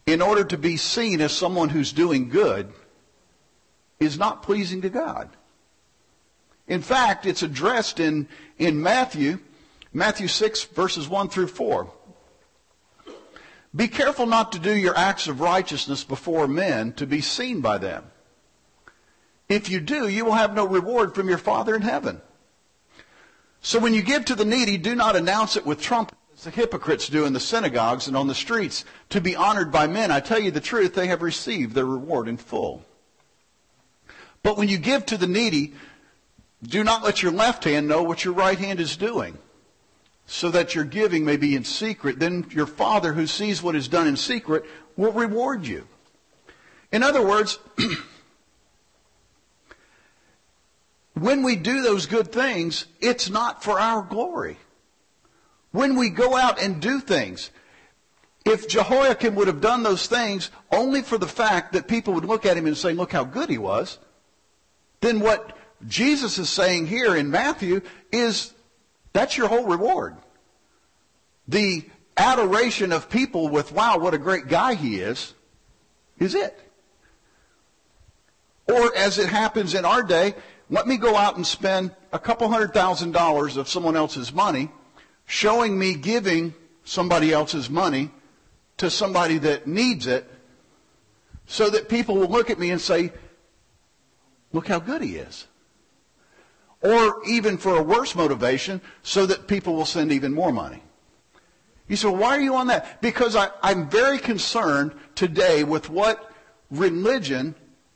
in 0.06 0.22
order 0.22 0.44
to 0.44 0.58
be 0.58 0.78
seen 0.78 1.22
as 1.22 1.32
someone 1.32 1.70
who's 1.70 1.94
doing 1.94 2.30
good 2.30 2.72
is 4.00 4.18
not 4.20 4.44
pleasing 4.44 4.82
to 4.82 4.90
God. 4.90 5.30
In 6.68 6.82
fact, 6.82 7.26
it's 7.26 7.44
addressed 7.44 8.00
in, 8.00 8.28
in 8.58 8.82
Matthew, 8.82 9.40
Matthew 9.94 10.28
6 10.28 10.64
verses 10.66 11.08
1 11.08 11.30
through 11.30 11.48
4. 11.48 11.92
Be 13.76 13.88
careful 13.88 14.26
not 14.26 14.52
to 14.54 14.60
do 14.60 14.76
your 14.76 14.98
acts 14.98 15.28
of 15.28 15.42
righteousness 15.42 16.04
before 16.04 16.48
men 16.48 16.94
to 16.94 17.06
be 17.06 17.22
seen 17.22 17.62
by 17.62 17.78
them. 17.78 18.06
If 19.50 19.70
you 19.70 19.80
do, 19.80 20.08
you 20.08 20.26
will 20.26 20.34
have 20.34 20.56
no 20.56 20.66
reward 20.66 21.14
from 21.14 21.30
your 21.30 21.38
Father 21.38 21.76
in 21.76 21.82
heaven. 21.82 22.22
So 23.62 23.80
when 23.80 23.94
you 23.94 24.02
give 24.02 24.26
to 24.26 24.36
the 24.36 24.46
needy, 24.46 24.78
do 24.78 24.96
not 24.96 25.16
announce 25.16 25.56
it 25.58 25.66
with 25.66 25.82
trumpets 25.82 26.18
the 26.46 26.52
hypocrites 26.52 27.10
do 27.10 27.26
in 27.26 27.34
the 27.34 27.40
synagogues 27.40 28.08
and 28.08 28.16
on 28.16 28.28
the 28.28 28.36
streets 28.36 28.86
to 29.10 29.20
be 29.20 29.36
honored 29.36 29.72
by 29.72 29.88
men. 29.88 30.12
I 30.12 30.20
tell 30.20 30.40
you 30.40 30.52
the 30.52 30.62
truth, 30.62 30.94
they 30.94 31.08
have 31.08 31.22
received 31.22 31.76
their 31.76 31.86
reward 31.86 32.28
in 32.28 32.38
full. 32.38 32.86
But 34.44 34.56
when 34.56 34.70
you 34.70 34.78
give 34.78 35.06
to 35.08 35.18
the 35.18 35.28
needy, 35.28 35.74
do 36.64 36.84
not 36.84 37.04
let 37.04 37.24
your 37.24 37.32
left 37.32 37.64
hand 37.64 37.88
know 37.88 38.04
what 38.04 38.24
your 38.24 38.36
right 38.36 38.58
hand 38.58 38.80
is 38.80 38.96
doing, 38.96 39.40
so 40.28 40.52
that 40.52 40.76
your 40.76 40.84
giving 40.84 41.26
may 41.26 41.36
be 41.36 41.56
in 41.56 41.64
secret. 41.64 42.20
Then 42.20 42.46
your 42.52 42.68
Father 42.68 43.14
who 43.14 43.26
sees 43.26 43.64
what 43.64 43.76
is 43.76 43.88
done 43.88 44.08
in 44.08 44.16
secret 44.16 44.66
will 44.96 45.12
reward 45.12 45.66
you. 45.66 45.88
In 46.92 47.02
other 47.02 47.26
words, 47.26 47.58
when 51.16 51.42
we 51.42 51.56
do 51.56 51.82
those 51.82 52.06
good 52.06 52.32
things, 52.32 52.86
it's 53.02 53.32
not 53.32 53.64
for 53.64 53.80
our 53.80 54.04
glory. 54.04 54.58
When 55.76 55.98
we 55.98 56.10
go 56.10 56.38
out 56.38 56.62
and 56.62 56.82
do 56.82 57.02
things, 57.02 57.52
if 58.46 58.66
Jehoiakim 58.66 59.36
would 59.36 59.48
have 59.48 59.60
done 59.60 59.84
those 59.84 60.08
things 60.08 60.50
only 60.72 61.02
for 61.02 61.18
the 61.18 61.28
fact 61.28 61.74
that 61.74 61.90
people 61.90 62.14
would 62.14 62.24
look 62.24 62.46
at 62.46 62.56
him 62.56 62.66
and 62.66 62.78
say, 62.78 62.94
look 62.94 63.12
how 63.12 63.26
good 63.26 63.50
he 63.50 63.58
was, 63.58 64.00
then 65.02 65.20
what 65.20 65.58
Jesus 65.86 66.38
is 66.38 66.50
saying 66.50 66.88
here 66.88 67.18
in 67.18 67.30
Matthew 67.30 67.82
is 68.10 68.54
that's 69.12 69.36
your 69.36 69.50
whole 69.50 69.66
reward. 69.66 70.16
The 71.50 71.84
adoration 72.16 72.94
of 72.94 73.10
people 73.10 73.50
with, 73.50 73.74
wow, 73.74 73.98
what 73.98 74.14
a 74.14 74.18
great 74.18 74.48
guy 74.48 74.76
he 74.76 75.02
is, 75.02 75.34
is 76.20 76.36
it. 76.36 76.58
Or 78.70 78.96
as 78.96 79.20
it 79.20 79.28
happens 79.28 79.74
in 79.74 79.84
our 79.84 80.04
day, 80.04 80.36
let 80.70 80.88
me 80.88 80.96
go 80.96 81.18
out 81.18 81.36
and 81.36 81.46
spend 81.46 81.92
a 82.14 82.20
couple 82.20 82.48
hundred 82.48 82.74
thousand 82.74 83.12
dollars 83.12 83.58
of 83.58 83.68
someone 83.68 83.98
else's 83.98 84.32
money, 84.32 84.72
showing 85.26 85.78
me 85.78 85.96
giving 85.96 86.54
somebody 86.84 87.32
else's 87.32 87.70
money 87.70 88.12
to 88.78 88.90
somebody 88.90 89.38
that 89.40 89.68
needs 89.68 90.08
it, 90.08 90.30
so 91.48 91.70
that 91.70 91.88
people 91.90 92.16
will 92.16 92.28
look 92.28 92.50
at 92.50 92.60
me 92.60 92.72
and 92.72 92.82
say, 92.82 93.12
look 94.52 94.68
how 94.68 94.80
good 94.80 95.02
he 95.02 95.16
is 95.16 95.48
or 96.86 97.26
even 97.26 97.58
for 97.58 97.78
a 97.78 97.82
worse 97.82 98.14
motivation, 98.14 98.80
so 99.02 99.26
that 99.26 99.48
people 99.48 99.74
will 99.76 99.86
send 99.86 100.12
even 100.12 100.32
more 100.32 100.52
money. 100.52 100.84
You 101.88 101.96
say, 101.96 102.10
why 102.10 102.38
are 102.38 102.42
you 102.42 102.56
on 102.56 102.68
that? 102.68 103.02
Because 103.02 103.36
I, 103.36 103.50
I'm 103.64 103.90
very 103.90 104.20
concerned 104.20 104.94
today 105.16 105.64
with 105.64 105.90
what 105.90 106.32
religion, 106.70 107.56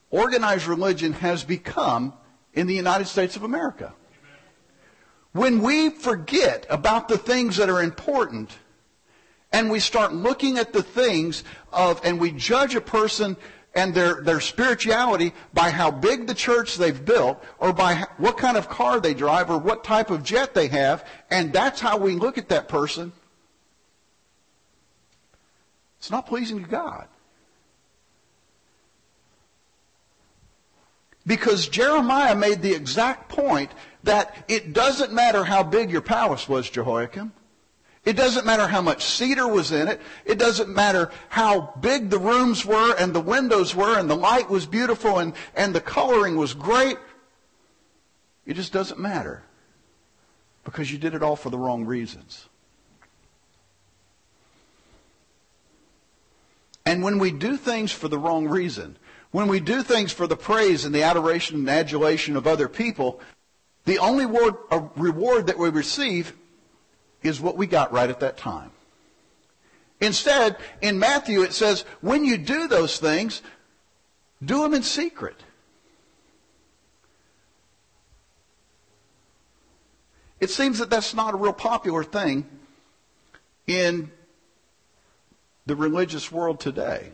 organized 0.10 0.66
religion, 0.66 1.14
has 1.14 1.44
become 1.44 2.14
in 2.54 2.66
the 2.66 2.74
United 2.74 3.06
States 3.06 3.36
of 3.36 3.44
America. 3.44 3.94
When 5.32 5.62
we 5.62 5.90
forget 5.90 6.66
about 6.70 7.08
the 7.08 7.18
things 7.18 7.58
that 7.58 7.70
are 7.70 7.84
important 7.84 8.52
and 9.52 9.70
we 9.70 9.80
start 9.80 10.14
looking 10.14 10.58
at 10.58 10.74
the 10.74 10.84
things 10.84 11.44
of, 11.72 12.02
and 12.04 12.20
we 12.20 12.32
judge 12.32 12.76
a 12.76 12.82
person 12.82 13.38
and 13.76 13.94
their, 13.94 14.22
their 14.22 14.40
spirituality 14.40 15.34
by 15.54 15.70
how 15.70 15.92
big 15.92 16.26
the 16.26 16.34
church 16.34 16.78
they've 16.78 17.06
built 17.06 17.44
or 17.60 17.72
by 17.72 18.06
what 18.18 18.38
kind 18.38 18.58
of 18.58 18.70
car 18.70 19.00
they 19.00 19.14
drive 19.14 19.50
or 19.50 19.58
what 19.58 19.84
type 19.84 20.10
of 20.10 20.24
jet 20.24 20.54
they 20.54 20.68
have. 20.68 21.06
And 21.30 21.54
that's 21.54 21.80
how 21.80 21.98
we 21.98 22.14
look 22.14 22.38
at 22.38 22.50
that 22.50 22.68
person. 22.68 23.12
It's 26.00 26.10
not 26.10 26.26
pleasing 26.26 26.64
to 26.64 26.70
God. 26.70 27.08
Because 31.28 31.68
Jeremiah 31.68 32.36
made 32.36 32.62
the 32.62 32.74
exact 32.74 33.30
point 33.30 33.72
that 34.04 34.46
it 34.48 34.74
doesn't 34.74 35.12
matter 35.12 35.44
how 35.44 35.64
big 35.64 35.92
your 35.92 36.02
palace 36.02 36.48
was, 36.48 36.70
Jehoiakim. 36.70 37.34
It 38.06 38.14
doesn't 38.14 38.46
matter 38.46 38.68
how 38.68 38.82
much 38.82 39.04
cedar 39.04 39.48
was 39.48 39.72
in 39.72 39.88
it. 39.88 40.00
It 40.26 40.40
doesn't 40.40 40.74
matter 40.74 41.12
how 41.28 41.74
big 41.80 42.10
the 42.10 42.18
rooms 42.18 42.66
were 42.66 42.96
and 42.98 43.14
the 43.14 43.20
windows 43.20 43.76
were 43.76 44.00
and 44.00 44.10
the 44.10 44.16
light 44.16 44.50
was 44.50 44.66
beautiful 44.66 45.20
and, 45.20 45.34
and 45.56 45.76
the 45.76 45.82
coloring 45.82 46.38
was 46.38 46.54
great. 46.54 46.98
It 48.46 48.56
just 48.56 48.72
doesn't 48.72 49.00
matter 49.00 49.44
because 50.64 50.92
you 50.92 50.98
did 50.98 51.14
it 51.14 51.22
all 51.22 51.36
for 51.36 51.50
the 51.50 51.58
wrong 51.58 51.86
reasons. 51.86 52.48
And 56.86 57.04
when 57.04 57.20
we 57.20 57.32
do 57.32 57.58
things 57.58 57.92
for 57.92 58.08
the 58.08 58.18
wrong 58.18 58.48
reason, 58.48 58.98
when 59.32 59.48
we 59.48 59.60
do 59.60 59.84
things 59.84 60.12
for 60.12 60.26
the 60.26 60.38
praise 60.38 60.86
and 60.86 60.96
the 60.96 61.04
adoration 61.04 61.58
and 61.58 61.70
adulation 61.70 62.36
of 62.36 62.48
other 62.48 62.68
people, 62.68 63.20
the 63.90 63.98
only 63.98 64.28
reward 64.28 65.48
that 65.48 65.58
we 65.58 65.68
receive 65.70 66.38
is 67.24 67.42
what 67.42 67.58
we 67.58 67.66
got 67.66 67.92
right 67.92 68.12
at 68.12 68.20
that 68.20 68.38
time. 68.38 68.70
Instead, 70.00 70.58
in 70.80 71.00
Matthew 71.00 71.42
it 71.42 71.54
says, 71.54 71.86
when 72.00 72.24
you 72.24 72.38
do 72.38 72.68
those 72.68 73.00
things, 73.00 73.42
do 74.46 74.62
them 74.62 74.76
in 74.76 74.84
secret. 74.84 75.38
It 80.40 80.52
seems 80.52 80.78
that 80.78 80.92
that's 80.92 81.16
not 81.16 81.34
a 81.34 81.38
real 81.38 81.52
popular 81.52 82.04
thing 82.04 82.46
in 83.66 84.12
the 85.66 85.76
religious 85.76 86.32
world 86.32 86.60
today. 86.60 87.12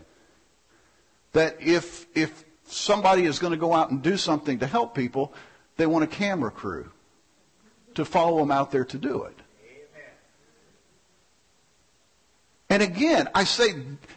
That 1.32 1.56
if, 1.58 2.06
if 2.14 2.44
somebody 2.66 3.24
is 3.24 3.38
going 3.38 3.52
to 3.52 3.58
go 3.58 3.72
out 3.72 3.90
and 3.90 4.02
do 4.02 4.18
something 4.18 4.58
to 4.58 4.66
help 4.66 4.94
people, 4.94 5.32
they 5.76 5.86
want 5.86 6.04
a 6.04 6.08
camera 6.08 6.50
crew 6.50 6.90
to 7.94 8.04
follow 8.04 8.38
them 8.38 8.50
out 8.50 8.70
there 8.70 8.84
to 8.84 8.98
do 8.98 9.24
it. 9.24 9.36
And 12.68 12.82
again, 12.82 13.28
I 13.34 13.44
say 13.44 13.74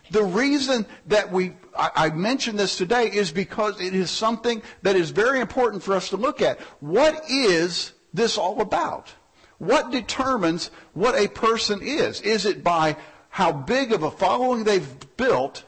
the 0.10 0.24
reason 0.24 0.86
that 1.06 1.32
we, 1.32 1.54
I, 1.78 1.92
I 1.96 2.10
mention 2.10 2.56
this 2.56 2.78
today 2.78 3.06
is 3.06 3.32
because 3.32 3.80
it 3.80 3.94
is 3.94 4.10
something 4.10 4.64
that 4.82 4.96
is 4.96 5.12
very 5.12 5.40
important 5.40 5.84
for 5.84 5.94
us 5.94 6.10
to 6.10 6.18
look 6.18 6.42
at. 6.42 6.60
What 6.80 7.30
is 7.30 7.94
this 8.14 8.38
all 8.38 8.60
about? 8.60 9.14
What 9.60 9.92
determines 9.92 10.72
what 10.94 11.16
a 11.16 11.28
person 11.28 11.82
is? 11.84 12.22
Is 12.22 12.46
it 12.46 12.64
by 12.64 12.98
how 13.30 13.52
big 13.52 13.92
of 13.92 14.02
a 14.02 14.10
following 14.10 14.64
they've 14.64 15.16
built, 15.16 15.64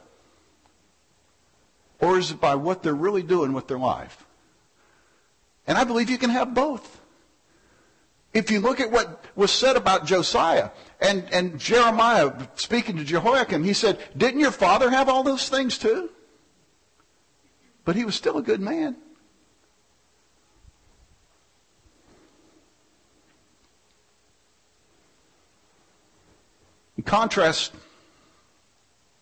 or 2.00 2.18
is 2.18 2.32
it 2.32 2.40
by 2.40 2.56
what 2.56 2.82
they're 2.82 2.94
really 2.94 3.22
doing 3.22 3.52
with 3.52 3.68
their 3.68 3.78
life? 3.78 4.26
And 5.66 5.78
I 5.78 5.84
believe 5.84 6.10
you 6.10 6.18
can 6.18 6.30
have 6.30 6.54
both. 6.54 7.00
If 8.34 8.50
you 8.50 8.60
look 8.60 8.80
at 8.80 8.90
what 8.90 9.24
was 9.36 9.52
said 9.52 9.76
about 9.76 10.06
Josiah 10.06 10.70
and, 11.00 11.24
and 11.32 11.58
Jeremiah 11.60 12.32
speaking 12.54 12.96
to 12.96 13.04
Jehoiakim, 13.04 13.62
he 13.62 13.74
said, 13.74 13.98
Didn't 14.16 14.40
your 14.40 14.50
father 14.50 14.90
have 14.90 15.08
all 15.08 15.22
those 15.22 15.48
things 15.48 15.76
too? 15.76 16.10
But 17.84 17.96
he 17.96 18.04
was 18.04 18.14
still 18.14 18.38
a 18.38 18.42
good 18.42 18.60
man. 18.60 18.96
In 26.96 27.02
contrast 27.02 27.72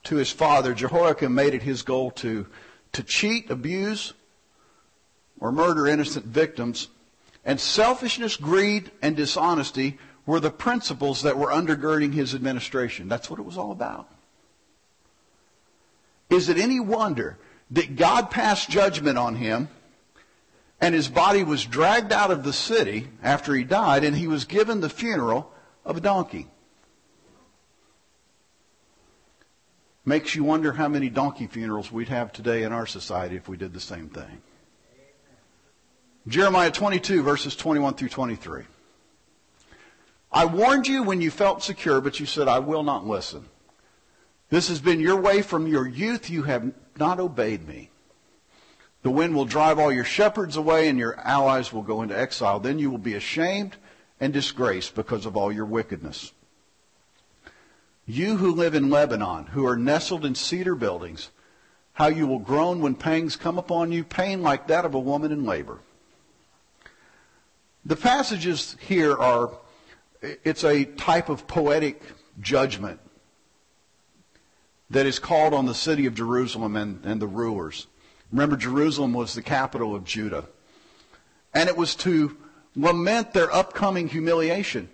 to 0.04 0.16
his 0.16 0.30
father, 0.30 0.74
Jehoiakim 0.74 1.34
made 1.34 1.54
it 1.54 1.62
his 1.62 1.82
goal 1.82 2.10
to, 2.12 2.46
to 2.92 3.02
cheat, 3.02 3.50
abuse, 3.50 4.12
or 5.40 5.50
murder 5.50 5.86
innocent 5.86 6.26
victims 6.26 6.88
and 7.44 7.58
selfishness, 7.58 8.36
greed, 8.36 8.90
and 9.02 9.16
dishonesty 9.16 9.98
were 10.26 10.40
the 10.40 10.50
principles 10.50 11.22
that 11.22 11.38
were 11.38 11.48
undergirding 11.48 12.12
his 12.12 12.34
administration. 12.34 13.08
That's 13.08 13.30
what 13.30 13.40
it 13.40 13.44
was 13.44 13.56
all 13.56 13.72
about. 13.72 14.08
Is 16.28 16.48
it 16.48 16.58
any 16.58 16.78
wonder 16.78 17.38
that 17.72 17.96
God 17.96 18.30
passed 18.30 18.70
judgment 18.70 19.18
on 19.18 19.34
him 19.34 19.68
and 20.80 20.94
his 20.94 21.08
body 21.08 21.42
was 21.42 21.64
dragged 21.64 22.12
out 22.12 22.30
of 22.30 22.44
the 22.44 22.52
city 22.52 23.08
after 23.22 23.54
he 23.54 23.64
died 23.64 24.04
and 24.04 24.16
he 24.16 24.28
was 24.28 24.44
given 24.44 24.80
the 24.80 24.88
funeral 24.88 25.52
of 25.84 25.96
a 25.96 26.00
donkey? 26.00 26.46
Makes 30.04 30.34
you 30.34 30.44
wonder 30.44 30.72
how 30.72 30.88
many 30.88 31.10
donkey 31.10 31.46
funerals 31.46 31.90
we'd 31.90 32.08
have 32.08 32.32
today 32.32 32.62
in 32.62 32.72
our 32.72 32.86
society 32.86 33.36
if 33.36 33.48
we 33.48 33.56
did 33.56 33.72
the 33.72 33.80
same 33.80 34.08
thing. 34.08 34.42
Jeremiah 36.30 36.70
22, 36.70 37.24
verses 37.24 37.56
21 37.56 37.94
through 37.94 38.10
23. 38.10 38.62
I 40.30 40.44
warned 40.44 40.86
you 40.86 41.02
when 41.02 41.20
you 41.20 41.28
felt 41.28 41.64
secure, 41.64 42.00
but 42.00 42.20
you 42.20 42.26
said, 42.26 42.46
I 42.46 42.60
will 42.60 42.84
not 42.84 43.04
listen. 43.04 43.46
This 44.48 44.68
has 44.68 44.80
been 44.80 45.00
your 45.00 45.20
way 45.20 45.42
from 45.42 45.66
your 45.66 45.88
youth. 45.88 46.30
You 46.30 46.44
have 46.44 46.72
not 46.96 47.18
obeyed 47.18 47.66
me. 47.66 47.90
The 49.02 49.10
wind 49.10 49.34
will 49.34 49.44
drive 49.44 49.80
all 49.80 49.90
your 49.90 50.04
shepherds 50.04 50.56
away, 50.56 50.86
and 50.86 51.00
your 51.00 51.18
allies 51.18 51.72
will 51.72 51.82
go 51.82 52.00
into 52.00 52.16
exile. 52.16 52.60
Then 52.60 52.78
you 52.78 52.92
will 52.92 52.98
be 52.98 53.14
ashamed 53.14 53.76
and 54.20 54.32
disgraced 54.32 54.94
because 54.94 55.26
of 55.26 55.36
all 55.36 55.50
your 55.50 55.66
wickedness. 55.66 56.32
You 58.06 58.36
who 58.36 58.54
live 58.54 58.76
in 58.76 58.88
Lebanon, 58.88 59.46
who 59.46 59.66
are 59.66 59.76
nestled 59.76 60.24
in 60.24 60.36
cedar 60.36 60.76
buildings, 60.76 61.30
how 61.94 62.06
you 62.06 62.28
will 62.28 62.38
groan 62.38 62.80
when 62.80 62.94
pangs 62.94 63.34
come 63.34 63.58
upon 63.58 63.90
you, 63.90 64.04
pain 64.04 64.42
like 64.42 64.68
that 64.68 64.84
of 64.84 64.94
a 64.94 65.00
woman 65.00 65.32
in 65.32 65.44
labor. 65.44 65.80
The 67.84 67.96
passages 67.96 68.76
here 68.80 69.16
are, 69.16 69.50
it's 70.20 70.64
a 70.64 70.84
type 70.84 71.28
of 71.28 71.46
poetic 71.46 72.02
judgment 72.40 73.00
that 74.90 75.06
is 75.06 75.18
called 75.18 75.54
on 75.54 75.66
the 75.66 75.74
city 75.74 76.06
of 76.06 76.14
Jerusalem 76.14 76.76
and, 76.76 77.04
and 77.04 77.22
the 77.22 77.26
rulers. 77.26 77.86
Remember, 78.32 78.56
Jerusalem 78.56 79.12
was 79.12 79.34
the 79.34 79.42
capital 79.42 79.94
of 79.94 80.04
Judah. 80.04 80.46
And 81.54 81.68
it 81.68 81.76
was 81.76 81.94
to 81.96 82.36
lament 82.76 83.32
their 83.32 83.52
upcoming 83.52 84.08
humiliation. 84.08 84.88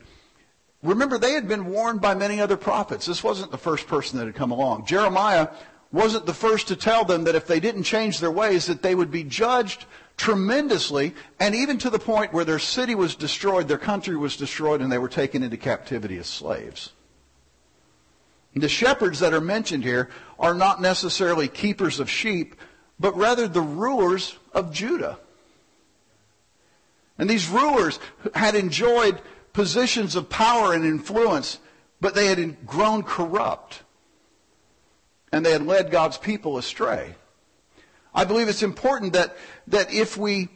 Remember, 0.82 1.18
they 1.18 1.32
had 1.32 1.48
been 1.48 1.66
warned 1.66 2.00
by 2.00 2.14
many 2.14 2.40
other 2.40 2.56
prophets. 2.56 3.06
This 3.06 3.24
wasn't 3.24 3.50
the 3.50 3.58
first 3.58 3.86
person 3.86 4.18
that 4.18 4.26
had 4.26 4.34
come 4.34 4.52
along. 4.52 4.86
Jeremiah 4.86 5.48
wasn't 5.92 6.26
the 6.26 6.34
first 6.34 6.68
to 6.68 6.76
tell 6.76 7.04
them 7.04 7.24
that 7.24 7.34
if 7.34 7.46
they 7.46 7.60
didn't 7.60 7.82
change 7.82 8.20
their 8.20 8.30
ways, 8.30 8.66
that 8.66 8.82
they 8.82 8.94
would 8.94 9.10
be 9.10 9.24
judged 9.24 9.86
tremendously, 10.16 11.14
and 11.38 11.54
even 11.54 11.78
to 11.78 11.90
the 11.90 11.98
point 11.98 12.32
where 12.32 12.44
their 12.44 12.58
city 12.58 12.94
was 12.94 13.14
destroyed, 13.14 13.68
their 13.68 13.78
country 13.78 14.16
was 14.16 14.36
destroyed, 14.36 14.80
and 14.80 14.90
they 14.90 14.98
were 14.98 15.08
taken 15.08 15.42
into 15.42 15.56
captivity 15.56 16.18
as 16.18 16.26
slaves. 16.26 16.92
The 18.54 18.68
shepherds 18.70 19.20
that 19.20 19.34
are 19.34 19.40
mentioned 19.40 19.84
here 19.84 20.08
are 20.38 20.54
not 20.54 20.80
necessarily 20.80 21.46
keepers 21.46 22.00
of 22.00 22.08
sheep, 22.08 22.56
but 22.98 23.14
rather 23.14 23.46
the 23.46 23.60
rulers 23.60 24.38
of 24.54 24.72
Judah. 24.72 25.18
And 27.18 27.28
these 27.28 27.48
rulers 27.48 27.98
had 28.34 28.54
enjoyed 28.54 29.20
positions 29.52 30.16
of 30.16 30.30
power 30.30 30.72
and 30.72 30.86
influence, 30.86 31.58
but 32.00 32.14
they 32.14 32.26
had 32.28 32.66
grown 32.66 33.02
corrupt. 33.02 33.82
And 35.30 35.44
they 35.44 35.52
had 35.52 35.66
led 35.66 35.90
God's 35.90 36.16
people 36.16 36.56
astray. 36.56 37.14
I 38.14 38.24
believe 38.24 38.48
it's 38.48 38.62
important 38.62 39.12
that, 39.12 39.36
that 39.68 39.92
if 39.92 40.16
we, 40.16 40.48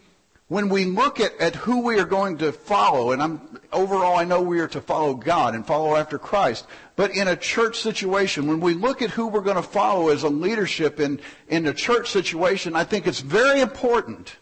when 0.48 0.68
we 0.68 0.84
look 0.84 1.20
at, 1.20 1.36
at 1.40 1.54
who 1.54 1.82
we 1.82 1.98
are 1.98 2.04
going 2.04 2.38
to 2.38 2.52
follow, 2.52 3.12
and 3.12 3.22
I'm, 3.22 3.60
overall 3.72 4.16
I 4.16 4.24
know 4.24 4.40
we 4.40 4.60
are 4.60 4.68
to 4.68 4.80
follow 4.80 5.14
God 5.14 5.54
and 5.54 5.66
follow 5.66 5.96
after 5.96 6.18
Christ, 6.18 6.66
but 6.96 7.10
in 7.12 7.28
a 7.28 7.36
church 7.36 7.78
situation, 7.80 8.46
when 8.46 8.60
we 8.60 8.74
look 8.74 9.02
at 9.02 9.10
who 9.10 9.28
we're 9.28 9.40
going 9.40 9.56
to 9.56 9.62
follow 9.62 10.08
as 10.08 10.22
a 10.22 10.28
leadership 10.28 11.00
in, 11.00 11.20
in 11.48 11.66
a 11.66 11.74
church 11.74 12.10
situation, 12.10 12.76
I 12.76 12.84
think 12.84 13.06
it's 13.06 13.20
very 13.20 13.60
important 13.60 14.36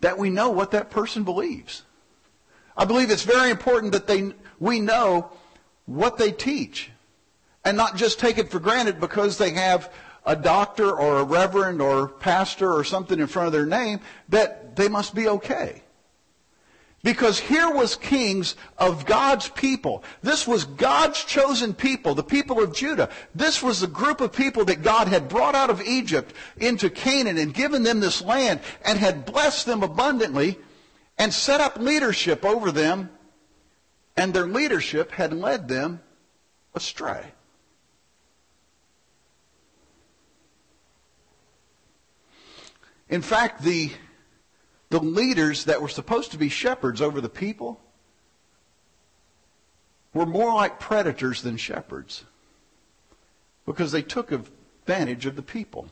that 0.00 0.18
we 0.18 0.30
know 0.30 0.50
what 0.50 0.72
that 0.72 0.90
person 0.90 1.24
believes. 1.24 1.82
I 2.76 2.84
believe 2.84 3.10
it's 3.10 3.22
very 3.22 3.50
important 3.50 3.92
that 3.92 4.06
they, 4.06 4.32
we 4.58 4.80
know 4.80 5.30
what 5.86 6.18
they 6.18 6.32
teach 6.32 6.90
and 7.64 7.76
not 7.76 7.96
just 7.96 8.18
take 8.18 8.36
it 8.36 8.50
for 8.50 8.58
granted 8.58 9.00
because 9.00 9.38
they 9.38 9.50
have 9.50 9.92
a 10.26 10.36
doctor 10.36 10.90
or 10.90 11.18
a 11.18 11.24
reverend 11.24 11.82
or 11.82 12.08
pastor 12.08 12.72
or 12.72 12.84
something 12.84 13.18
in 13.18 13.26
front 13.26 13.46
of 13.46 13.52
their 13.52 13.66
name 13.66 14.00
that 14.28 14.76
they 14.76 14.88
must 14.88 15.14
be 15.14 15.28
okay. 15.28 15.82
Because 17.02 17.38
here 17.38 17.70
was 17.70 17.96
kings 17.96 18.56
of 18.78 19.04
God's 19.04 19.50
people. 19.50 20.02
This 20.22 20.46
was 20.46 20.64
God's 20.64 21.22
chosen 21.22 21.74
people, 21.74 22.14
the 22.14 22.22
people 22.22 22.62
of 22.62 22.74
Judah. 22.74 23.10
This 23.34 23.62
was 23.62 23.80
the 23.80 23.86
group 23.86 24.22
of 24.22 24.32
people 24.32 24.64
that 24.64 24.82
God 24.82 25.08
had 25.08 25.28
brought 25.28 25.54
out 25.54 25.68
of 25.68 25.82
Egypt 25.82 26.32
into 26.56 26.88
Canaan 26.88 27.36
and 27.36 27.52
given 27.52 27.82
them 27.82 28.00
this 28.00 28.22
land 28.22 28.60
and 28.86 28.98
had 28.98 29.26
blessed 29.26 29.66
them 29.66 29.82
abundantly 29.82 30.58
and 31.18 31.32
set 31.32 31.60
up 31.60 31.76
leadership 31.78 32.42
over 32.42 32.72
them, 32.72 33.10
and 34.16 34.32
their 34.32 34.46
leadership 34.46 35.12
had 35.12 35.34
led 35.34 35.68
them 35.68 36.00
astray. 36.74 37.33
In 43.08 43.22
fact, 43.22 43.62
the, 43.62 43.90
the 44.90 45.00
leaders 45.00 45.64
that 45.64 45.82
were 45.82 45.88
supposed 45.88 46.32
to 46.32 46.38
be 46.38 46.48
shepherds 46.48 47.00
over 47.00 47.20
the 47.20 47.28
people 47.28 47.80
were 50.12 50.26
more 50.26 50.54
like 50.54 50.78
predators 50.78 51.42
than 51.42 51.56
shepherds 51.56 52.24
because 53.66 53.92
they 53.92 54.02
took 54.02 54.32
advantage 54.32 55.26
of 55.26 55.36
the 55.36 55.42
people. 55.42 55.88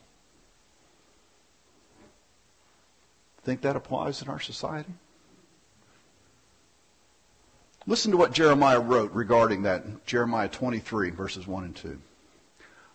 Think 3.44 3.62
that 3.62 3.76
applies 3.76 4.22
in 4.22 4.28
our 4.28 4.40
society? 4.40 4.92
Listen 7.86 8.12
to 8.12 8.16
what 8.16 8.32
Jeremiah 8.32 8.78
wrote 8.78 9.12
regarding 9.12 9.62
that 9.62 10.06
Jeremiah 10.06 10.48
23, 10.48 11.10
verses 11.10 11.48
1 11.48 11.64
and 11.64 11.74
2. 11.74 11.98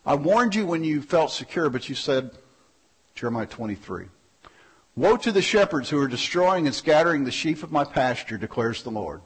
I 0.06 0.16
warned 0.16 0.56
you 0.56 0.66
when 0.66 0.86
you 0.86 1.02
felt 1.02 1.32
secure, 1.32 1.70
but 1.70 1.90
you 1.90 1.96
said, 1.96 2.32
Jeremiah 3.18 3.48
23, 3.48 4.06
Woe 4.96 5.18
to 5.18 5.32
the 5.32 5.42
shepherds 5.42 5.90
who 5.90 6.00
are 6.00 6.08
destroying 6.08 6.68
and 6.68 6.76
scattering 6.76 7.26
the 7.26 7.32
sheep 7.32 7.64
of 7.64 7.72
my 7.72 7.84
pasture, 7.84 8.38
declares 8.38 8.84
the 8.84 8.92
Lord. 8.92 9.22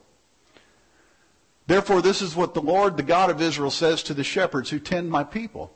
Therefore, 1.66 2.00
this 2.00 2.22
is 2.22 2.34
what 2.34 2.54
the 2.54 2.62
Lord, 2.62 2.96
the 2.96 3.02
God 3.02 3.30
of 3.30 3.42
Israel, 3.42 3.70
says 3.70 4.02
to 4.04 4.14
the 4.14 4.24
shepherds 4.24 4.70
who 4.70 4.78
tend 4.78 5.10
my 5.10 5.24
people. 5.24 5.72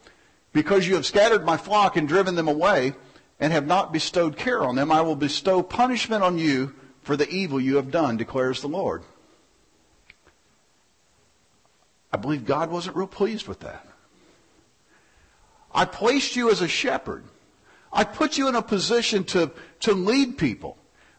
Because 0.55 0.89
you 0.89 0.95
have 0.95 1.05
scattered 1.05 1.45
my 1.45 1.59
flock 1.59 1.97
and 1.97 2.09
driven 2.09 2.35
them 2.35 2.49
away, 2.49 2.95
and 3.39 3.53
have 3.53 3.67
not 3.67 3.93
bestowed 3.93 4.39
care 4.39 4.63
on 4.63 4.77
them, 4.77 4.91
I 4.91 5.03
will 5.03 5.15
bestow 5.15 5.63
punishment 5.63 6.23
on 6.23 6.39
you 6.39 6.75
for 7.03 7.17
the 7.17 7.29
evil 7.29 7.61
you 7.61 7.77
have 7.77 7.91
done, 7.91 8.17
declares 8.17 8.63
the 8.63 8.69
Lord. 8.69 9.03
I 12.11 12.17
believe 12.17 12.47
God 12.47 12.71
wasn't 12.71 12.97
real 12.97 13.07
pleased 13.07 13.47
with 13.47 13.61
that. 13.61 13.87
I 15.71 15.85
placed 15.85 16.35
you 16.35 16.51
as 16.51 16.63
a 16.63 16.69
shepherd. 16.69 17.25
I 17.97 18.05
put 18.05 18.37
you 18.37 18.47
in 18.47 18.55
a 18.55 18.63
position 18.63 19.25
to, 19.25 19.51
to 19.81 19.95
lead 19.95 20.37
people. 20.37 20.77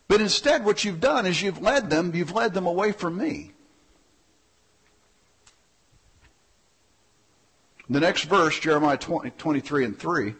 But 0.07 0.21
instead, 0.21 0.63
what 0.63 0.85
you've 0.85 1.01
done 1.01 1.25
is 1.25 1.41
you've 1.41 1.61
led 1.61 1.89
them, 1.89 2.13
you've 2.13 2.31
led 2.31 2.53
them 2.53 2.67
away 2.67 2.91
from 2.91 3.17
me. 3.17 3.51
The 7.89 7.99
next 7.99 8.25
verse, 8.25 8.59
Jeremiah 8.59 8.97
20, 8.97 9.31
23 9.31 9.85
and 9.85 9.97
3. 9.97 10.35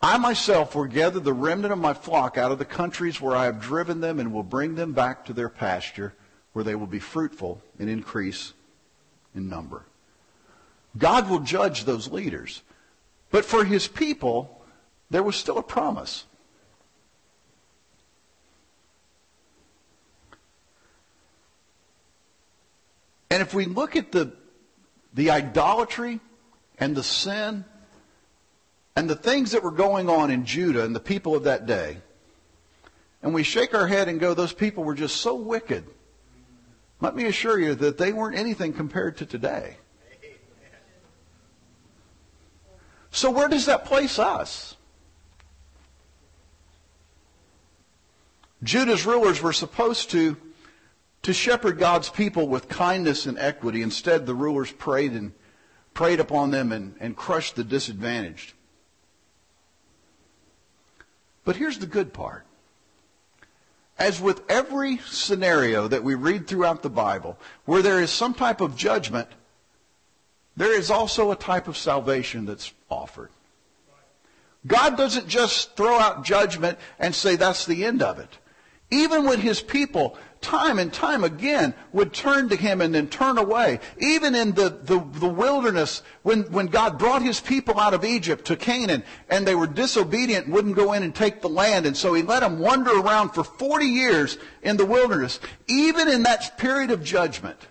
I 0.00 0.16
myself 0.16 0.76
will 0.76 0.84
gather 0.84 1.18
the 1.18 1.32
remnant 1.32 1.72
of 1.72 1.80
my 1.80 1.92
flock 1.92 2.38
out 2.38 2.52
of 2.52 2.58
the 2.58 2.64
countries 2.64 3.20
where 3.20 3.34
I 3.34 3.46
have 3.46 3.60
driven 3.60 4.00
them 4.00 4.20
and 4.20 4.32
will 4.32 4.44
bring 4.44 4.76
them 4.76 4.92
back 4.92 5.24
to 5.24 5.32
their 5.32 5.48
pasture 5.48 6.14
where 6.52 6.64
they 6.64 6.76
will 6.76 6.86
be 6.86 7.00
fruitful 7.00 7.60
and 7.80 7.90
increase 7.90 8.52
in 9.34 9.48
number. 9.48 9.82
God 10.96 11.28
will 11.28 11.40
judge 11.40 11.84
those 11.84 12.12
leaders. 12.12 12.62
But 13.30 13.44
for 13.44 13.64
his 13.64 13.86
people, 13.86 14.64
there 15.10 15.22
was 15.22 15.36
still 15.36 15.58
a 15.58 15.62
promise. 15.62 16.24
And 23.30 23.42
if 23.42 23.52
we 23.52 23.66
look 23.66 23.94
at 23.96 24.12
the, 24.12 24.32
the 25.14 25.30
idolatry 25.30 26.20
and 26.78 26.96
the 26.96 27.02
sin 27.02 27.64
and 28.96 29.08
the 29.08 29.16
things 29.16 29.52
that 29.52 29.62
were 29.62 29.70
going 29.70 30.08
on 30.08 30.30
in 30.30 30.44
Judah 30.44 30.84
and 30.84 30.94
the 30.96 31.00
people 31.00 31.34
of 31.34 31.44
that 31.44 31.66
day, 31.66 31.98
and 33.22 33.34
we 33.34 33.42
shake 33.42 33.74
our 33.74 33.86
head 33.86 34.08
and 34.08 34.18
go, 34.18 34.32
those 34.32 34.52
people 34.52 34.84
were 34.84 34.94
just 34.94 35.16
so 35.16 35.34
wicked. 35.34 35.84
Let 37.00 37.14
me 37.14 37.26
assure 37.26 37.58
you 37.58 37.74
that 37.74 37.98
they 37.98 38.12
weren't 38.12 38.36
anything 38.36 38.72
compared 38.72 39.18
to 39.18 39.26
today. 39.26 39.76
So 43.18 43.32
where 43.32 43.48
does 43.48 43.66
that 43.66 43.84
place 43.84 44.16
us? 44.20 44.76
Judah's 48.62 49.04
rulers 49.04 49.42
were 49.42 49.52
supposed 49.52 50.10
to, 50.10 50.36
to 51.22 51.32
shepherd 51.32 51.80
God's 51.80 52.08
people 52.08 52.46
with 52.46 52.68
kindness 52.68 53.26
and 53.26 53.36
equity. 53.36 53.82
Instead, 53.82 54.24
the 54.24 54.36
rulers 54.36 54.70
preyed 54.70 55.14
and 55.14 55.32
preyed 55.94 56.20
upon 56.20 56.52
them 56.52 56.70
and, 56.70 56.94
and 57.00 57.16
crushed 57.16 57.56
the 57.56 57.64
disadvantaged. 57.64 58.52
But 61.44 61.56
here's 61.56 61.80
the 61.80 61.86
good 61.86 62.12
part. 62.12 62.46
As 63.98 64.20
with 64.20 64.48
every 64.48 64.98
scenario 64.98 65.88
that 65.88 66.04
we 66.04 66.14
read 66.14 66.46
throughout 66.46 66.84
the 66.84 66.88
Bible, 66.88 67.36
where 67.64 67.82
there 67.82 68.00
is 68.00 68.12
some 68.12 68.32
type 68.32 68.60
of 68.60 68.76
judgment, 68.76 69.26
there 70.56 70.72
is 70.72 70.88
also 70.88 71.32
a 71.32 71.36
type 71.36 71.66
of 71.66 71.76
salvation 71.76 72.46
that's 72.46 72.72
offered. 72.90 73.30
God 74.66 74.96
doesn't 74.96 75.28
just 75.28 75.76
throw 75.76 75.98
out 75.98 76.24
judgment 76.24 76.78
and 76.98 77.14
say 77.14 77.36
that's 77.36 77.66
the 77.66 77.84
end 77.84 78.02
of 78.02 78.18
it. 78.18 78.38
Even 78.90 79.26
when 79.26 79.40
his 79.40 79.60
people, 79.60 80.16
time 80.40 80.78
and 80.78 80.90
time 80.92 81.22
again, 81.22 81.74
would 81.92 82.14
turn 82.14 82.48
to 82.48 82.56
him 82.56 82.80
and 82.80 82.94
then 82.94 83.08
turn 83.08 83.36
away. 83.36 83.80
Even 83.98 84.34
in 84.34 84.52
the, 84.52 84.70
the, 84.70 84.98
the, 84.98 85.28
wilderness, 85.28 86.02
when, 86.22 86.44
when 86.44 86.68
God 86.68 86.98
brought 86.98 87.20
his 87.20 87.38
people 87.38 87.78
out 87.78 87.92
of 87.92 88.04
Egypt 88.04 88.46
to 88.46 88.56
Canaan, 88.56 89.04
and 89.28 89.46
they 89.46 89.54
were 89.54 89.66
disobedient 89.66 90.46
and 90.46 90.54
wouldn't 90.54 90.74
go 90.76 90.94
in 90.94 91.02
and 91.02 91.14
take 91.14 91.42
the 91.42 91.50
land, 91.50 91.84
and 91.84 91.96
so 91.96 92.14
he 92.14 92.22
let 92.22 92.40
them 92.40 92.58
wander 92.58 92.98
around 92.98 93.30
for 93.30 93.44
40 93.44 93.84
years 93.84 94.38
in 94.62 94.78
the 94.78 94.86
wilderness. 94.86 95.38
Even 95.66 96.08
in 96.08 96.22
that 96.22 96.56
period 96.56 96.90
of 96.90 97.04
judgment, 97.04 97.66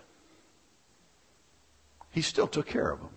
he 2.12 2.22
still 2.22 2.46
took 2.46 2.66
care 2.66 2.90
of 2.90 3.00
them. 3.00 3.10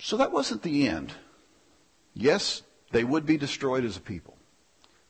So 0.00 0.16
that 0.16 0.32
wasn't 0.32 0.62
the 0.62 0.88
end. 0.88 1.12
Yes, 2.14 2.62
they 2.92 3.04
would 3.04 3.26
be 3.26 3.36
destroyed 3.36 3.84
as 3.84 3.96
a 3.96 4.00
people. 4.00 4.36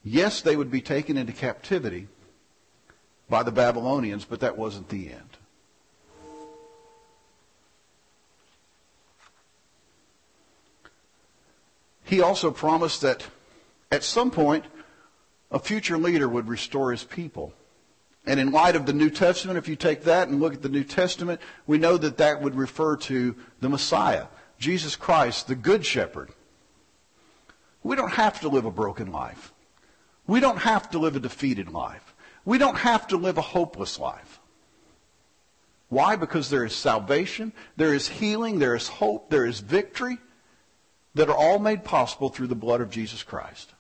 Yes, 0.03 0.41
they 0.41 0.57
would 0.57 0.71
be 0.71 0.81
taken 0.81 1.17
into 1.17 1.33
captivity 1.33 2.09
by 3.29 3.43
the 3.43 3.53
Babylonians, 3.53 4.25
but 4.25 4.41
that 4.41 4.57
wasn't 4.57 4.89
the 4.89 5.11
end. 5.11 5.37
He 12.05 12.23
also 12.23 12.51
promised 12.51 13.03
that 13.03 13.27
at 13.93 14.03
some 14.03 14.31
point 14.31 14.65
a 15.51 15.59
future 15.59 15.99
leader 15.99 16.27
would 16.27 16.49
restore 16.49 16.91
his 16.91 17.05
people. 17.05 17.53
And 18.25 18.41
in 18.41 18.51
light 18.51 18.77
of 18.77 18.87
the 18.87 18.95
New 18.95 19.11
Testament, 19.11 19.59
if 19.59 19.69
you 19.69 19.77
take 19.77 20.05
that 20.05 20.29
and 20.29 20.41
look 20.41 20.55
at 20.55 20.63
the 20.63 20.71
New 20.71 20.85
Testament, 20.85 21.41
we 21.67 21.77
know 21.77 21.99
that 21.99 22.17
that 22.17 22.41
would 22.41 22.55
refer 22.55 22.97
to 22.97 23.37
the 23.61 23.69
Messiah. 23.69 24.27
Jesus 24.59 24.97
Christ, 24.97 25.47
the 25.47 25.55
Good 25.55 25.87
Shepherd. 25.87 26.31
We 27.83 27.97
don't 27.97 28.13
have 28.13 28.41
to 28.41 28.49
live 28.49 28.65
a 28.65 28.71
broken 28.71 29.13
life. 29.13 29.53
We 30.27 30.41
don't 30.41 30.59
have 30.59 30.91
to 30.91 30.99
live 30.99 31.17
a 31.17 31.21
defeated 31.21 31.71
life. 31.71 32.15
We 32.45 32.59
don't 32.59 32.77
have 32.77 33.07
to 33.09 33.17
live 33.17 33.39
a 33.39 33.43
hopeless 33.43 33.99
life. 33.99 34.41
Why? 35.89 36.17
Because 36.17 36.51
there 36.51 36.65
is 36.65 36.75
salvation, 36.75 37.53
there 37.77 37.95
is 37.95 38.09
healing, 38.09 38.59
there 38.59 38.75
is 38.75 38.89
hope, 38.89 39.31
there 39.31 39.47
is 39.47 39.61
victory 39.61 40.19
that 41.15 41.29
are 41.29 41.37
all 41.37 41.59
made 41.59 41.85
possible 41.85 42.29
through 42.29 42.49
the 42.49 42.55
blood 42.55 42.81
of 42.81 42.91
Jesus 42.91 43.23
Christ. 43.23 43.73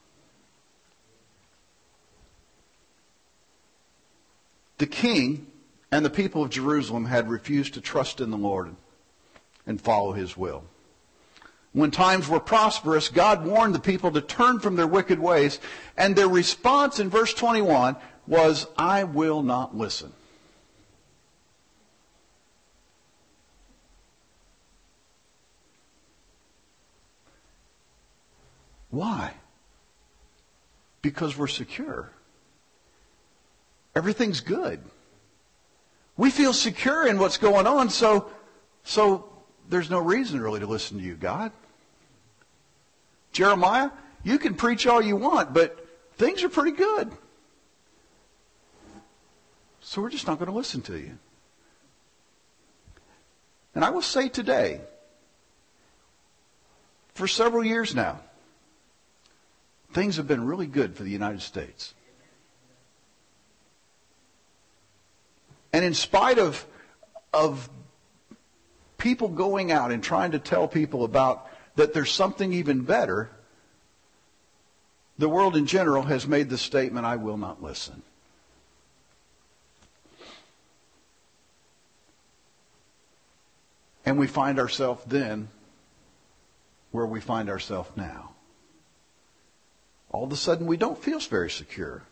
The 4.79 4.87
king 4.87 5.49
and 5.91 6.05
the 6.05 6.11
people 6.11 6.43
of 6.43 6.51
Jerusalem 6.51 7.07
had 7.07 7.29
refused 7.29 7.75
to 7.75 7.81
trust 7.81 8.21
in 8.21 8.31
the 8.31 8.37
Lord 8.37 8.75
and 9.69 9.81
follow 9.81 10.13
his 10.13 10.37
will. 10.37 10.65
When 11.73 11.91
times 11.93 12.27
were 12.27 12.41
prosperous, 12.41 13.11
God 13.11 13.45
warned 13.45 13.75
the 13.75 13.79
people 13.79 14.11
to 14.13 14.23
turn 14.23 14.59
from 14.59 14.75
their 14.75 14.87
wicked 14.87 15.21
ways, 15.21 15.61
and 15.97 16.17
their 16.17 16.27
response 16.27 16.99
in 16.99 17.11
verse 17.11 17.35
21 17.35 17.95
was, 18.27 18.67
I 18.77 19.05
will 19.05 19.43
not 19.43 19.77
listen. 19.77 20.13
Why? 28.91 29.35
Because 31.03 31.37
we're 31.37 31.47
secure. 31.47 32.11
Everything's 33.95 34.41
good. 34.41 34.81
We 36.17 36.31
feel 36.31 36.55
secure 36.55 37.07
in 37.07 37.19
what's 37.19 37.37
going 37.37 37.67
on, 37.67 37.91
so, 37.91 38.31
so 38.83 39.38
there's 39.69 39.91
no 39.91 39.99
reason 39.99 40.41
really 40.41 40.61
to 40.61 40.67
listen 40.67 40.99
to 40.99 41.05
you, 41.05 41.15
God. 41.15 41.53
Jeremiah, 43.33 43.91
you 44.25 44.39
can 44.39 44.55
preach 44.55 44.87
all 44.87 45.03
you 45.03 45.17
want, 45.17 45.53
but 45.53 45.87
things 46.17 46.43
are 46.43 46.49
pretty 46.49 46.77
good. 46.77 47.11
So 49.81 50.03
we're 50.03 50.11
just 50.11 50.27
not 50.27 50.39
going 50.39 50.51
to 50.51 50.57
listen 50.57 50.83
to 50.83 50.99
you. 50.99 51.19
And 53.75 53.85
I 53.85 53.91
will 53.91 54.03
say 54.03 54.29
today, 54.29 54.81
for 57.15 57.29
several 57.29 57.65
years 57.65 57.95
now, 57.95 58.21
things 59.93 60.16
have 60.16 60.27
been 60.27 60.45
really 60.45 60.66
good 60.66 60.97
for 60.97 61.05
the 61.05 61.11
United 61.11 61.43
States. 61.43 61.95
And 65.73 65.85
in 65.85 65.95
spite 65.95 66.39
of, 66.39 66.66
of 67.33 67.69
people 68.99 69.28
going 69.28 69.72
out 69.72 69.92
and 69.92 70.03
trying 70.03 70.32
to 70.32 70.38
tell 70.38 70.68
people 70.68 71.05
about 71.05 71.49
that 71.76 71.94
there's 71.94 72.11
something 72.11 72.53
even 72.53 72.82
better, 72.82 73.30
the 75.16 75.28
world 75.28 75.57
in 75.57 75.66
general 75.66 76.03
has 76.03 76.26
made 76.26 76.51
the 76.51 76.59
statement, 76.59 77.07
I 77.07 77.16
will 77.16 77.36
not 77.36 77.62
listen. 77.62 78.03
And 84.05 84.18
we 84.18 84.26
find 84.26 84.59
ourselves 84.59 85.05
then 85.07 85.49
where 86.90 87.07
we 87.07 87.20
find 87.20 87.51
ourselves 87.51 87.90
now. 87.96 88.30
All 90.11 90.24
of 90.24 90.32
a 90.32 90.36
sudden, 90.36 90.66
we 90.66 90.78
don't 90.78 90.99
feel 90.99 91.20
very 91.20 91.51
secure. 91.51 92.03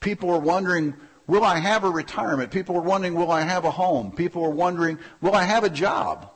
People 0.00 0.30
are 0.30 0.40
wondering, 0.40 0.94
will 1.32 1.44
I 1.44 1.60
have 1.60 1.82
a 1.82 1.88
retirement? 1.88 2.50
People 2.50 2.76
are 2.76 2.82
wondering, 2.82 3.14
will 3.14 3.30
I 3.30 3.40
have 3.40 3.64
a 3.64 3.70
home? 3.70 4.12
People 4.12 4.44
are 4.44 4.50
wondering, 4.50 4.98
will 5.22 5.34
I 5.34 5.44
have 5.44 5.64
a 5.64 5.70
job? 5.70 6.30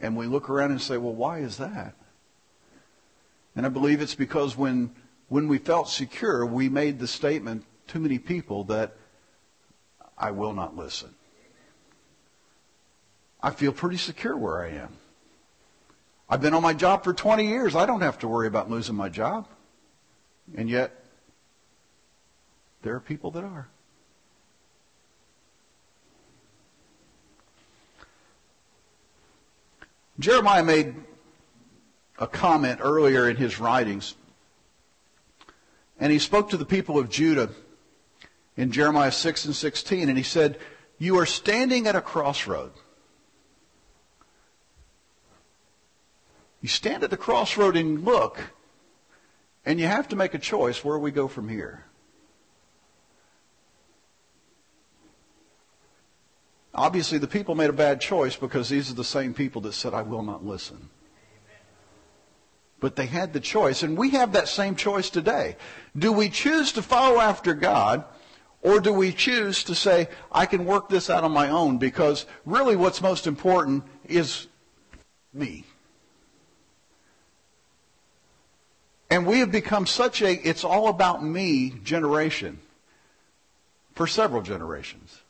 And 0.00 0.16
we 0.16 0.26
look 0.26 0.50
around 0.50 0.72
and 0.72 0.82
say, 0.82 0.96
well, 0.96 1.14
why 1.14 1.38
is 1.38 1.58
that? 1.58 1.94
And 3.54 3.64
I 3.64 3.68
believe 3.68 4.00
it's 4.00 4.16
because 4.16 4.56
when, 4.56 4.90
when 5.28 5.46
we 5.46 5.58
felt 5.58 5.88
secure, 5.88 6.44
we 6.44 6.68
made 6.68 6.98
the 6.98 7.06
statement, 7.06 7.64
too 7.86 8.00
many 8.00 8.18
people, 8.18 8.64
that 8.64 8.96
I 10.18 10.32
will 10.32 10.52
not 10.52 10.76
listen. 10.76 11.14
I 13.40 13.52
feel 13.52 13.72
pretty 13.72 13.98
secure 13.98 14.36
where 14.36 14.64
I 14.64 14.70
am. 14.70 14.96
I've 16.32 16.40
been 16.40 16.54
on 16.54 16.62
my 16.62 16.72
job 16.72 17.04
for 17.04 17.12
20 17.12 17.46
years. 17.46 17.76
I 17.76 17.84
don't 17.84 18.00
have 18.00 18.20
to 18.20 18.26
worry 18.26 18.46
about 18.46 18.70
losing 18.70 18.94
my 18.94 19.10
job. 19.10 19.46
And 20.56 20.66
yet, 20.66 21.04
there 22.80 22.94
are 22.94 23.00
people 23.00 23.32
that 23.32 23.44
are. 23.44 23.68
Jeremiah 30.18 30.64
made 30.64 30.94
a 32.18 32.26
comment 32.26 32.80
earlier 32.82 33.28
in 33.28 33.36
his 33.36 33.60
writings, 33.60 34.14
and 36.00 36.10
he 36.10 36.18
spoke 36.18 36.48
to 36.48 36.56
the 36.56 36.64
people 36.64 36.98
of 36.98 37.10
Judah 37.10 37.50
in 38.56 38.72
Jeremiah 38.72 39.12
6 39.12 39.44
and 39.44 39.54
16, 39.54 40.08
and 40.08 40.16
he 40.16 40.24
said, 40.24 40.58
You 40.98 41.18
are 41.18 41.26
standing 41.26 41.86
at 41.86 41.94
a 41.94 42.00
crossroad. 42.00 42.72
You 46.62 46.68
stand 46.68 47.02
at 47.02 47.10
the 47.10 47.16
crossroad 47.16 47.76
and 47.76 48.04
look, 48.04 48.40
and 49.66 49.80
you 49.80 49.86
have 49.86 50.08
to 50.08 50.16
make 50.16 50.32
a 50.32 50.38
choice 50.38 50.84
where 50.84 50.98
we 50.98 51.10
go 51.10 51.26
from 51.26 51.48
here. 51.48 51.84
Obviously, 56.72 57.18
the 57.18 57.26
people 57.26 57.54
made 57.54 57.68
a 57.68 57.74
bad 57.74 58.00
choice 58.00 58.36
because 58.36 58.68
these 58.68 58.90
are 58.90 58.94
the 58.94 59.04
same 59.04 59.34
people 59.34 59.60
that 59.62 59.74
said, 59.74 59.92
I 59.92 60.02
will 60.02 60.22
not 60.22 60.46
listen. 60.46 60.88
But 62.80 62.96
they 62.96 63.06
had 63.06 63.32
the 63.32 63.40
choice, 63.40 63.82
and 63.82 63.98
we 63.98 64.10
have 64.10 64.32
that 64.32 64.48
same 64.48 64.76
choice 64.76 65.10
today. 65.10 65.56
Do 65.98 66.12
we 66.12 66.30
choose 66.30 66.72
to 66.72 66.82
follow 66.82 67.20
after 67.20 67.54
God, 67.54 68.04
or 68.62 68.78
do 68.80 68.92
we 68.92 69.12
choose 69.12 69.64
to 69.64 69.74
say, 69.74 70.08
I 70.30 70.46
can 70.46 70.64
work 70.64 70.88
this 70.88 71.10
out 71.10 71.24
on 71.24 71.32
my 71.32 71.50
own 71.50 71.78
because 71.78 72.24
really 72.46 72.76
what's 72.76 73.02
most 73.02 73.26
important 73.26 73.84
is 74.04 74.46
me? 75.34 75.64
And 79.12 79.26
we 79.26 79.40
have 79.40 79.52
become 79.52 79.84
such 79.84 80.22
a 80.22 80.32
it's 80.32 80.64
all 80.64 80.88
about 80.88 81.22
me 81.22 81.68
generation 81.84 82.60
for 83.94 84.06
several 84.06 84.40
generations. 84.40 85.20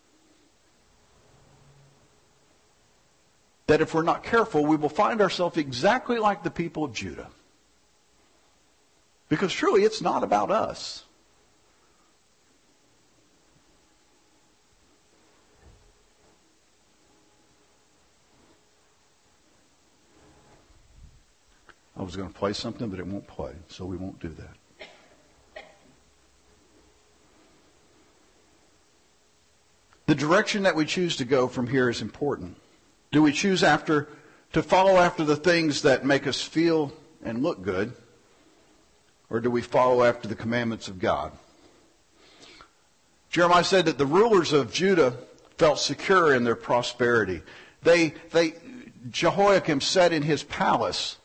That 3.66 3.80
if 3.80 3.92
we're 3.92 4.04
not 4.04 4.22
careful, 4.22 4.64
we 4.64 4.76
will 4.76 4.88
find 4.88 5.20
ourselves 5.20 5.56
exactly 5.56 6.20
like 6.20 6.44
the 6.44 6.50
people 6.50 6.84
of 6.84 6.92
Judah. 6.92 7.26
Because 9.28 9.52
truly, 9.52 9.82
it's 9.82 10.00
not 10.00 10.22
about 10.22 10.52
us. 10.52 11.01
I 21.96 22.02
was 22.02 22.16
going 22.16 22.28
to 22.28 22.34
play 22.34 22.52
something, 22.52 22.88
but 22.88 22.98
it 22.98 23.06
won't 23.06 23.26
play, 23.26 23.52
so 23.68 23.84
we 23.84 23.96
won't 23.96 24.18
do 24.20 24.28
that. 24.28 25.64
The 30.06 30.14
direction 30.14 30.64
that 30.64 30.74
we 30.74 30.84
choose 30.84 31.16
to 31.16 31.24
go 31.24 31.48
from 31.48 31.68
here 31.68 31.88
is 31.88 32.02
important. 32.02 32.56
Do 33.12 33.22
we 33.22 33.32
choose 33.32 33.62
after 33.62 34.08
to 34.52 34.62
follow 34.62 34.96
after 34.96 35.24
the 35.24 35.36
things 35.36 35.82
that 35.82 36.04
make 36.04 36.26
us 36.26 36.42
feel 36.42 36.92
and 37.24 37.42
look 37.42 37.62
good? 37.62 37.92
Or 39.30 39.40
do 39.40 39.50
we 39.50 39.62
follow 39.62 40.02
after 40.02 40.28
the 40.28 40.34
commandments 40.34 40.88
of 40.88 40.98
God? 40.98 41.32
Jeremiah 43.30 43.64
said 43.64 43.86
that 43.86 43.96
the 43.96 44.04
rulers 44.04 44.52
of 44.52 44.72
Judah 44.72 45.16
felt 45.56 45.78
secure 45.78 46.34
in 46.34 46.44
their 46.44 46.56
prosperity. 46.56 47.42
They, 47.82 48.12
they, 48.30 48.54
Jehoiakim 49.10 49.80
sat 49.80 50.12
in 50.12 50.22
his 50.22 50.42
palace 50.42 51.16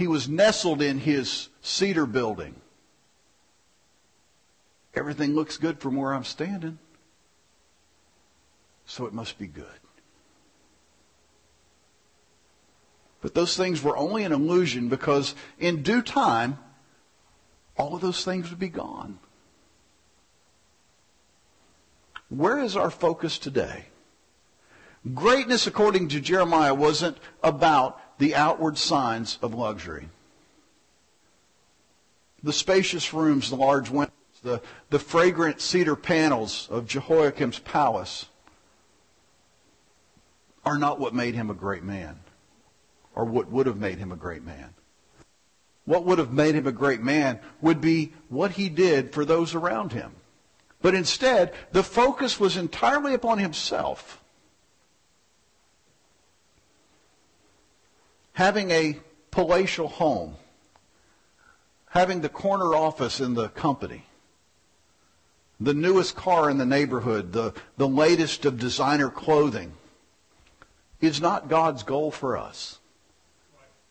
he 0.00 0.06
was 0.06 0.30
nestled 0.30 0.80
in 0.80 0.98
his 0.98 1.50
cedar 1.60 2.06
building. 2.06 2.54
Everything 4.94 5.34
looks 5.34 5.58
good 5.58 5.78
from 5.78 5.94
where 5.94 6.14
I'm 6.14 6.24
standing. 6.24 6.78
So 8.86 9.04
it 9.04 9.12
must 9.12 9.38
be 9.38 9.46
good. 9.46 9.66
But 13.20 13.34
those 13.34 13.58
things 13.58 13.82
were 13.82 13.94
only 13.94 14.24
an 14.24 14.32
illusion 14.32 14.88
because 14.88 15.34
in 15.58 15.82
due 15.82 16.00
time, 16.00 16.56
all 17.76 17.94
of 17.94 18.00
those 18.00 18.24
things 18.24 18.48
would 18.48 18.58
be 18.58 18.70
gone. 18.70 19.18
Where 22.30 22.58
is 22.58 22.74
our 22.74 22.90
focus 22.90 23.36
today? 23.36 23.84
Greatness, 25.12 25.66
according 25.66 26.08
to 26.08 26.20
Jeremiah, 26.20 26.72
wasn't 26.72 27.18
about 27.42 28.00
the 28.20 28.36
outward 28.36 28.76
signs 28.76 29.38
of 29.42 29.54
luxury. 29.54 30.08
The 32.42 32.52
spacious 32.52 33.12
rooms, 33.14 33.48
the 33.48 33.56
large 33.56 33.88
windows, 33.88 34.12
the, 34.42 34.60
the 34.90 34.98
fragrant 34.98 35.60
cedar 35.60 35.96
panels 35.96 36.68
of 36.70 36.86
Jehoiakim's 36.86 37.58
palace 37.58 38.26
are 40.64 40.78
not 40.78 41.00
what 41.00 41.14
made 41.14 41.34
him 41.34 41.48
a 41.50 41.54
great 41.54 41.82
man, 41.82 42.20
or 43.14 43.24
what 43.24 43.50
would 43.50 43.66
have 43.66 43.78
made 43.78 43.98
him 43.98 44.12
a 44.12 44.16
great 44.16 44.44
man. 44.44 44.74
What 45.86 46.04
would 46.04 46.18
have 46.18 46.32
made 46.32 46.54
him 46.54 46.66
a 46.66 46.72
great 46.72 47.00
man 47.00 47.40
would 47.62 47.80
be 47.80 48.12
what 48.28 48.52
he 48.52 48.68
did 48.68 49.14
for 49.14 49.24
those 49.24 49.54
around 49.54 49.92
him. 49.92 50.12
But 50.82 50.94
instead, 50.94 51.54
the 51.72 51.82
focus 51.82 52.38
was 52.38 52.58
entirely 52.58 53.14
upon 53.14 53.38
himself. 53.38 54.19
Having 58.40 58.70
a 58.70 58.96
palatial 59.30 59.86
home, 59.86 60.34
having 61.90 62.22
the 62.22 62.28
corner 62.30 62.74
office 62.74 63.20
in 63.20 63.34
the 63.34 63.50
company, 63.50 64.02
the 65.60 65.74
newest 65.74 66.16
car 66.16 66.48
in 66.48 66.56
the 66.56 66.64
neighborhood, 66.64 67.34
the, 67.34 67.52
the 67.76 67.86
latest 67.86 68.46
of 68.46 68.58
designer 68.58 69.10
clothing, 69.10 69.70
is 71.02 71.20
not 71.20 71.50
God's 71.50 71.82
goal 71.82 72.10
for 72.10 72.34
us. 72.34 72.78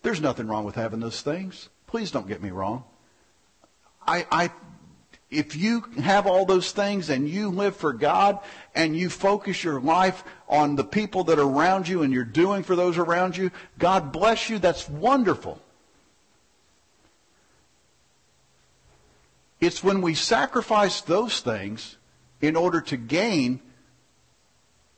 There's 0.01 0.19
nothing 0.19 0.47
wrong 0.47 0.65
with 0.65 0.73
having 0.73 0.99
those 0.99 1.21
things. 1.21 1.69
Please 1.85 2.09
don't 2.09 2.27
get 2.27 2.41
me 2.41 2.49
wrong. 2.49 2.85
I, 4.07 4.25
I 4.31 4.49
if 5.31 5.55
you 5.55 5.81
have 6.01 6.25
all 6.25 6.45
those 6.45 6.71
things 6.71 7.09
and 7.09 7.29
you 7.29 7.49
live 7.49 7.75
for 7.75 7.93
God 7.93 8.39
and 8.73 8.95
you 8.95 9.09
focus 9.09 9.63
your 9.63 9.79
life 9.79 10.23
on 10.47 10.75
the 10.75 10.83
people 10.83 11.25
that 11.25 11.37
are 11.37 11.47
around 11.47 11.87
you 11.87 12.01
and 12.01 12.11
you're 12.11 12.23
doing 12.23 12.63
for 12.63 12.75
those 12.75 12.97
around 12.97 13.37
you, 13.37 13.51
God 13.77 14.11
bless 14.11 14.49
you. 14.49 14.57
That's 14.57 14.89
wonderful. 14.89 15.61
It's 19.59 19.83
when 19.83 20.01
we 20.01 20.15
sacrifice 20.15 21.01
those 21.01 21.41
things 21.41 21.97
in 22.41 22.55
order 22.55 22.81
to 22.81 22.97
gain 22.97 23.59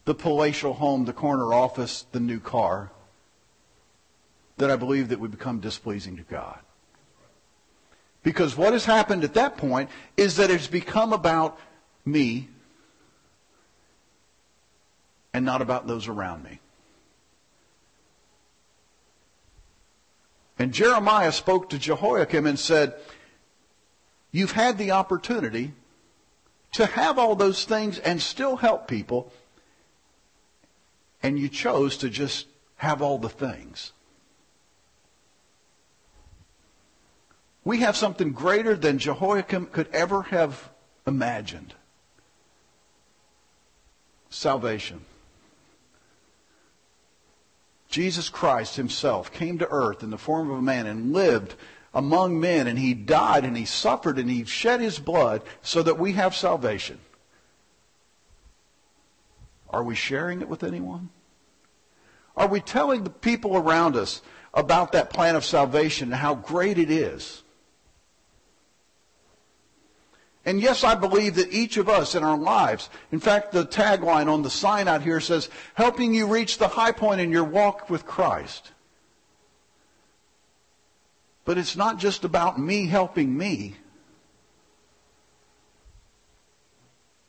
the 0.05 0.15
palatial 0.15 0.73
home, 0.73 1.05
the 1.05 1.13
corner 1.13 1.53
office, 1.53 2.05
the 2.11 2.19
new 2.19 2.39
car, 2.39 2.91
that 4.57 4.71
I 4.71 4.75
believe 4.75 5.09
that 5.09 5.19
we 5.19 5.27
become 5.27 5.59
displeasing 5.59 6.15
to 6.17 6.23
God. 6.23 6.59
Because 8.24 8.55
what 8.55 8.74
has 8.74 8.86
happened 8.86 9.24
at 9.24 9.34
that 9.34 9.57
point 9.57 9.89
is 10.15 10.36
that 10.36 10.51
it's 10.51 10.67
become 10.67 11.13
about 11.13 11.59
me 12.05 12.49
and 15.34 15.45
not 15.45 15.61
about 15.61 15.88
those 15.88 16.07
around 16.07 16.43
me. 16.43 16.59
And 20.59 20.74
Jeremiah 20.74 21.32
spoke 21.32 21.69
to 21.69 21.80
Jehoiakim 21.80 22.45
and 22.45 22.59
said, 22.59 22.93
You've 24.32 24.51
had 24.51 24.78
the 24.78 24.91
opportunity 24.91 25.74
to 26.74 26.86
have 26.86 27.17
all 27.17 27.36
those 27.36 27.65
things 27.65 27.97
and 27.99 28.22
still 28.22 28.55
help 28.57 28.88
people, 28.88 29.34
and 31.24 31.39
you 31.39 31.49
chose 31.49 31.97
to 31.97 32.09
just 32.09 32.47
have 32.78 33.01
all 33.01 33.17
the 33.17 33.30
things. 33.30 33.91
We 37.64 37.80
have 37.80 37.95
something 37.95 38.32
greater 38.32 38.76
than 38.76 38.97
Jehoiakim 38.97 39.68
could 39.68 39.88
ever 39.93 40.24
have 40.24 40.70
imagined. 41.05 41.74
Salvation. 44.30 45.01
Jesus 47.88 48.30
Christ 48.30 48.78
himself 48.78 49.32
came 49.32 49.59
to 49.59 49.70
earth 49.70 50.01
in 50.01 50.09
the 50.09 50.18
form 50.18 50.49
of 50.49 50.57
a 50.57 50.62
man 50.62 50.88
and 50.88 51.14
lived 51.14 51.55
among 51.93 52.39
men 52.39 52.68
and 52.68 52.80
he 52.80 52.93
died 52.93 53.43
and 53.43 53.55
he 53.55 53.66
suffered 53.66 54.18
and 54.18 54.30
he 54.30 54.45
shed 54.45 54.80
his 54.80 54.97
blood 54.97 55.43
so 55.62 55.84
that 55.84 55.99
we 55.99 56.14
have 56.14 56.34
salvation. 56.34 56.97
Are 59.70 59.84
we 59.84 59.93
sharing 59.93 60.41
it 60.41 60.47
with 60.47 60.64
anyone? 60.64 61.09
Are 62.36 62.47
we 62.47 62.62
telling 62.62 63.03
the 63.03 63.09
people 63.09 63.57
around 63.57 63.97
us 63.97 64.22
about 64.53 64.93
that 64.93 65.09
plan 65.09 65.36
of 65.36 65.45
salvation 65.45 66.12
and 66.12 66.22
how 66.22 66.36
great 66.36 66.78
it 66.78 66.89
is? 66.89 67.43
And 70.43 70.59
yes, 70.59 70.83
I 70.83 70.95
believe 70.95 71.35
that 71.35 71.53
each 71.53 71.77
of 71.77 71.87
us 71.87 72.15
in 72.15 72.23
our 72.23 72.37
lives, 72.37 72.89
in 73.11 73.19
fact, 73.19 73.51
the 73.51 73.65
tagline 73.65 74.27
on 74.27 74.41
the 74.41 74.49
sign 74.49 74.87
out 74.87 75.03
here 75.03 75.19
says, 75.19 75.49
helping 75.75 76.13
you 76.13 76.25
reach 76.25 76.57
the 76.57 76.67
high 76.67 76.91
point 76.91 77.21
in 77.21 77.31
your 77.31 77.43
walk 77.43 77.89
with 77.89 78.05
Christ. 78.05 78.71
But 81.45 81.57
it's 81.57 81.75
not 81.75 81.99
just 81.99 82.23
about 82.23 82.59
me 82.59 82.87
helping 82.87 83.37
me. 83.37 83.75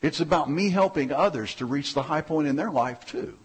It's 0.00 0.20
about 0.20 0.50
me 0.50 0.70
helping 0.70 1.12
others 1.12 1.54
to 1.56 1.66
reach 1.66 1.94
the 1.94 2.02
high 2.02 2.22
point 2.22 2.48
in 2.48 2.56
their 2.56 2.70
life 2.70 3.06
too. 3.06 3.38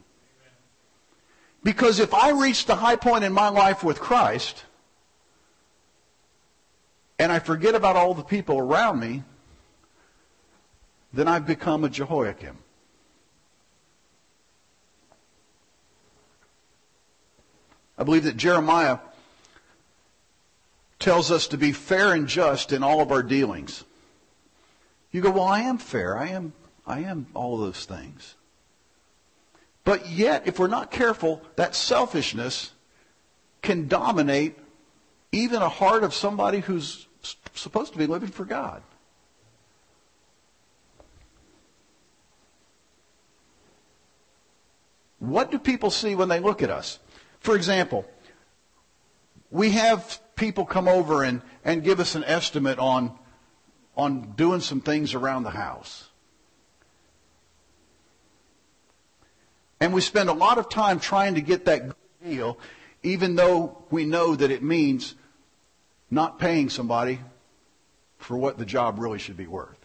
Because 1.63 1.99
if 1.99 2.13
I 2.13 2.31
reach 2.31 2.65
the 2.65 2.75
high 2.75 2.95
point 2.95 3.25
in 3.25 3.33
my 3.33 3.49
life 3.49 3.83
with 3.83 3.99
Christ, 3.99 4.63
and 7.19 7.31
I 7.31 7.39
forget 7.39 7.75
about 7.75 7.97
all 7.97 8.13
the 8.13 8.23
people 8.23 8.57
around 8.57 8.99
me, 8.99 9.23
then 11.13 11.27
I've 11.27 11.47
become 11.47 11.83
a 11.83 11.89
Jehoiakim. 11.89 12.57
I 17.97 18.03
believe 18.03 18.25
that 18.25 18.37
Jeremiah 18.37 18.99
tells 20.99 21.31
us 21.31 21.47
to 21.47 21.57
be 21.57 21.71
fair 21.71 22.13
and 22.13 22.27
just 22.27 22.71
in 22.71 22.83
all 22.83 23.01
of 23.01 23.11
our 23.11 23.23
dealings. 23.23 23.83
You 25.11 25.21
go, 25.21 25.31
well, 25.31 25.45
I 25.45 25.61
am 25.61 25.77
fair. 25.77 26.17
I 26.17 26.27
am, 26.27 26.53
I 26.85 26.99
am 26.99 27.27
all 27.33 27.57
those 27.57 27.85
things. 27.85 28.35
But 29.83 30.09
yet, 30.09 30.47
if 30.47 30.59
we're 30.59 30.67
not 30.67 30.91
careful, 30.91 31.41
that 31.55 31.73
selfishness 31.73 32.71
can 33.61 33.87
dominate 33.87 34.57
even 35.31 35.61
a 35.61 35.69
heart 35.69 36.03
of 36.03 36.13
somebody 36.13 36.59
who's 36.59 37.07
supposed 37.53 37.93
to 37.93 37.97
be 37.97 38.05
living 38.05 38.29
for 38.29 38.45
God. 38.45 38.81
What 45.19 45.51
do 45.51 45.57
people 45.57 45.89
see 45.89 46.15
when 46.15 46.29
they 46.29 46.39
look 46.39 46.61
at 46.61 46.69
us? 46.69 46.99
For 47.39 47.55
example, 47.55 48.05
we 49.49 49.71
have 49.71 50.19
people 50.35 50.65
come 50.65 50.87
over 50.87 51.23
and, 51.23 51.41
and 51.63 51.83
give 51.83 51.99
us 51.99 52.15
an 52.15 52.23
estimate 52.25 52.79
on, 52.79 53.17
on 53.95 54.33
doing 54.35 54.61
some 54.61 54.81
things 54.81 55.13
around 55.13 55.43
the 55.43 55.51
house. 55.51 56.09
And 59.79 59.93
we 59.93 60.01
spend 60.01 60.29
a 60.29 60.33
lot 60.33 60.57
of 60.57 60.69
time 60.69 60.99
trying 60.99 61.35
to 61.35 61.41
get 61.41 61.65
that 61.65 61.87
good 61.87 61.95
deal, 62.23 62.57
even 63.03 63.35
though 63.35 63.83
we 63.91 64.05
know 64.05 64.35
that 64.35 64.51
it 64.51 64.63
means 64.63 65.15
not 66.09 66.39
paying 66.39 66.69
somebody 66.69 67.19
for 68.17 68.37
what 68.37 68.57
the 68.57 68.65
job 68.65 68.99
really 68.99 69.19
should 69.19 69.37
be 69.37 69.47
worth. 69.47 69.77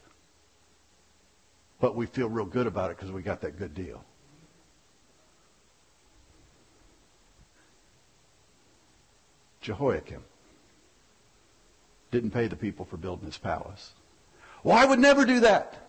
But 1.80 1.94
we 1.94 2.06
feel 2.06 2.28
real 2.28 2.46
good 2.46 2.66
about 2.66 2.90
it 2.90 2.96
because 2.96 3.12
we 3.12 3.22
got 3.22 3.42
that 3.42 3.58
good 3.58 3.74
deal. 3.74 4.04
Jehoiakim 9.62 10.22
didn't 12.10 12.32
pay 12.32 12.48
the 12.48 12.56
people 12.56 12.84
for 12.84 12.96
building 12.96 13.26
his 13.26 13.38
palace. 13.38 13.92
Well, 14.62 14.76
I 14.76 14.84
would 14.84 14.98
never 14.98 15.24
do 15.24 15.40
that. 15.40 15.88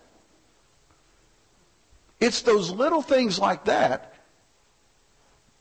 It's 2.19 2.41
those 2.41 2.71
little 2.71 3.01
things 3.01 3.38
like 3.38 3.65
that 3.65 4.13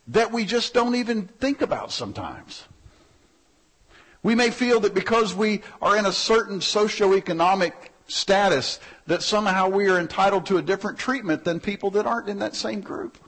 that 0.09 0.31
we 0.31 0.45
just 0.45 0.75
don't 0.75 0.95
even 0.95 1.27
think 1.27 1.63
about 1.63 1.91
sometimes. 1.91 2.65
We 4.23 4.35
may 4.35 4.51
feel 4.51 4.81
that 4.81 4.95
because 4.95 5.35
we 5.35 5.63
are 5.81 5.97
in 5.97 6.07
a 6.07 6.13
certain 6.13 6.61
socioeconomic 6.61 7.73
status 8.07 8.79
that 9.07 9.23
somehow 9.23 9.69
we 9.69 9.89
are 9.89 9.99
entitled 9.99 10.47
to 10.47 10.59
a 10.59 10.63
different 10.63 10.99
treatment 10.99 11.45
than 11.45 11.59
people 11.59 11.91
that 11.93 12.07
aren't 12.07 12.29
in 12.29 12.39
that 12.39 12.55
same 12.55 12.81
group. 12.81 13.19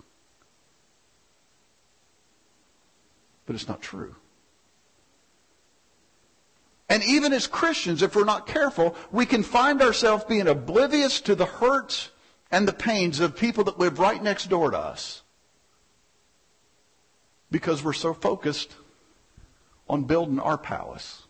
But 3.46 3.56
it's 3.56 3.68
not 3.68 3.82
true. 3.82 4.14
And 6.94 7.02
even 7.02 7.32
as 7.32 7.48
Christians, 7.48 8.02
if 8.02 8.14
we're 8.14 8.24
not 8.24 8.46
careful, 8.46 8.94
we 9.10 9.26
can 9.26 9.42
find 9.42 9.82
ourselves 9.82 10.22
being 10.26 10.46
oblivious 10.46 11.20
to 11.22 11.34
the 11.34 11.44
hurts 11.44 12.10
and 12.52 12.68
the 12.68 12.72
pains 12.72 13.18
of 13.18 13.34
people 13.34 13.64
that 13.64 13.80
live 13.80 13.98
right 13.98 14.22
next 14.22 14.48
door 14.48 14.70
to 14.70 14.78
us. 14.78 15.24
Because 17.50 17.82
we're 17.82 17.94
so 17.94 18.14
focused 18.14 18.76
on 19.88 20.04
building 20.04 20.38
our 20.38 20.56
palace. 20.56 21.24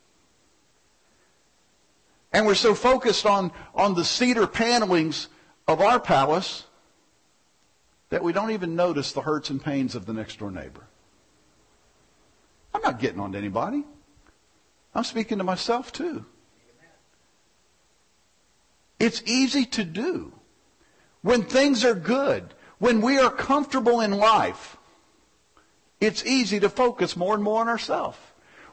And 2.31 2.45
we're 2.45 2.57
so 2.57 2.75
focused 2.75 3.25
on, 3.25 3.51
on 3.75 3.95
the 3.95 4.05
cedar 4.05 4.47
panelings 4.47 5.29
of 5.67 5.81
our 5.81 5.99
palace 5.99 6.65
that 8.11 8.23
we 8.23 8.35
don't 8.35 8.51
even 8.51 8.77
notice 8.77 9.13
the 9.13 9.23
hurts 9.23 9.49
and 9.49 9.65
pains 9.65 9.95
of 9.95 10.05
the 10.05 10.13
next 10.13 10.41
door 10.41 10.51
neighbor. 10.51 10.87
I'm 12.75 12.83
not 12.83 12.99
getting 12.99 13.19
on 13.19 13.33
to 13.33 13.39
anybody. 13.39 13.85
I'm 14.95 15.05
speaking 15.05 15.39
to 15.39 15.45
myself 15.45 15.93
too. 15.93 16.25
It's 19.01 19.23
easy 19.27 19.65
to 19.67 19.85
do. 19.85 20.33
When 21.23 21.43
things 21.43 21.85
are 21.85 21.95
good, 21.95 22.55
when 22.79 23.01
we 23.01 23.19
are 23.19 23.31
comfortable 23.31 24.01
in 24.01 24.13
life, 24.13 24.77
it's 26.01 26.25
easy 26.25 26.61
to 26.61 26.69
focus 26.69 27.17
more 27.17 27.35
and 27.35 27.43
more 27.43 27.61
on 27.61 27.69
ourselves. 27.69 28.19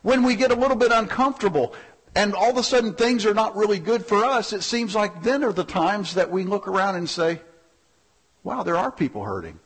When 0.01 0.24
we 0.24 0.36
get 0.36 0.51
a 0.51 0.55
little 0.55 0.76
bit 0.76 0.91
uncomfortable 0.91 1.74
and 2.15 2.34
all 2.34 2.51
of 2.51 2.57
a 2.57 2.63
sudden 2.63 2.93
things 2.93 3.26
are 3.26 3.34
not 3.34 3.55
really 3.55 3.80
good 3.80 4.05
for 4.05 4.26
us, 4.26 4.53
it 4.53 4.63
seems 4.63 4.93
like 4.95 5.24
then 5.24 5.43
are 5.43 5.53
the 5.53 5.63
times 5.63 6.15
that 6.15 6.30
we 6.30 6.43
look 6.43 6.67
around 6.67 6.95
and 6.95 7.09
say, 7.09 7.41
wow, 8.43 8.63
there 8.63 8.78
are 8.78 8.91
people 8.91 9.24
hurting, 9.24 9.59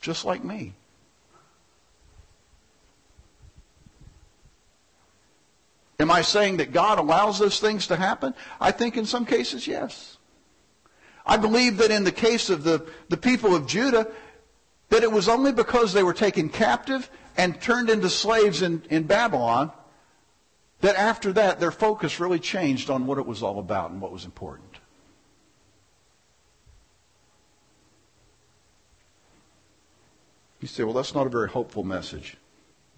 just 0.00 0.24
like 0.24 0.42
me. 0.42 0.74
Am 6.10 6.16
I 6.16 6.22
saying 6.22 6.56
that 6.56 6.72
God 6.72 6.98
allows 6.98 7.38
those 7.38 7.60
things 7.60 7.86
to 7.86 7.94
happen? 7.94 8.34
I 8.60 8.72
think 8.72 8.96
in 8.96 9.06
some 9.06 9.24
cases, 9.24 9.68
yes. 9.68 10.18
I 11.24 11.36
believe 11.36 11.76
that 11.76 11.92
in 11.92 12.02
the 12.02 12.10
case 12.10 12.50
of 12.50 12.64
the, 12.64 12.84
the 13.08 13.16
people 13.16 13.54
of 13.54 13.64
Judah, 13.64 14.10
that 14.88 15.04
it 15.04 15.12
was 15.12 15.28
only 15.28 15.52
because 15.52 15.92
they 15.92 16.02
were 16.02 16.12
taken 16.12 16.48
captive 16.48 17.08
and 17.36 17.60
turned 17.60 17.90
into 17.90 18.10
slaves 18.10 18.60
in, 18.60 18.82
in 18.90 19.04
Babylon 19.04 19.70
that 20.80 20.96
after 20.96 21.32
that 21.34 21.60
their 21.60 21.70
focus 21.70 22.18
really 22.18 22.40
changed 22.40 22.90
on 22.90 23.06
what 23.06 23.18
it 23.18 23.24
was 23.26 23.40
all 23.40 23.60
about 23.60 23.92
and 23.92 24.00
what 24.00 24.10
was 24.10 24.24
important. 24.24 24.80
You 30.60 30.66
say, 30.66 30.82
well, 30.82 30.92
that's 30.92 31.14
not 31.14 31.28
a 31.28 31.30
very 31.30 31.48
hopeful 31.48 31.84
message. 31.84 32.36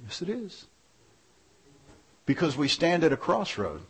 Yes, 0.02 0.22
it 0.22 0.30
is. 0.30 0.66
Because 2.26 2.56
we 2.56 2.68
stand 2.68 3.04
at 3.04 3.12
a 3.12 3.16
crossroad 3.16 3.82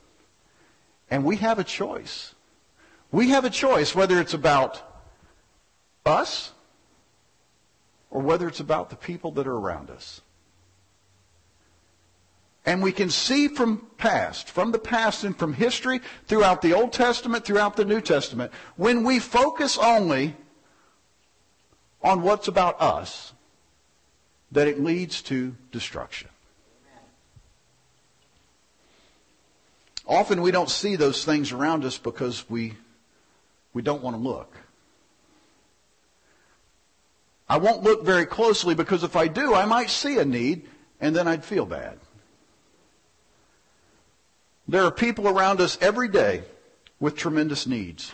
and 1.10 1.24
we 1.24 1.36
have 1.36 1.58
a 1.58 1.64
choice. 1.64 2.34
We 3.10 3.28
have 3.28 3.44
a 3.44 3.50
choice 3.50 3.94
whether 3.94 4.18
it's 4.18 4.34
about 4.34 4.82
us 6.06 6.52
or 8.10 8.20
whether 8.22 8.48
it's 8.48 8.60
about 8.60 8.90
the 8.90 8.96
people 8.96 9.30
that 9.32 9.46
are 9.46 9.56
around 9.56 9.90
us. 9.90 10.20
And 12.64 12.82
we 12.82 12.92
can 12.92 13.10
see 13.10 13.48
from 13.48 13.86
past, 13.98 14.48
from 14.48 14.70
the 14.70 14.78
past 14.78 15.24
and 15.24 15.36
from 15.36 15.52
history, 15.52 16.00
throughout 16.26 16.62
the 16.62 16.74
Old 16.74 16.92
Testament, 16.92 17.44
throughout 17.44 17.76
the 17.76 17.84
New 17.84 18.00
Testament, 18.00 18.52
when 18.76 19.02
we 19.02 19.18
focus 19.18 19.76
only 19.78 20.36
on 22.02 22.22
what's 22.22 22.48
about 22.48 22.80
us, 22.80 23.32
that 24.52 24.68
it 24.68 24.80
leads 24.80 25.22
to 25.22 25.56
destruction. 25.72 26.28
Often 30.06 30.42
we 30.42 30.50
don't 30.50 30.70
see 30.70 30.96
those 30.96 31.24
things 31.24 31.52
around 31.52 31.84
us 31.84 31.98
because 31.98 32.48
we, 32.50 32.74
we 33.72 33.82
don't 33.82 34.02
want 34.02 34.16
to 34.16 34.22
look. 34.22 34.56
I 37.48 37.58
won't 37.58 37.82
look 37.82 38.04
very 38.04 38.26
closely 38.26 38.74
because 38.74 39.04
if 39.04 39.14
I 39.14 39.28
do, 39.28 39.54
I 39.54 39.64
might 39.64 39.90
see 39.90 40.18
a 40.18 40.24
need 40.24 40.66
and 41.00 41.14
then 41.14 41.28
I'd 41.28 41.44
feel 41.44 41.66
bad. 41.66 41.98
There 44.66 44.84
are 44.84 44.90
people 44.90 45.28
around 45.28 45.60
us 45.60 45.76
every 45.80 46.08
day 46.08 46.44
with 46.98 47.16
tremendous 47.16 47.66
needs, 47.66 48.12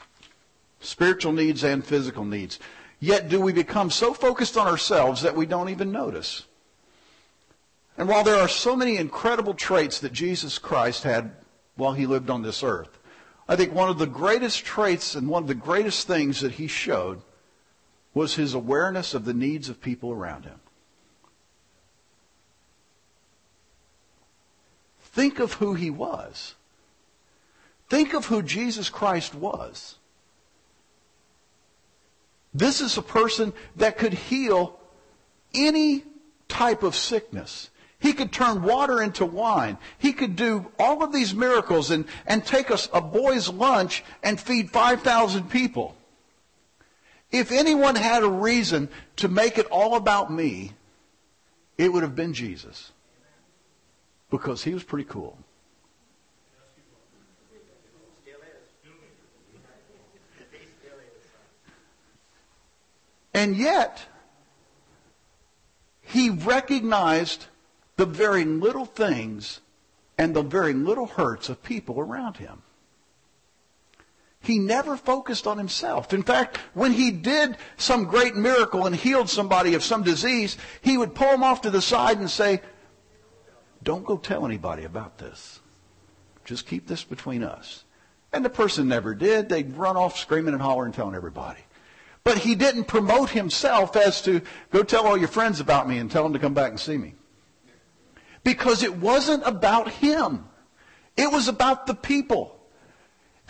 spiritual 0.80 1.32
needs 1.32 1.62
and 1.62 1.84
physical 1.84 2.24
needs. 2.24 2.58
Yet 3.00 3.28
do 3.28 3.40
we 3.40 3.52
become 3.52 3.90
so 3.90 4.12
focused 4.12 4.56
on 4.56 4.66
ourselves 4.66 5.22
that 5.22 5.36
we 5.36 5.46
don't 5.46 5.68
even 5.68 5.92
notice? 5.92 6.44
And 7.96 8.08
while 8.08 8.24
there 8.24 8.40
are 8.40 8.48
so 8.48 8.74
many 8.74 8.96
incredible 8.96 9.54
traits 9.54 10.00
that 10.00 10.12
Jesus 10.12 10.58
Christ 10.58 11.04
had 11.04 11.32
while 11.78 11.94
he 11.94 12.06
lived 12.06 12.28
on 12.28 12.42
this 12.42 12.62
earth. 12.62 12.98
I 13.48 13.56
think 13.56 13.72
one 13.72 13.88
of 13.88 13.98
the 13.98 14.06
greatest 14.06 14.64
traits 14.64 15.14
and 15.14 15.28
one 15.28 15.42
of 15.42 15.48
the 15.48 15.54
greatest 15.54 16.06
things 16.06 16.40
that 16.40 16.52
he 16.52 16.66
showed 16.66 17.22
was 18.12 18.34
his 18.34 18.52
awareness 18.52 19.14
of 19.14 19.24
the 19.24 19.32
needs 19.32 19.68
of 19.68 19.80
people 19.80 20.12
around 20.12 20.44
him. 20.44 20.60
Think 25.00 25.38
of 25.38 25.54
who 25.54 25.74
he 25.74 25.88
was. 25.88 26.54
Think 27.88 28.12
of 28.12 28.26
who 28.26 28.42
Jesus 28.42 28.90
Christ 28.90 29.34
was. 29.34 29.96
This 32.52 32.80
is 32.80 32.98
a 32.98 33.02
person 33.02 33.52
that 33.76 33.98
could 33.98 34.12
heal 34.12 34.78
any 35.54 36.04
type 36.48 36.82
of 36.82 36.94
sickness. 36.94 37.70
He 38.00 38.12
could 38.12 38.32
turn 38.32 38.62
water 38.62 39.02
into 39.02 39.26
wine. 39.26 39.76
He 39.98 40.12
could 40.12 40.36
do 40.36 40.70
all 40.78 41.02
of 41.02 41.12
these 41.12 41.34
miracles 41.34 41.90
and, 41.90 42.04
and 42.26 42.44
take 42.44 42.70
us 42.70 42.88
a 42.92 43.00
boy's 43.00 43.48
lunch 43.48 44.04
and 44.22 44.40
feed 44.40 44.70
5,000 44.70 45.50
people. 45.50 45.96
If 47.30 47.50
anyone 47.50 47.96
had 47.96 48.22
a 48.22 48.28
reason 48.28 48.88
to 49.16 49.28
make 49.28 49.58
it 49.58 49.66
all 49.66 49.96
about 49.96 50.32
me, 50.32 50.72
it 51.76 51.92
would 51.92 52.02
have 52.02 52.14
been 52.14 52.34
Jesus. 52.34 52.92
Because 54.30 54.62
he 54.62 54.74
was 54.74 54.84
pretty 54.84 55.08
cool. 55.08 55.36
And 63.34 63.56
yet, 63.56 64.04
he 66.02 66.30
recognized 66.30 67.46
the 67.98 68.06
very 68.06 68.44
little 68.44 68.86
things 68.86 69.60
and 70.16 70.34
the 70.34 70.42
very 70.42 70.72
little 70.72 71.06
hurts 71.06 71.48
of 71.48 71.62
people 71.62 72.00
around 72.00 72.38
him. 72.38 72.62
He 74.40 74.60
never 74.60 74.96
focused 74.96 75.48
on 75.48 75.58
himself. 75.58 76.14
In 76.14 76.22
fact, 76.22 76.58
when 76.74 76.92
he 76.92 77.10
did 77.10 77.56
some 77.76 78.04
great 78.04 78.36
miracle 78.36 78.86
and 78.86 78.94
healed 78.94 79.28
somebody 79.28 79.74
of 79.74 79.82
some 79.82 80.04
disease, 80.04 80.56
he 80.80 80.96
would 80.96 81.14
pull 81.14 81.30
them 81.30 81.42
off 81.42 81.62
to 81.62 81.70
the 81.70 81.82
side 81.82 82.18
and 82.18 82.30
say, 82.30 82.62
Don't 83.82 84.04
go 84.04 84.16
tell 84.16 84.46
anybody 84.46 84.84
about 84.84 85.18
this. 85.18 85.58
Just 86.44 86.66
keep 86.66 86.86
this 86.86 87.02
between 87.02 87.42
us. 87.42 87.84
And 88.32 88.44
the 88.44 88.50
person 88.50 88.86
never 88.86 89.12
did. 89.12 89.48
They'd 89.48 89.76
run 89.76 89.96
off 89.96 90.18
screaming 90.18 90.54
and 90.54 90.62
hollering 90.62 90.86
and 90.86 90.94
telling 90.94 91.16
everybody. 91.16 91.60
But 92.22 92.38
he 92.38 92.54
didn't 92.54 92.84
promote 92.84 93.30
himself 93.30 93.96
as 93.96 94.22
to 94.22 94.40
go 94.70 94.84
tell 94.84 95.06
all 95.06 95.16
your 95.16 95.28
friends 95.28 95.58
about 95.58 95.88
me 95.88 95.98
and 95.98 96.08
tell 96.08 96.22
them 96.22 96.34
to 96.34 96.38
come 96.38 96.54
back 96.54 96.70
and 96.70 96.78
see 96.78 96.96
me 96.96 97.14
because 98.48 98.82
it 98.82 98.96
wasn't 98.96 99.46
about 99.46 99.90
him. 99.90 100.42
It 101.18 101.30
was 101.30 101.48
about 101.48 101.86
the 101.86 101.92
people. 101.92 102.58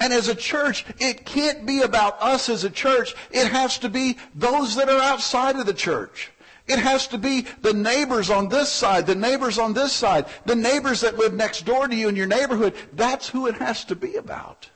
And 0.00 0.12
as 0.12 0.26
a 0.26 0.34
church, 0.34 0.84
it 0.98 1.24
can't 1.24 1.64
be 1.64 1.82
about 1.82 2.20
us 2.20 2.48
as 2.48 2.64
a 2.64 2.70
church. 2.70 3.14
It 3.30 3.46
has 3.46 3.78
to 3.78 3.88
be 3.88 4.18
those 4.34 4.74
that 4.74 4.88
are 4.88 5.00
outside 5.00 5.54
of 5.54 5.66
the 5.66 5.72
church. 5.72 6.32
It 6.66 6.80
has 6.80 7.06
to 7.08 7.18
be 7.18 7.46
the 7.62 7.72
neighbors 7.72 8.28
on 8.28 8.48
this 8.48 8.70
side, 8.70 9.06
the 9.06 9.14
neighbors 9.14 9.56
on 9.56 9.72
this 9.72 9.92
side, 9.92 10.26
the 10.46 10.56
neighbors 10.56 11.02
that 11.02 11.16
live 11.16 11.32
next 11.32 11.64
door 11.64 11.86
to 11.86 11.94
you 11.94 12.08
in 12.08 12.16
your 12.16 12.26
neighborhood. 12.26 12.74
That's 12.92 13.28
who 13.28 13.46
it 13.46 13.54
has 13.54 13.84
to 13.84 13.94
be 13.94 14.16
about. 14.16 14.68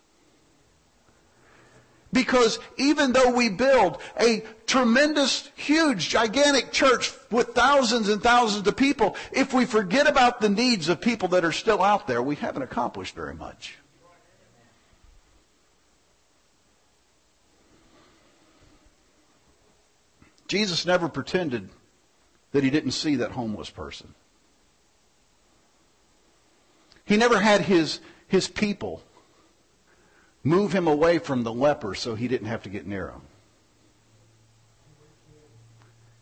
Because 2.13 2.59
even 2.77 3.13
though 3.13 3.31
we 3.31 3.49
build 3.49 3.99
a 4.21 4.45
tremendous, 4.67 5.51
huge, 5.55 6.11
gigantic 6.11 6.71
church 6.71 7.11
with 7.31 7.49
thousands 7.49 8.11
and 8.11 8.23
thousands 8.23 8.67
of 8.67 8.77
people, 8.77 9.17
if 9.33 9.55
we 9.55 9.65
forget 9.65 10.07
about 10.07 10.41
the 10.41 10.51
needs 10.51 10.91
of 10.91 11.01
people 11.01 11.29
that 11.29 11.45
are 11.45 11.53
still 11.53 11.83
out 11.83 12.07
there, 12.07 12.23
we 12.23 12.37
haven't 12.37 12.63
accomplished 12.63 13.15
very 13.15 13.35
much. 13.35 13.79
Jesus 20.49 20.85
never 20.85 21.09
pretended 21.09 21.71
that 22.51 22.63
he 22.63 22.69
didn't 22.69 22.91
see 22.91 23.17
that 23.17 23.31
homeless 23.31 23.71
person. 23.71 24.15
He 27.07 27.17
never 27.17 27.41
had 27.41 27.63
his, 27.63 28.01
his 28.29 28.49
people 28.49 29.03
move 30.45 30.73
him 30.73 30.87
away 30.87 31.19
from 31.19 31.43
the 31.43 31.53
leper 31.53 31.95
so 31.95 32.15
he 32.15 32.29
didn't 32.29 32.49
have 32.49 32.63
to 32.63 32.69
get 32.69 32.87
near 32.87 33.09
him. 33.09 33.23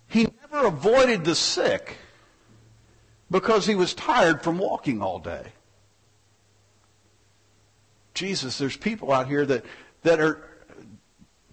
He 0.09 0.27
never 0.43 0.66
avoided 0.66 1.25
the 1.25 1.35
sick 1.35 1.97
because 3.31 3.66
he 3.66 3.75
was 3.75 3.95
tired 3.95 4.43
from 4.43 4.59
walking 4.59 5.03
all 5.03 5.21
day. 5.21 5.53
Jesus, 8.14 8.59
there's 8.59 8.77
people 8.77 9.12
out 9.12 9.29
here 9.29 9.47
that, 9.47 9.64
that 10.03 10.21
are 10.21 10.51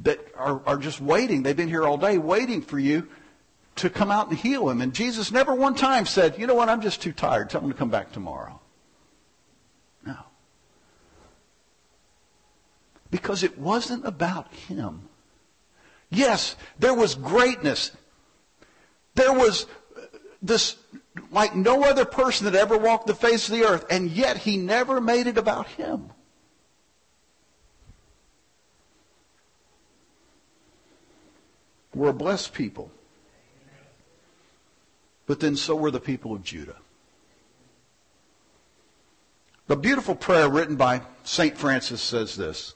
that 0.02 0.20
are, 0.36 0.62
are 0.66 0.78
just 0.78 1.02
waiting. 1.02 1.44
They've 1.44 1.56
been 1.56 1.68
here 1.70 1.84
all 1.84 1.98
day 1.98 2.18
waiting 2.18 2.62
for 2.62 2.78
you 2.78 3.08
to 3.78 3.90
come 3.90 4.12
out 4.12 4.30
and 4.30 4.38
heal 4.38 4.70
him. 4.70 4.82
And 4.82 4.94
Jesus 4.94 5.32
never 5.32 5.54
one 5.54 5.76
time 5.76 6.06
said, 6.06 6.38
you 6.38 6.48
know 6.48 6.56
what, 6.56 6.70
I'm 6.70 6.82
just 6.82 7.02
too 7.02 7.12
tired. 7.12 7.50
Tell 7.50 7.62
him 7.62 7.70
to 7.70 7.78
come 7.78 7.90
back 7.90 8.12
tomorrow. 8.12 8.60
No. 10.06 10.16
Because 13.10 13.44
it 13.44 13.58
wasn't 13.58 14.06
about 14.06 14.54
him. 14.54 15.08
Yes, 16.10 16.56
there 16.80 16.94
was 16.94 17.16
greatness. 17.16 17.92
There 19.16 19.34
was 19.34 19.66
this 20.42 20.78
like 21.32 21.56
no 21.56 21.84
other 21.84 22.06
person 22.06 22.46
that 22.46 22.56
ever 22.56 22.78
walked 22.78 23.08
the 23.08 23.16
face 23.16 23.50
of 23.50 23.56
the 23.56 23.66
earth, 23.66 23.86
and 23.90 24.10
yet 24.12 24.38
he 24.38 24.58
never 24.58 25.02
made 25.02 25.28
it 25.28 25.38
about 25.38 25.68
him. 25.68 26.12
We're 31.94 32.10
a 32.10 32.14
blessed 32.14 32.54
people. 32.54 32.92
But 35.26 35.40
then 35.40 35.56
so 35.56 35.76
were 35.76 35.92
the 35.92 36.00
people 36.00 36.34
of 36.34 36.44
Judah. 36.44 36.78
The 39.66 39.76
beautiful 39.76 40.16
prayer 40.16 40.48
written 40.48 40.78
by 40.78 41.02
St. 41.24 41.58
Francis 41.58 42.02
says 42.02 42.38
this 42.38 42.76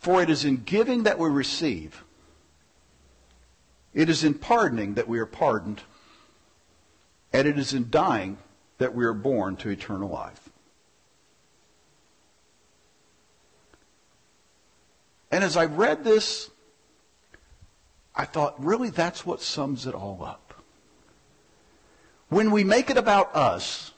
For 0.00 0.22
it 0.22 0.30
is 0.30 0.44
in 0.44 0.62
giving 0.64 1.02
that 1.04 1.18
we 1.18 1.28
receive. 1.28 2.02
It 3.92 4.08
is 4.08 4.24
in 4.24 4.34
pardoning 4.34 4.94
that 4.94 5.06
we 5.06 5.18
are 5.18 5.26
pardoned. 5.26 5.82
And 7.32 7.46
it 7.46 7.58
is 7.58 7.74
in 7.74 7.90
dying 7.90 8.38
that 8.78 8.94
we 8.94 9.04
are 9.04 9.12
born 9.12 9.56
to 9.56 9.68
eternal 9.68 10.08
life. 10.08 10.48
And 15.30 15.44
as 15.44 15.56
I 15.56 15.66
read 15.66 16.02
this, 16.02 16.50
I 18.16 18.24
thought, 18.24 18.62
really, 18.64 18.90
that's 18.90 19.24
what 19.24 19.42
sums 19.42 19.86
it 19.86 19.94
all 19.94 20.24
up. 20.24 20.54
When 22.30 22.50
we 22.50 22.64
make 22.64 22.90
it 22.90 22.96
about 22.96 23.36
us, 23.36 23.92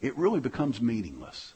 it 0.00 0.16
really 0.16 0.40
becomes 0.40 0.80
meaningless. 0.80 1.54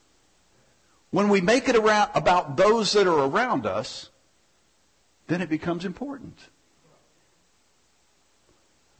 When 1.15 1.29
we 1.29 1.41
make 1.41 1.69
it 1.69 1.77
around, 1.77 2.11
about 2.17 2.57
those 2.57 2.91
that 2.95 3.07
are 3.07 3.25
around 3.25 3.67
us, 3.67 4.11
then 5.29 5.43
it 5.43 5.49
becomes 5.49 5.85
important. 5.85 6.37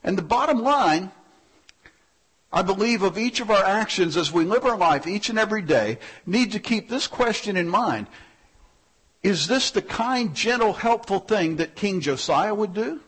And 0.01 0.17
the 0.17 0.21
bottom 0.21 0.61
line 0.61 1.11
I 2.53 2.61
believe 2.61 3.03
of 3.03 3.17
each 3.17 3.41
of 3.41 3.51
our 3.51 3.65
actions 3.65 4.15
as 4.15 4.31
we 4.31 4.45
live 4.45 4.63
our 4.63 4.77
life 4.77 5.05
each 5.05 5.27
and 5.27 5.37
every 5.37 5.61
day 5.61 5.99
need 6.25 6.53
to 6.53 6.59
keep 6.61 6.87
this 6.87 7.05
question 7.05 7.57
in 7.57 7.67
mind. 7.67 8.07
Is 9.21 9.47
this 9.47 9.71
the 9.71 9.81
kind, 9.81 10.33
gentle, 10.33 10.71
helpful 10.71 11.19
thing 11.19 11.57
that 11.57 11.75
King 11.75 11.99
Josiah 11.99 12.55
would 12.55 12.73
do? 12.73 13.01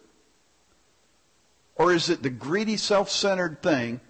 Or 1.77 1.93
is 1.93 2.09
it 2.09 2.23
the 2.23 2.29
greedy, 2.29 2.75
self-centered 2.75 3.63
thing 3.63 4.01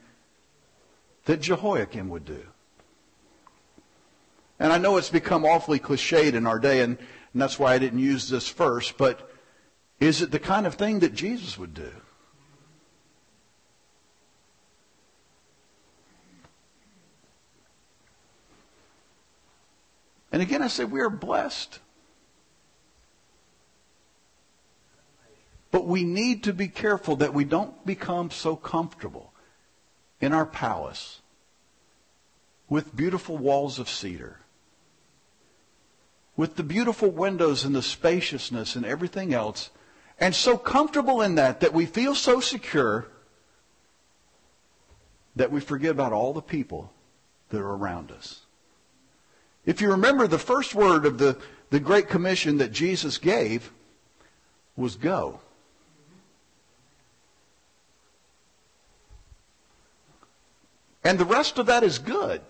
that 1.26 1.42
Jehoiakim 1.42 2.10
would 2.10 2.26
do? 2.26 2.48
And 4.60 4.74
I 4.74 4.78
know 4.78 4.98
it's 4.98 5.10
become 5.10 5.46
awfully 5.46 5.80
cliched 5.80 6.34
in 6.34 6.48
our 6.48 6.60
day, 6.60 6.82
and, 6.82 6.98
and 7.34 7.42
that's 7.42 7.60
why 7.60 7.74
I 7.74 7.78
didn't 7.78 8.00
use 8.00 8.30
this 8.30 8.48
first, 8.48 8.98
but 8.98 9.30
is 10.00 10.22
it 10.22 10.32
the 10.32 10.40
kind 10.40 10.66
of 10.66 10.76
thing 10.76 11.00
that 11.00 11.14
Jesus 11.14 11.58
would 11.58 11.74
do? 11.74 11.92
And 20.32 20.42
again, 20.42 20.62
I 20.62 20.68
say 20.68 20.84
we 20.84 21.02
are 21.02 21.10
blessed. 21.10 21.80
But 25.72 25.86
we 25.86 26.04
need 26.04 26.44
to 26.44 26.54
be 26.54 26.68
careful 26.68 27.18
that 27.18 27.34
we 27.34 27.44
don't 27.44 27.86
become 27.86 28.32
so 28.32 28.56
comfortable 28.56 29.34
in 30.22 30.34
our 30.34 30.46
palace 30.46 31.22
with 32.70 32.96
beautiful 32.96 33.38
walls 33.38 33.80
of 33.80 33.90
cedar, 33.90 34.40
with 36.38 36.56
the 36.56 36.64
beautiful 36.64 37.10
windows 37.10 37.66
and 37.66 37.76
the 37.76 37.82
spaciousness 37.82 38.76
and 38.76 38.86
everything 38.86 39.34
else, 39.34 39.72
and 40.20 40.34
so 40.34 40.58
comfortable 40.58 41.22
in 41.22 41.36
that 41.36 41.60
that 41.60 41.74
we 41.74 41.86
feel 41.86 42.16
so 42.16 42.40
secure 42.40 43.08
that 45.36 45.52
we 45.52 45.60
forget 45.60 45.92
about 45.92 46.14
all 46.14 46.34
the 46.34 46.42
people 46.42 46.92
that 47.50 47.60
are 47.60 47.76
around 47.76 48.12
us. 48.12 48.42
If 49.66 49.82
you 49.82 49.92
remember, 49.92 50.28
the 50.28 50.40
first 50.40 50.74
word 50.74 51.06
of 51.06 51.18
the, 51.18 51.38
the 51.72 51.80
Great 51.80 52.08
Commission 52.08 52.58
that 52.60 52.72
Jesus 52.72 53.18
gave 53.18 53.72
was 54.76 54.96
go. 54.96 55.42
And 61.04 61.18
the 61.18 61.26
rest 61.26 61.58
of 61.58 61.68
that 61.68 61.84
is 61.84 62.00
good 62.00 62.42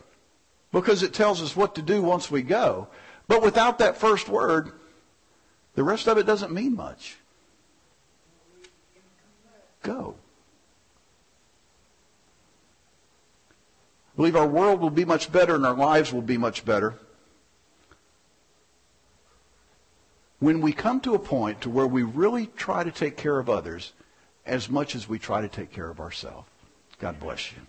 because 0.72 1.04
it 1.04 1.14
tells 1.14 1.42
us 1.42 1.56
what 1.56 1.76
to 1.76 1.82
do 1.82 2.02
once 2.02 2.30
we 2.30 2.42
go. 2.42 2.88
But 3.28 3.42
without 3.42 3.80
that 3.80 3.98
first 3.98 4.30
word, 4.30 4.72
the 5.76 5.84
rest 5.84 6.08
of 6.08 6.18
it 6.18 6.26
doesn't 6.26 6.52
mean 6.52 6.76
much. 6.76 7.18
Go. 9.84 10.16
I 13.50 14.16
believe 14.16 14.36
our 14.36 14.48
world 14.48 14.80
will 14.80 14.90
be 14.90 15.06
much 15.06 15.32
better 15.32 15.56
and 15.56 15.66
our 15.66 15.76
lives 15.76 16.12
will 16.12 16.22
be 16.22 16.38
much 16.38 16.66
better 16.66 16.96
when 20.40 20.62
we 20.62 20.72
come 20.72 21.00
to 21.02 21.16
a 21.16 21.20
point 21.20 21.62
to 21.62 21.70
where 21.70 21.88
we 21.88 22.04
really 22.04 22.48
try 22.58 22.84
to 22.84 22.92
take 22.92 23.18
care 23.18 23.40
of 23.40 23.50
others 23.50 23.94
as 24.46 24.70
much 24.70 24.96
as 24.96 25.10
we 25.10 25.20
try 25.20 25.42
to 25.42 25.48
take 25.48 25.72
care 25.72 25.90
of 25.90 26.00
ourselves. 26.00 26.48
God 27.00 27.20
bless 27.20 27.52
you. 27.52 27.60